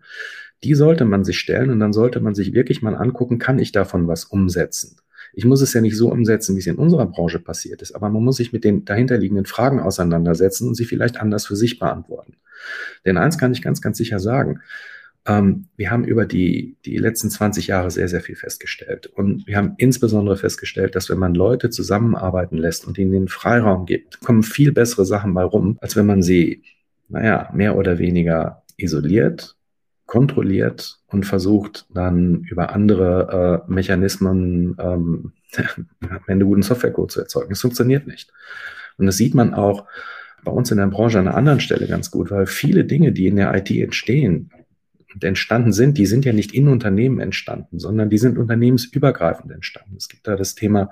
die 0.64 0.74
sollte 0.74 1.04
man 1.04 1.24
sich 1.24 1.38
stellen 1.38 1.70
und 1.70 1.78
dann 1.78 1.92
sollte 1.92 2.20
man 2.20 2.34
sich 2.34 2.52
wirklich 2.52 2.82
mal 2.82 2.96
angucken, 2.96 3.38
kann 3.38 3.58
ich 3.58 3.70
davon 3.70 4.08
was 4.08 4.24
umsetzen? 4.24 4.96
Ich 5.36 5.44
muss 5.44 5.60
es 5.60 5.72
ja 5.72 5.80
nicht 5.80 5.96
so 5.96 6.10
umsetzen, 6.10 6.54
wie 6.54 6.60
es 6.60 6.66
in 6.66 6.76
unserer 6.76 7.06
Branche 7.06 7.38
passiert 7.38 7.82
ist, 7.82 7.94
aber 7.94 8.08
man 8.08 8.22
muss 8.22 8.36
sich 8.36 8.52
mit 8.52 8.64
den 8.64 8.84
dahinterliegenden 8.84 9.46
Fragen 9.46 9.80
auseinandersetzen 9.80 10.68
und 10.68 10.74
sie 10.74 10.84
vielleicht 10.84 11.16
anders 11.16 11.46
für 11.46 11.56
sich 11.56 11.78
beantworten. 11.78 12.36
Denn 13.04 13.16
eins 13.16 13.38
kann 13.38 13.52
ich 13.52 13.62
ganz, 13.62 13.80
ganz 13.80 13.98
sicher 13.98 14.20
sagen. 14.20 14.60
Ähm, 15.26 15.66
wir 15.76 15.90
haben 15.90 16.04
über 16.04 16.26
die, 16.26 16.76
die 16.84 16.98
letzten 16.98 17.30
20 17.30 17.68
Jahre 17.68 17.90
sehr, 17.90 18.08
sehr 18.08 18.20
viel 18.20 18.36
festgestellt. 18.36 19.06
Und 19.06 19.46
wir 19.46 19.56
haben 19.56 19.74
insbesondere 19.78 20.36
festgestellt, 20.36 20.94
dass 20.94 21.08
wenn 21.08 21.18
man 21.18 21.34
Leute 21.34 21.70
zusammenarbeiten 21.70 22.56
lässt 22.56 22.86
und 22.86 22.98
ihnen 22.98 23.12
den 23.12 23.28
Freiraum 23.28 23.86
gibt, 23.86 24.20
kommen 24.20 24.42
viel 24.42 24.72
bessere 24.72 25.04
Sachen 25.04 25.34
bei 25.34 25.42
rum, 25.42 25.78
als 25.80 25.96
wenn 25.96 26.06
man 26.06 26.22
sie, 26.22 26.62
naja, 27.08 27.50
mehr 27.54 27.76
oder 27.76 27.98
weniger 27.98 28.62
isoliert 28.76 29.56
kontrolliert 30.06 30.98
und 31.06 31.24
versucht 31.24 31.86
dann 31.92 32.44
über 32.44 32.72
andere 32.72 33.64
äh, 33.68 33.72
Mechanismen 33.72 34.76
ähm, 34.78 35.32
am 36.00 36.20
Ende 36.26 36.44
guten 36.44 36.62
Softwarecode 36.62 37.10
zu 37.10 37.20
erzeugen. 37.20 37.52
Es 37.52 37.60
funktioniert 37.60 38.06
nicht. 38.06 38.32
Und 38.96 39.06
das 39.06 39.16
sieht 39.16 39.34
man 39.34 39.54
auch 39.54 39.86
bei 40.44 40.52
uns 40.52 40.70
in 40.70 40.76
der 40.76 40.86
Branche 40.86 41.18
an 41.18 41.26
einer 41.26 41.36
anderen 41.36 41.60
Stelle 41.60 41.86
ganz 41.86 42.10
gut, 42.10 42.30
weil 42.30 42.46
viele 42.46 42.84
Dinge, 42.84 43.12
die 43.12 43.26
in 43.26 43.36
der 43.36 43.54
IT 43.54 43.70
entstehen 43.70 44.50
und 45.14 45.24
entstanden 45.24 45.72
sind, 45.72 45.96
die 45.96 46.06
sind 46.06 46.24
ja 46.24 46.32
nicht 46.32 46.52
in 46.52 46.68
Unternehmen 46.68 47.18
entstanden, 47.18 47.78
sondern 47.78 48.10
die 48.10 48.18
sind 48.18 48.36
unternehmensübergreifend 48.36 49.50
entstanden. 49.52 49.96
Es 49.96 50.08
gibt 50.08 50.26
da 50.26 50.36
das 50.36 50.54
Thema 50.54 50.90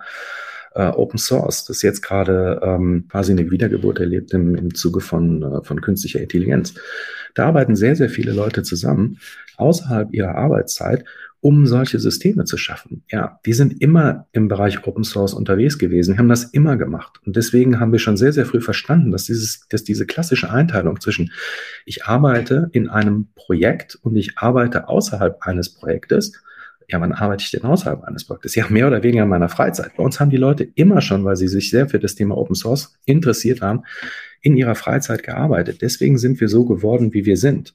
äh, 0.74 0.88
Open 0.88 1.18
Source, 1.18 1.64
das 1.64 1.82
jetzt 1.82 2.02
gerade 2.02 2.60
ähm, 2.62 3.06
quasi 3.10 3.32
eine 3.32 3.50
Wiedergeburt 3.50 4.00
erlebt 4.00 4.32
im, 4.32 4.54
im 4.54 4.74
Zuge 4.74 5.00
von, 5.00 5.42
äh, 5.42 5.64
von 5.64 5.80
künstlicher 5.80 6.20
Intelligenz. 6.20 6.74
Da 7.34 7.46
arbeiten 7.46 7.76
sehr, 7.76 7.96
sehr 7.96 8.10
viele 8.10 8.32
Leute 8.32 8.62
zusammen 8.62 9.18
außerhalb 9.56 10.12
ihrer 10.12 10.34
Arbeitszeit, 10.34 11.04
um 11.40 11.66
solche 11.66 11.98
Systeme 11.98 12.44
zu 12.44 12.56
schaffen. 12.56 13.02
Ja, 13.10 13.40
die 13.44 13.52
sind 13.52 13.82
immer 13.82 14.28
im 14.30 14.46
Bereich 14.46 14.86
Open 14.86 15.02
Source 15.02 15.34
unterwegs 15.34 15.76
gewesen, 15.76 16.16
haben 16.16 16.28
das 16.28 16.44
immer 16.44 16.76
gemacht. 16.76 17.20
Und 17.26 17.34
deswegen 17.34 17.80
haben 17.80 17.90
wir 17.90 17.98
schon 17.98 18.16
sehr, 18.16 18.32
sehr 18.32 18.46
früh 18.46 18.60
verstanden, 18.60 19.10
dass 19.10 19.24
dieses, 19.24 19.66
dass 19.68 19.82
diese 19.82 20.06
klassische 20.06 20.50
Einteilung 20.50 21.00
zwischen 21.00 21.32
ich 21.84 22.04
arbeite 22.04 22.70
in 22.72 22.88
einem 22.88 23.28
Projekt 23.34 23.96
und 23.96 24.14
ich 24.14 24.38
arbeite 24.38 24.88
außerhalb 24.88 25.42
eines 25.42 25.70
Projektes 25.70 26.32
ja, 26.92 27.00
wann 27.00 27.12
arbeite 27.12 27.42
ich 27.42 27.50
denn 27.50 27.64
außerhalb 27.64 28.04
eines 28.04 28.24
Projektes? 28.24 28.54
Ja, 28.54 28.66
mehr 28.68 28.86
oder 28.86 29.02
weniger 29.02 29.24
in 29.24 29.28
meiner 29.28 29.48
Freizeit. 29.48 29.96
Bei 29.96 30.04
uns 30.04 30.20
haben 30.20 30.30
die 30.30 30.36
Leute 30.36 30.64
immer 30.74 31.00
schon, 31.00 31.24
weil 31.24 31.36
sie 31.36 31.48
sich 31.48 31.70
sehr 31.70 31.88
für 31.88 31.98
das 31.98 32.14
Thema 32.14 32.36
Open 32.36 32.54
Source 32.54 32.94
interessiert 33.06 33.62
haben, 33.62 33.82
in 34.42 34.56
ihrer 34.56 34.74
Freizeit 34.74 35.22
gearbeitet. 35.22 35.82
Deswegen 35.82 36.18
sind 36.18 36.40
wir 36.40 36.48
so 36.48 36.64
geworden, 36.64 37.14
wie 37.14 37.24
wir 37.24 37.36
sind. 37.36 37.74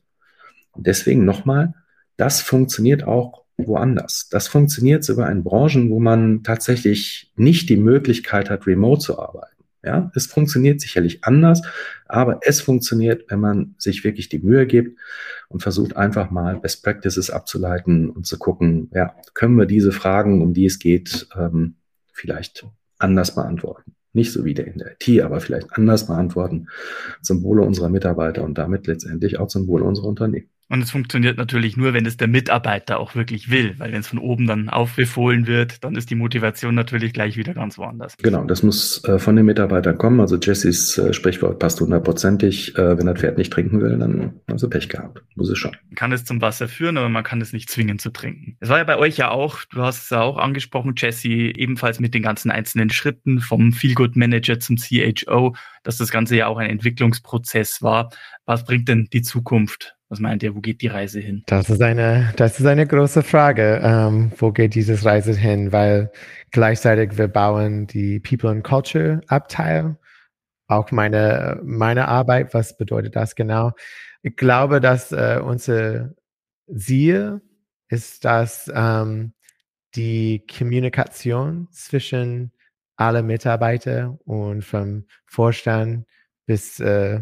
Und 0.71 0.85
deswegen 0.85 1.25
nochmal, 1.25 1.73
das 2.15 2.41
funktioniert 2.41 3.03
auch 3.03 3.43
woanders. 3.57 4.29
Das 4.29 4.47
funktioniert 4.47 5.03
sogar 5.03 5.31
in 5.31 5.43
Branchen, 5.43 5.89
wo 5.89 5.99
man 5.99 6.43
tatsächlich 6.43 7.31
nicht 7.35 7.69
die 7.69 7.77
Möglichkeit 7.77 8.49
hat, 8.51 8.67
remote 8.67 9.01
zu 9.01 9.19
arbeiten. 9.19 9.56
Ja, 9.87 10.11
es 10.15 10.25
funktioniert 10.25 10.81
sicherlich 10.81 11.23
anders, 11.23 11.61
aber 12.07 12.41
es 12.41 12.59
funktioniert, 12.59 13.23
wenn 13.29 13.39
man 13.39 13.75
sich 13.77 14.03
wirklich 14.03 14.27
die 14.27 14.39
Mühe 14.39 14.67
gibt 14.67 14.99
und 15.47 15.61
versucht 15.61 15.95
einfach 15.95 16.29
mal 16.29 16.57
Best 16.57 16.83
Practices 16.83 17.29
abzuleiten 17.29 18.09
und 18.09 18.27
zu 18.27 18.37
gucken, 18.37 18.91
ja, 18.93 19.15
können 19.33 19.55
wir 19.55 19.65
diese 19.65 19.93
Fragen, 19.93 20.41
um 20.41 20.53
die 20.53 20.65
es 20.65 20.79
geht, 20.79 21.29
ähm, 21.37 21.75
vielleicht 22.11 22.67
anders 22.99 23.33
beantworten. 23.33 23.95
Nicht 24.11 24.33
so 24.33 24.43
wie 24.43 24.53
der 24.53 24.67
in 24.67 24.77
der 24.77 24.91
IT, 24.91 25.21
aber 25.21 25.39
vielleicht 25.39 25.71
anders 25.71 26.07
beantworten 26.07 26.67
zum 27.21 27.41
Wohle 27.43 27.61
unserer 27.61 27.87
Mitarbeiter 27.87 28.43
und 28.43 28.57
damit 28.57 28.87
letztendlich 28.87 29.39
auch 29.39 29.47
zum 29.47 29.67
Wohle 29.67 29.85
unserer 29.85 30.07
Unternehmen. 30.07 30.49
Und 30.69 30.81
es 30.81 30.91
funktioniert 30.91 31.37
natürlich 31.37 31.77
nur, 31.77 31.93
wenn 31.93 32.05
es 32.05 32.17
der 32.17 32.27
Mitarbeiter 32.27 32.99
auch 32.99 33.15
wirklich 33.15 33.49
will, 33.49 33.75
weil 33.77 33.93
wenn 33.93 34.01
es 34.01 34.07
von 34.07 34.19
oben 34.19 34.47
dann 34.47 34.69
aufbefohlen 34.69 35.47
wird, 35.47 35.83
dann 35.83 35.95
ist 35.95 36.09
die 36.09 36.15
Motivation 36.15 36.75
natürlich 36.75 37.13
gleich 37.13 37.37
wieder 37.37 37.53
ganz 37.53 37.77
woanders. 37.77 38.17
Genau, 38.17 38.43
das 38.43 38.63
muss 38.63 39.03
äh, 39.05 39.17
von 39.17 39.35
den 39.35 39.45
Mitarbeitern 39.45 39.97
kommen. 39.97 40.19
Also 40.19 40.35
Jessys 40.35 40.97
äh, 40.97 41.13
Sprichwort 41.13 41.59
passt 41.59 41.79
hundertprozentig. 41.79 42.77
Äh, 42.77 42.97
wenn 42.97 43.05
das 43.05 43.19
Pferd 43.19 43.37
nicht 43.37 43.53
trinken 43.53 43.81
will, 43.81 43.97
dann 43.97 44.41
hast 44.49 44.63
du 44.63 44.69
Pech 44.69 44.89
gehabt. 44.89 45.21
Muss 45.35 45.49
es 45.49 45.57
schon. 45.57 45.71
Man 45.71 45.95
kann 45.95 46.11
es 46.11 46.25
zum 46.25 46.41
Wasser 46.41 46.67
führen, 46.67 46.97
aber 46.97 47.09
man 47.09 47.23
kann 47.23 47.39
es 47.39 47.53
nicht 47.53 47.69
zwingen 47.69 47.97
zu 47.97 48.09
trinken. 48.09 48.57
Es 48.59 48.69
war 48.69 48.79
ja 48.79 48.83
bei 48.83 48.97
euch 48.97 49.17
ja 49.17 49.31
auch, 49.31 49.59
du 49.71 49.81
hast 49.81 50.03
es 50.03 50.09
ja 50.09 50.21
auch 50.21 50.37
angesprochen, 50.37 50.95
Jesse, 50.97 51.29
ebenfalls 51.29 51.99
mit 51.99 52.13
den 52.13 52.23
ganzen 52.23 52.51
einzelnen 52.51 52.89
Schritten 52.89 53.39
vom 53.39 53.71
Feelgood 53.71 54.15
Manager 54.17 54.59
zum 54.59 54.75
CHO, 54.77 55.55
dass 55.83 55.97
das 55.97 56.11
Ganze 56.11 56.35
ja 56.35 56.47
auch 56.47 56.57
ein 56.57 56.69
Entwicklungsprozess 56.69 57.81
war. 57.81 58.09
Was 58.45 58.65
bringt 58.65 58.87
denn 58.89 59.07
die 59.11 59.21
Zukunft 59.21 59.96
was 60.09 60.19
meint 60.19 60.41
ihr, 60.43 60.55
wo 60.55 60.61
geht 60.61 60.81
die 60.81 60.87
Reise 60.87 61.19
hin? 61.19 61.43
Das 61.47 61.69
ist 61.69 61.81
eine, 61.81 62.33
das 62.37 62.59
ist 62.59 62.65
eine 62.65 62.87
große 62.87 63.23
Frage. 63.23 63.81
Ähm, 63.83 64.31
wo 64.37 64.51
geht 64.51 64.73
dieses 64.73 65.03
Reise 65.03 65.33
hin? 65.33 65.71
Weil 65.71 66.11
gleichzeitig 66.51 67.17
wir 67.17 67.27
bauen 67.27 67.87
die 67.87 68.19
People 68.19 68.49
and 68.49 68.63
Culture 68.63 69.21
Abteil. 69.27 69.97
Auch 70.67 70.91
meine, 70.91 71.59
meine 71.63 72.07
Arbeit, 72.07 72.53
was 72.53 72.77
bedeutet 72.77 73.15
das 73.15 73.35
genau? 73.35 73.71
Ich 74.21 74.35
glaube, 74.35 74.79
dass 74.79 75.11
äh, 75.11 75.41
unser 75.43 76.13
Ziel 76.73 77.41
ist, 77.89 78.25
dass 78.25 78.71
ähm, 78.73 79.33
die 79.95 80.45
Kommunikation 80.47 81.67
zwischen 81.71 82.51
alle 82.95 83.23
Mitarbeiter 83.23 84.17
und 84.25 84.63
vom 84.63 85.05
Vorstand 85.25 86.05
bis 86.45 86.79
äh, 86.79 87.21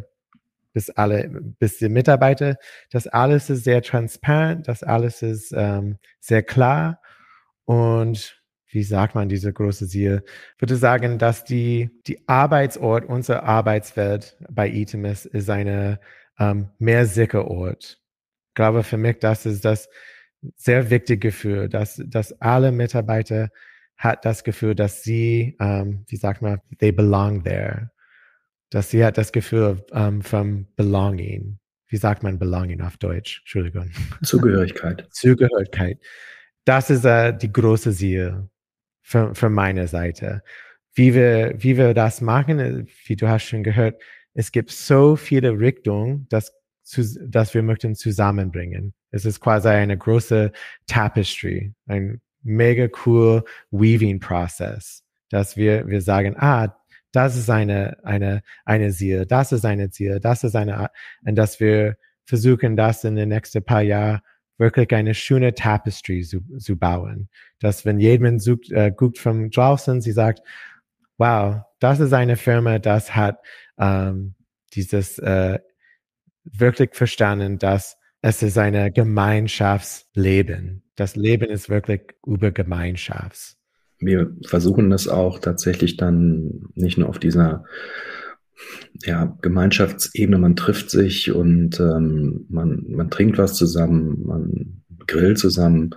bis 0.75 0.89
alle, 0.89 1.29
bis 1.57 1.77
die 1.77 1.87
Mitarbeiter. 1.87 2.57
Das 2.91 3.07
alles 3.07 3.49
ist 3.49 3.63
sehr 3.63 3.81
transparent, 3.81 4.67
das 4.67 4.83
alles 4.83 5.21
ist 5.21 5.53
ähm, 5.55 5.97
sehr 6.19 6.43
klar 6.43 7.01
und 7.63 8.41
wie 8.67 8.83
sagt 8.83 9.15
man 9.15 9.29
diese 9.29 9.53
große 9.53 9.87
Ziel? 9.87 10.23
Ich 10.55 10.61
würde 10.61 10.75
sagen, 10.75 11.17
dass 11.17 11.45
die, 11.45 11.89
die 12.07 12.27
Arbeitsort, 12.27 13.05
unser 13.05 13.43
Arbeitswelt 13.43 14.37
bei 14.49 14.67
Itemis 14.69 15.25
ist 15.25 15.49
eine 15.49 16.01
ähm, 16.37 16.69
mehr 16.77 17.05
sicher 17.05 17.47
Ort. 17.47 18.01
Ich 18.49 18.53
glaube 18.55 18.83
für 18.83 18.97
mich, 18.97 19.19
das 19.19 19.45
ist 19.45 19.63
das 19.63 19.87
sehr 20.57 20.89
wichtige 20.89 21.29
Gefühl, 21.29 21.69
dass, 21.69 22.01
dass 22.05 22.33
alle 22.41 22.73
Mitarbeiter 22.73 23.49
hat 23.95 24.25
das 24.25 24.43
Gefühl, 24.43 24.75
dass 24.75 25.03
sie, 25.03 25.55
ähm, 25.61 26.03
wie 26.09 26.17
sagt 26.17 26.41
man, 26.41 26.59
they 26.79 26.91
belong 26.91 27.45
there 27.45 27.91
dass 28.69 28.89
sie 28.89 29.03
hat 29.03 29.17
das 29.17 29.31
Gefühl 29.31 29.83
ähm, 29.91 30.21
vom 30.21 30.67
Belonging. 30.75 31.59
Wie 31.87 31.97
sagt 31.97 32.23
man 32.23 32.39
Belonging 32.39 32.81
auf 32.81 32.97
Deutsch? 32.97 33.39
Entschuldigung. 33.41 33.91
Zugehörigkeit. 34.23 35.07
Zugehörigkeit. 35.11 35.99
Das 36.65 36.89
ist 36.89 37.05
äh, 37.05 37.35
die 37.37 37.51
große 37.51 37.93
Ziel 37.93 38.49
von, 39.01 39.35
von 39.35 39.53
meiner 39.53 39.87
Seite. 39.87 40.41
Wie 40.93 41.13
wir, 41.13 41.53
wie 41.57 41.77
wir 41.77 41.93
das 41.93 42.21
machen, 42.21 42.59
äh, 42.59 42.85
wie 43.05 43.15
du 43.15 43.27
hast 43.27 43.45
schon 43.45 43.63
gehört, 43.63 44.01
es 44.33 44.51
gibt 44.51 44.71
so 44.71 45.15
viele 45.15 45.57
Richtungen, 45.57 46.27
dass, 46.29 46.53
dass 47.21 47.53
wir 47.53 47.63
möchten 47.63 47.95
zusammenbringen. 47.95 48.93
Es 49.11 49.25
ist 49.25 49.39
quasi 49.39 49.69
eine 49.69 49.97
große 49.97 50.51
Tapestry, 50.87 51.73
ein 51.87 52.21
mega 52.43 52.87
cool 53.05 53.43
Weaving 53.71 54.19
Prozess, 54.19 55.03
dass 55.29 55.55
wir, 55.55 55.87
wir 55.87 56.01
sagen, 56.01 56.35
ah, 56.37 56.75
das 57.15 57.35
ist 57.35 57.49
eine, 57.49 57.97
eine, 58.03 58.43
eine 58.65 58.91
Ziel, 58.91 59.25
das 59.25 59.51
ist 59.51 59.65
eine 59.65 59.89
Ziel, 59.89 60.19
das 60.19 60.43
ist 60.43 60.55
eine, 60.55 60.89
und 61.25 61.35
dass 61.35 61.59
wir 61.59 61.97
versuchen, 62.25 62.75
das 62.75 63.03
in 63.03 63.15
den 63.15 63.29
nächsten 63.29 63.63
paar 63.63 63.81
Jahren 63.81 64.21
wirklich 64.57 64.93
eine 64.93 65.13
schöne 65.13 65.53
Tapestry 65.53 66.21
zu, 66.23 66.41
zu 66.57 66.77
bauen. 66.77 67.29
Dass 67.59 67.85
wenn 67.85 67.99
jemand 67.99 68.41
sucht, 68.41 68.71
äh, 68.71 68.91
guckt 68.91 69.17
von 69.17 69.49
draußen, 69.49 70.01
sie 70.01 70.11
sagt, 70.11 70.41
wow, 71.17 71.61
das 71.79 71.99
ist 71.99 72.13
eine 72.13 72.35
Firma, 72.35 72.79
das 72.79 73.15
hat 73.15 73.39
ähm, 73.77 74.35
dieses 74.73 75.19
äh, 75.19 75.59
wirklich 76.43 76.95
verstanden, 76.95 77.59
dass 77.59 77.97
es 78.21 78.41
ist 78.41 78.57
eine 78.57 78.91
Gemeinschaftsleben. 78.91 80.83
Das 80.95 81.15
Leben 81.15 81.49
ist 81.49 81.69
wirklich 81.69 82.01
über 82.25 82.51
Gemeinschafts. 82.51 83.57
Wir 83.99 84.35
versuchen 84.45 84.89
das 84.89 85.07
auch 85.07 85.39
tatsächlich 85.39 85.97
dann 85.97 86.69
nicht 86.75 86.97
nur 86.97 87.09
auf 87.09 87.19
dieser 87.19 87.63
ja, 89.03 89.37
Gemeinschaftsebene, 89.41 90.37
man 90.37 90.55
trifft 90.55 90.89
sich 90.89 91.31
und 91.31 91.79
ähm, 91.79 92.45
man, 92.49 92.85
man 92.87 93.09
trinkt 93.09 93.37
was 93.37 93.55
zusammen, 93.55 94.23
man 94.25 94.81
grillt 95.07 95.37
zusammen. 95.37 95.91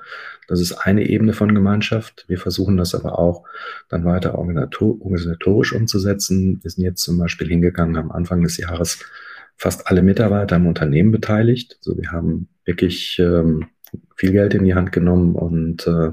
Das 0.49 0.61
ist 0.61 0.73
eine 0.73 1.09
Ebene 1.09 1.35
von 1.35 1.55
Gemeinschaft. 1.55 2.25
Wir 2.29 2.39
versuchen 2.39 2.77
das 2.77 2.95
aber 2.95 3.19
auch 3.19 3.45
dann 3.89 4.05
weiter 4.05 4.37
organisatorisch 4.37 5.73
umzusetzen. 5.73 6.61
Wir 6.63 6.71
sind 6.71 6.85
jetzt 6.85 7.03
zum 7.03 7.19
Beispiel 7.19 7.49
hingegangen 7.49 7.97
am 7.97 8.11
Anfang 8.11 8.43
des 8.43 8.57
Jahres 8.57 8.99
fast 9.57 9.89
alle 9.89 10.03
Mitarbeiter 10.03 10.57
im 10.57 10.67
Unternehmen 10.67 11.13
beteiligt. 11.13 11.79
Also 11.81 11.99
wir 11.99 12.13
haben 12.13 12.49
wirklich 12.65 13.19
ähm, 13.19 13.67
viel 14.17 14.33
Geld 14.33 14.55
in 14.55 14.65
die 14.65 14.75
Hand 14.75 14.93
genommen 14.93 15.35
und 15.35 15.87
äh, 15.87 16.13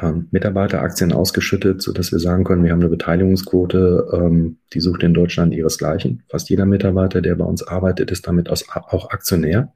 ähm, 0.00 0.28
Mitarbeiteraktien 0.30 1.12
ausgeschüttet, 1.12 1.82
so 1.82 1.92
dass 1.92 2.12
wir 2.12 2.18
sagen 2.18 2.44
können, 2.44 2.64
wir 2.64 2.72
haben 2.72 2.80
eine 2.80 2.88
Beteiligungsquote, 2.88 4.08
ähm, 4.12 4.58
die 4.72 4.80
sucht 4.80 5.02
in 5.02 5.14
Deutschland 5.14 5.54
ihresgleichen. 5.54 6.22
Fast 6.28 6.50
jeder 6.50 6.66
Mitarbeiter, 6.66 7.20
der 7.20 7.34
bei 7.34 7.44
uns 7.44 7.62
arbeitet, 7.62 8.10
ist 8.10 8.26
damit 8.26 8.48
auch 8.50 9.10
Aktionär, 9.10 9.72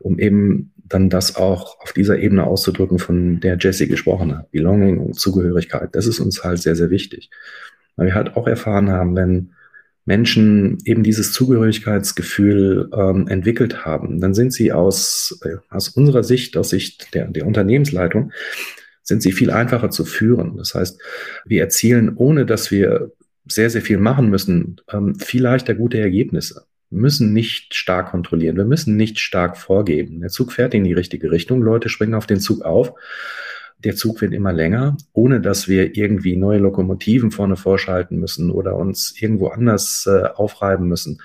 um 0.00 0.18
eben 0.18 0.72
dann 0.84 1.08
das 1.08 1.36
auch 1.36 1.80
auf 1.80 1.92
dieser 1.92 2.18
Ebene 2.18 2.44
auszudrücken, 2.44 2.98
von 2.98 3.40
der 3.40 3.56
Jesse 3.58 3.86
gesprochen 3.86 4.36
hat. 4.36 4.50
Belonging 4.50 4.98
und 4.98 5.18
Zugehörigkeit, 5.18 5.90
das 5.92 6.06
ist 6.06 6.20
uns 6.20 6.44
halt 6.44 6.58
sehr, 6.58 6.76
sehr 6.76 6.90
wichtig. 6.90 7.30
Weil 7.96 8.08
wir 8.08 8.14
halt 8.14 8.36
auch 8.36 8.46
erfahren 8.46 8.90
haben, 8.90 9.16
wenn 9.16 9.52
Menschen 10.04 10.78
eben 10.84 11.02
dieses 11.02 11.32
Zugehörigkeitsgefühl 11.32 12.90
ähm, 12.92 13.28
entwickelt 13.28 13.84
haben, 13.84 14.20
dann 14.20 14.34
sind 14.34 14.52
sie 14.52 14.72
aus, 14.72 15.38
äh, 15.44 15.56
aus 15.70 15.90
unserer 15.90 16.24
Sicht, 16.24 16.56
aus 16.56 16.70
Sicht 16.70 17.14
der, 17.14 17.28
der 17.28 17.46
Unternehmensleitung, 17.46 18.32
sind 19.02 19.22
sie 19.22 19.32
viel 19.32 19.50
einfacher 19.50 19.90
zu 19.90 20.04
führen. 20.04 20.56
Das 20.56 20.74
heißt, 20.74 21.00
wir 21.44 21.60
erzielen, 21.60 22.12
ohne 22.16 22.46
dass 22.46 22.70
wir 22.70 23.12
sehr, 23.46 23.70
sehr 23.70 23.82
viel 23.82 23.98
machen 23.98 24.30
müssen, 24.30 24.80
ähm, 24.92 25.16
viel 25.16 25.42
leichter 25.42 25.74
gute 25.74 25.98
Ergebnisse. 25.98 26.64
Wir 26.90 27.00
müssen 27.00 27.32
nicht 27.32 27.74
stark 27.74 28.10
kontrollieren, 28.10 28.56
wir 28.56 28.64
müssen 28.64 28.96
nicht 28.96 29.18
stark 29.18 29.56
vorgeben. 29.56 30.20
Der 30.20 30.30
Zug 30.30 30.52
fährt 30.52 30.74
in 30.74 30.84
die 30.84 30.92
richtige 30.92 31.30
Richtung, 31.30 31.62
Leute 31.62 31.88
springen 31.88 32.14
auf 32.14 32.26
den 32.26 32.40
Zug 32.40 32.62
auf. 32.62 32.92
Der 33.78 33.96
Zug 33.96 34.20
wird 34.20 34.32
immer 34.32 34.52
länger, 34.52 34.96
ohne 35.12 35.40
dass 35.40 35.66
wir 35.66 35.96
irgendwie 35.96 36.36
neue 36.36 36.58
Lokomotiven 36.58 37.32
vorne 37.32 37.56
vorschalten 37.56 38.20
müssen 38.20 38.50
oder 38.50 38.76
uns 38.76 39.14
irgendwo 39.18 39.48
anders 39.48 40.06
äh, 40.06 40.26
aufreiben 40.34 40.86
müssen. 40.86 41.20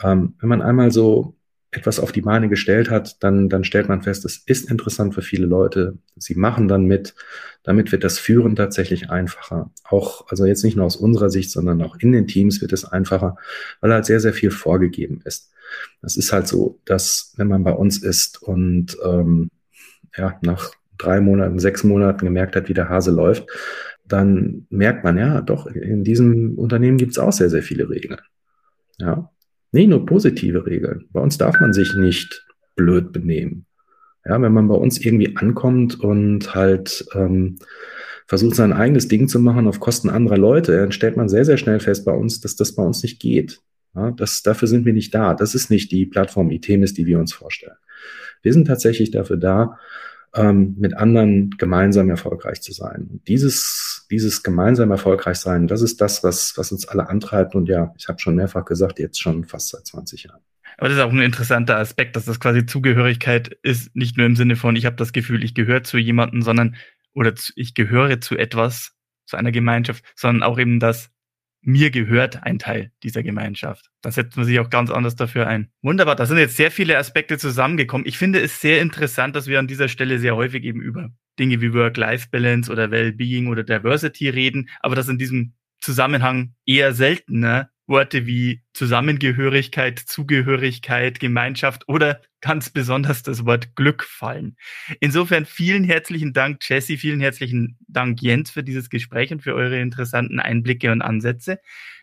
Ähm, 0.00 0.34
wenn 0.38 0.48
man 0.48 0.62
einmal 0.62 0.92
so 0.92 1.34
etwas 1.78 2.00
auf 2.00 2.12
die 2.12 2.22
Beine 2.22 2.48
gestellt 2.48 2.90
hat, 2.90 3.22
dann, 3.22 3.48
dann 3.48 3.64
stellt 3.64 3.88
man 3.88 4.02
fest, 4.02 4.24
es 4.24 4.38
ist 4.46 4.70
interessant 4.70 5.14
für 5.14 5.22
viele 5.22 5.46
Leute. 5.46 5.98
Sie 6.16 6.34
machen 6.34 6.68
dann 6.68 6.84
mit. 6.84 7.14
Damit 7.62 7.92
wird 7.92 8.04
das 8.04 8.18
Führen 8.18 8.56
tatsächlich 8.56 9.10
einfacher. 9.10 9.70
Auch, 9.84 10.26
also 10.28 10.44
jetzt 10.44 10.64
nicht 10.64 10.76
nur 10.76 10.86
aus 10.86 10.96
unserer 10.96 11.30
Sicht, 11.30 11.50
sondern 11.50 11.80
auch 11.82 11.96
in 12.00 12.12
den 12.12 12.26
Teams 12.26 12.60
wird 12.60 12.72
es 12.72 12.84
einfacher, 12.84 13.36
weil 13.80 13.92
halt 13.92 14.06
sehr, 14.06 14.20
sehr 14.20 14.32
viel 14.32 14.50
vorgegeben 14.50 15.20
ist. 15.24 15.52
Das 16.02 16.16
ist 16.16 16.32
halt 16.32 16.48
so, 16.48 16.80
dass 16.84 17.34
wenn 17.36 17.48
man 17.48 17.62
bei 17.62 17.72
uns 17.72 17.98
ist 17.98 18.42
und 18.42 18.96
ähm, 19.04 19.50
ja, 20.16 20.38
nach 20.42 20.72
drei 20.96 21.20
Monaten, 21.20 21.58
sechs 21.58 21.84
Monaten 21.84 22.24
gemerkt 22.24 22.56
hat, 22.56 22.68
wie 22.68 22.74
der 22.74 22.88
Hase 22.88 23.12
läuft, 23.12 23.46
dann 24.04 24.66
merkt 24.70 25.04
man, 25.04 25.18
ja, 25.18 25.42
doch, 25.42 25.66
in 25.66 26.02
diesem 26.02 26.58
Unternehmen 26.58 26.96
gibt 26.96 27.12
es 27.12 27.18
auch 27.18 27.32
sehr, 27.32 27.50
sehr 27.50 27.62
viele 27.62 27.88
Regeln. 27.88 28.18
Ja, 28.98 29.30
Nee, 29.72 29.86
nur 29.86 30.06
positive 30.06 30.66
Regeln. 30.66 31.06
Bei 31.10 31.20
uns 31.20 31.38
darf 31.38 31.58
man 31.60 31.72
sich 31.72 31.94
nicht 31.94 32.46
blöd 32.76 33.12
benehmen. 33.12 33.66
Ja, 34.24 34.40
wenn 34.40 34.52
man 34.52 34.68
bei 34.68 34.74
uns 34.74 34.98
irgendwie 35.04 35.36
ankommt 35.36 36.00
und 36.00 36.54
halt 36.54 37.06
ähm, 37.14 37.58
versucht, 38.26 38.56
sein 38.56 38.72
eigenes 38.72 39.08
Ding 39.08 39.28
zu 39.28 39.40
machen 39.40 39.66
auf 39.66 39.80
Kosten 39.80 40.10
anderer 40.10 40.38
Leute, 40.38 40.76
dann 40.76 40.92
stellt 40.92 41.16
man 41.16 41.28
sehr, 41.28 41.44
sehr 41.44 41.56
schnell 41.56 41.80
fest 41.80 42.04
bei 42.04 42.12
uns, 42.12 42.40
dass 42.40 42.56
das 42.56 42.74
bei 42.74 42.82
uns 42.82 43.02
nicht 43.02 43.20
geht. 43.20 43.60
Ja, 43.94 44.10
das, 44.10 44.42
dafür 44.42 44.68
sind 44.68 44.84
wir 44.84 44.92
nicht 44.92 45.14
da. 45.14 45.34
Das 45.34 45.54
ist 45.54 45.70
nicht 45.70 45.90
die 45.92 46.06
Plattform 46.06 46.50
ITEMIS, 46.50 46.94
die 46.94 47.06
wir 47.06 47.18
uns 47.18 47.32
vorstellen. 47.32 47.76
Wir 48.42 48.52
sind 48.52 48.66
tatsächlich 48.66 49.10
dafür 49.10 49.36
da, 49.36 49.78
ähm, 50.34 50.76
mit 50.78 50.94
anderen 50.94 51.50
gemeinsam 51.58 52.10
erfolgreich 52.10 52.60
zu 52.60 52.72
sein. 52.72 53.20
dieses, 53.26 54.06
dieses 54.10 54.42
gemeinsam 54.42 54.90
erfolgreich 54.90 55.38
sein, 55.38 55.66
das 55.66 55.82
ist 55.82 56.00
das, 56.00 56.22
was, 56.22 56.56
was 56.56 56.72
uns 56.72 56.86
alle 56.86 57.08
antreibt. 57.08 57.54
Und 57.54 57.68
ja, 57.68 57.92
ich 57.96 58.08
habe 58.08 58.18
schon 58.18 58.34
mehrfach 58.36 58.64
gesagt, 58.64 58.98
jetzt 58.98 59.20
schon 59.20 59.44
fast 59.44 59.70
seit 59.70 59.86
20 59.86 60.24
Jahren. 60.24 60.40
Aber 60.76 60.88
das 60.88 60.98
ist 60.98 61.02
auch 61.02 61.10
ein 61.10 61.20
interessanter 61.20 61.76
Aspekt, 61.76 62.14
dass 62.14 62.24
das 62.24 62.38
quasi 62.38 62.64
Zugehörigkeit 62.64 63.58
ist, 63.62 63.94
nicht 63.96 64.16
nur 64.16 64.26
im 64.26 64.36
Sinne 64.36 64.54
von, 64.54 64.76
ich 64.76 64.86
habe 64.86 64.96
das 64.96 65.12
Gefühl, 65.12 65.42
ich 65.42 65.54
gehöre 65.54 65.82
zu 65.82 65.98
jemandem, 65.98 66.42
sondern 66.42 66.76
oder 67.14 67.34
zu, 67.34 67.52
ich 67.56 67.74
gehöre 67.74 68.20
zu 68.20 68.36
etwas, 68.36 68.92
zu 69.26 69.36
einer 69.36 69.50
Gemeinschaft, 69.50 70.04
sondern 70.14 70.42
auch 70.44 70.58
eben 70.58 70.78
das, 70.78 71.10
mir 71.60 71.90
gehört 71.90 72.42
ein 72.44 72.58
Teil 72.58 72.92
dieser 73.02 73.22
Gemeinschaft. 73.22 73.90
Da 74.02 74.10
setzt 74.10 74.36
man 74.36 74.46
sich 74.46 74.60
auch 74.60 74.70
ganz 74.70 74.90
anders 74.90 75.16
dafür 75.16 75.46
ein. 75.46 75.70
Wunderbar, 75.82 76.16
da 76.16 76.26
sind 76.26 76.38
jetzt 76.38 76.56
sehr 76.56 76.70
viele 76.70 76.98
Aspekte 76.98 77.38
zusammengekommen. 77.38 78.06
Ich 78.06 78.18
finde 78.18 78.40
es 78.40 78.60
sehr 78.60 78.80
interessant, 78.80 79.34
dass 79.36 79.46
wir 79.46 79.58
an 79.58 79.66
dieser 79.66 79.88
Stelle 79.88 80.18
sehr 80.18 80.36
häufig 80.36 80.64
eben 80.64 80.80
über 80.80 81.10
Dinge 81.38 81.60
wie 81.60 81.72
Work-Life-Balance 81.74 82.70
oder 82.70 82.90
Well-Being 82.90 83.48
oder 83.48 83.64
Diversity 83.64 84.28
reden, 84.28 84.68
aber 84.80 84.94
das 84.94 85.08
in 85.08 85.18
diesem 85.18 85.54
Zusammenhang 85.80 86.54
eher 86.66 86.92
seltener 86.92 87.70
Worte 87.88 88.26
wie 88.26 88.62
Zusammengehörigkeit, 88.74 89.98
Zugehörigkeit, 89.98 91.18
Gemeinschaft 91.18 91.88
oder 91.88 92.20
ganz 92.40 92.70
besonders 92.70 93.22
das 93.22 93.44
Wort 93.44 93.74
Glück 93.74 94.04
fallen. 94.04 94.56
Insofern 95.00 95.46
vielen 95.46 95.84
herzlichen 95.84 96.32
Dank, 96.32 96.60
Jesse, 96.68 96.98
vielen 96.98 97.20
herzlichen 97.20 97.78
Dank, 97.88 98.22
Jens, 98.22 98.50
für 98.50 98.62
dieses 98.62 98.90
Gespräch 98.90 99.32
und 99.32 99.42
für 99.42 99.54
eure 99.54 99.80
interessanten 99.80 100.38
Einblicke 100.38 100.92
und 100.92 101.02
Ansätze. 101.02 101.58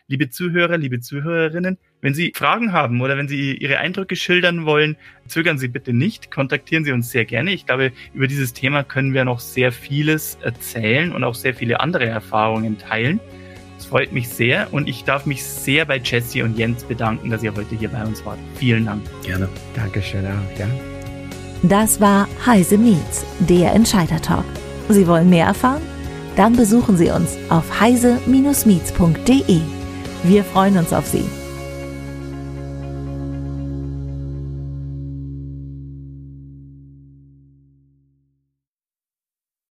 Liebe 0.08 0.28
Zuhörer, 0.28 0.76
liebe 0.76 1.00
Zuhörerinnen, 1.00 1.78
wenn 2.00 2.14
Sie 2.14 2.32
Fragen 2.36 2.72
haben 2.72 3.00
oder 3.00 3.16
wenn 3.16 3.26
Sie 3.26 3.56
Ihre 3.56 3.78
Eindrücke 3.78 4.14
schildern 4.14 4.64
wollen, 4.64 4.96
zögern 5.26 5.58
Sie 5.58 5.68
bitte 5.68 5.92
nicht, 5.92 6.30
kontaktieren 6.30 6.84
Sie 6.84 6.92
uns 6.92 7.10
sehr 7.10 7.24
gerne. 7.24 7.52
Ich 7.52 7.66
glaube, 7.66 7.92
über 8.12 8.28
dieses 8.28 8.52
Thema 8.52 8.84
können 8.84 9.14
wir 9.14 9.24
noch 9.24 9.40
sehr 9.40 9.72
vieles 9.72 10.36
erzählen 10.42 11.12
und 11.12 11.24
auch 11.24 11.34
sehr 11.34 11.54
viele 11.54 11.80
andere 11.80 12.06
Erfahrungen 12.06 12.78
teilen 12.78 13.20
freut 13.84 14.12
mich 14.12 14.28
sehr 14.28 14.72
und 14.72 14.88
ich 14.88 15.04
darf 15.04 15.26
mich 15.26 15.44
sehr 15.44 15.84
bei 15.84 15.98
Jesse 15.98 16.42
und 16.44 16.56
Jens 16.56 16.84
bedanken, 16.84 17.30
dass 17.30 17.42
ihr 17.42 17.54
heute 17.54 17.76
hier 17.76 17.90
bei 17.90 18.04
uns 18.04 18.24
wart. 18.24 18.38
Vielen 18.54 18.86
Dank. 18.86 19.02
Gerne. 19.22 19.48
Dankeschön 19.74 20.24
auch, 20.24 20.58
ja. 20.58 20.66
Das 21.62 22.00
war 22.00 22.28
Heise 22.44 22.78
Meets, 22.78 23.24
der 23.40 23.74
Entscheider-Talk. 23.74 24.44
Sie 24.88 25.06
wollen 25.06 25.28
mehr 25.28 25.46
erfahren? 25.46 25.82
Dann 26.36 26.54
besuchen 26.54 26.96
Sie 26.96 27.10
uns 27.10 27.36
auf 27.48 27.80
heise-meets.de. 27.80 29.60
Wir 30.22 30.44
freuen 30.44 30.76
uns 30.76 30.92
auf 30.92 31.06
Sie. 31.06 31.24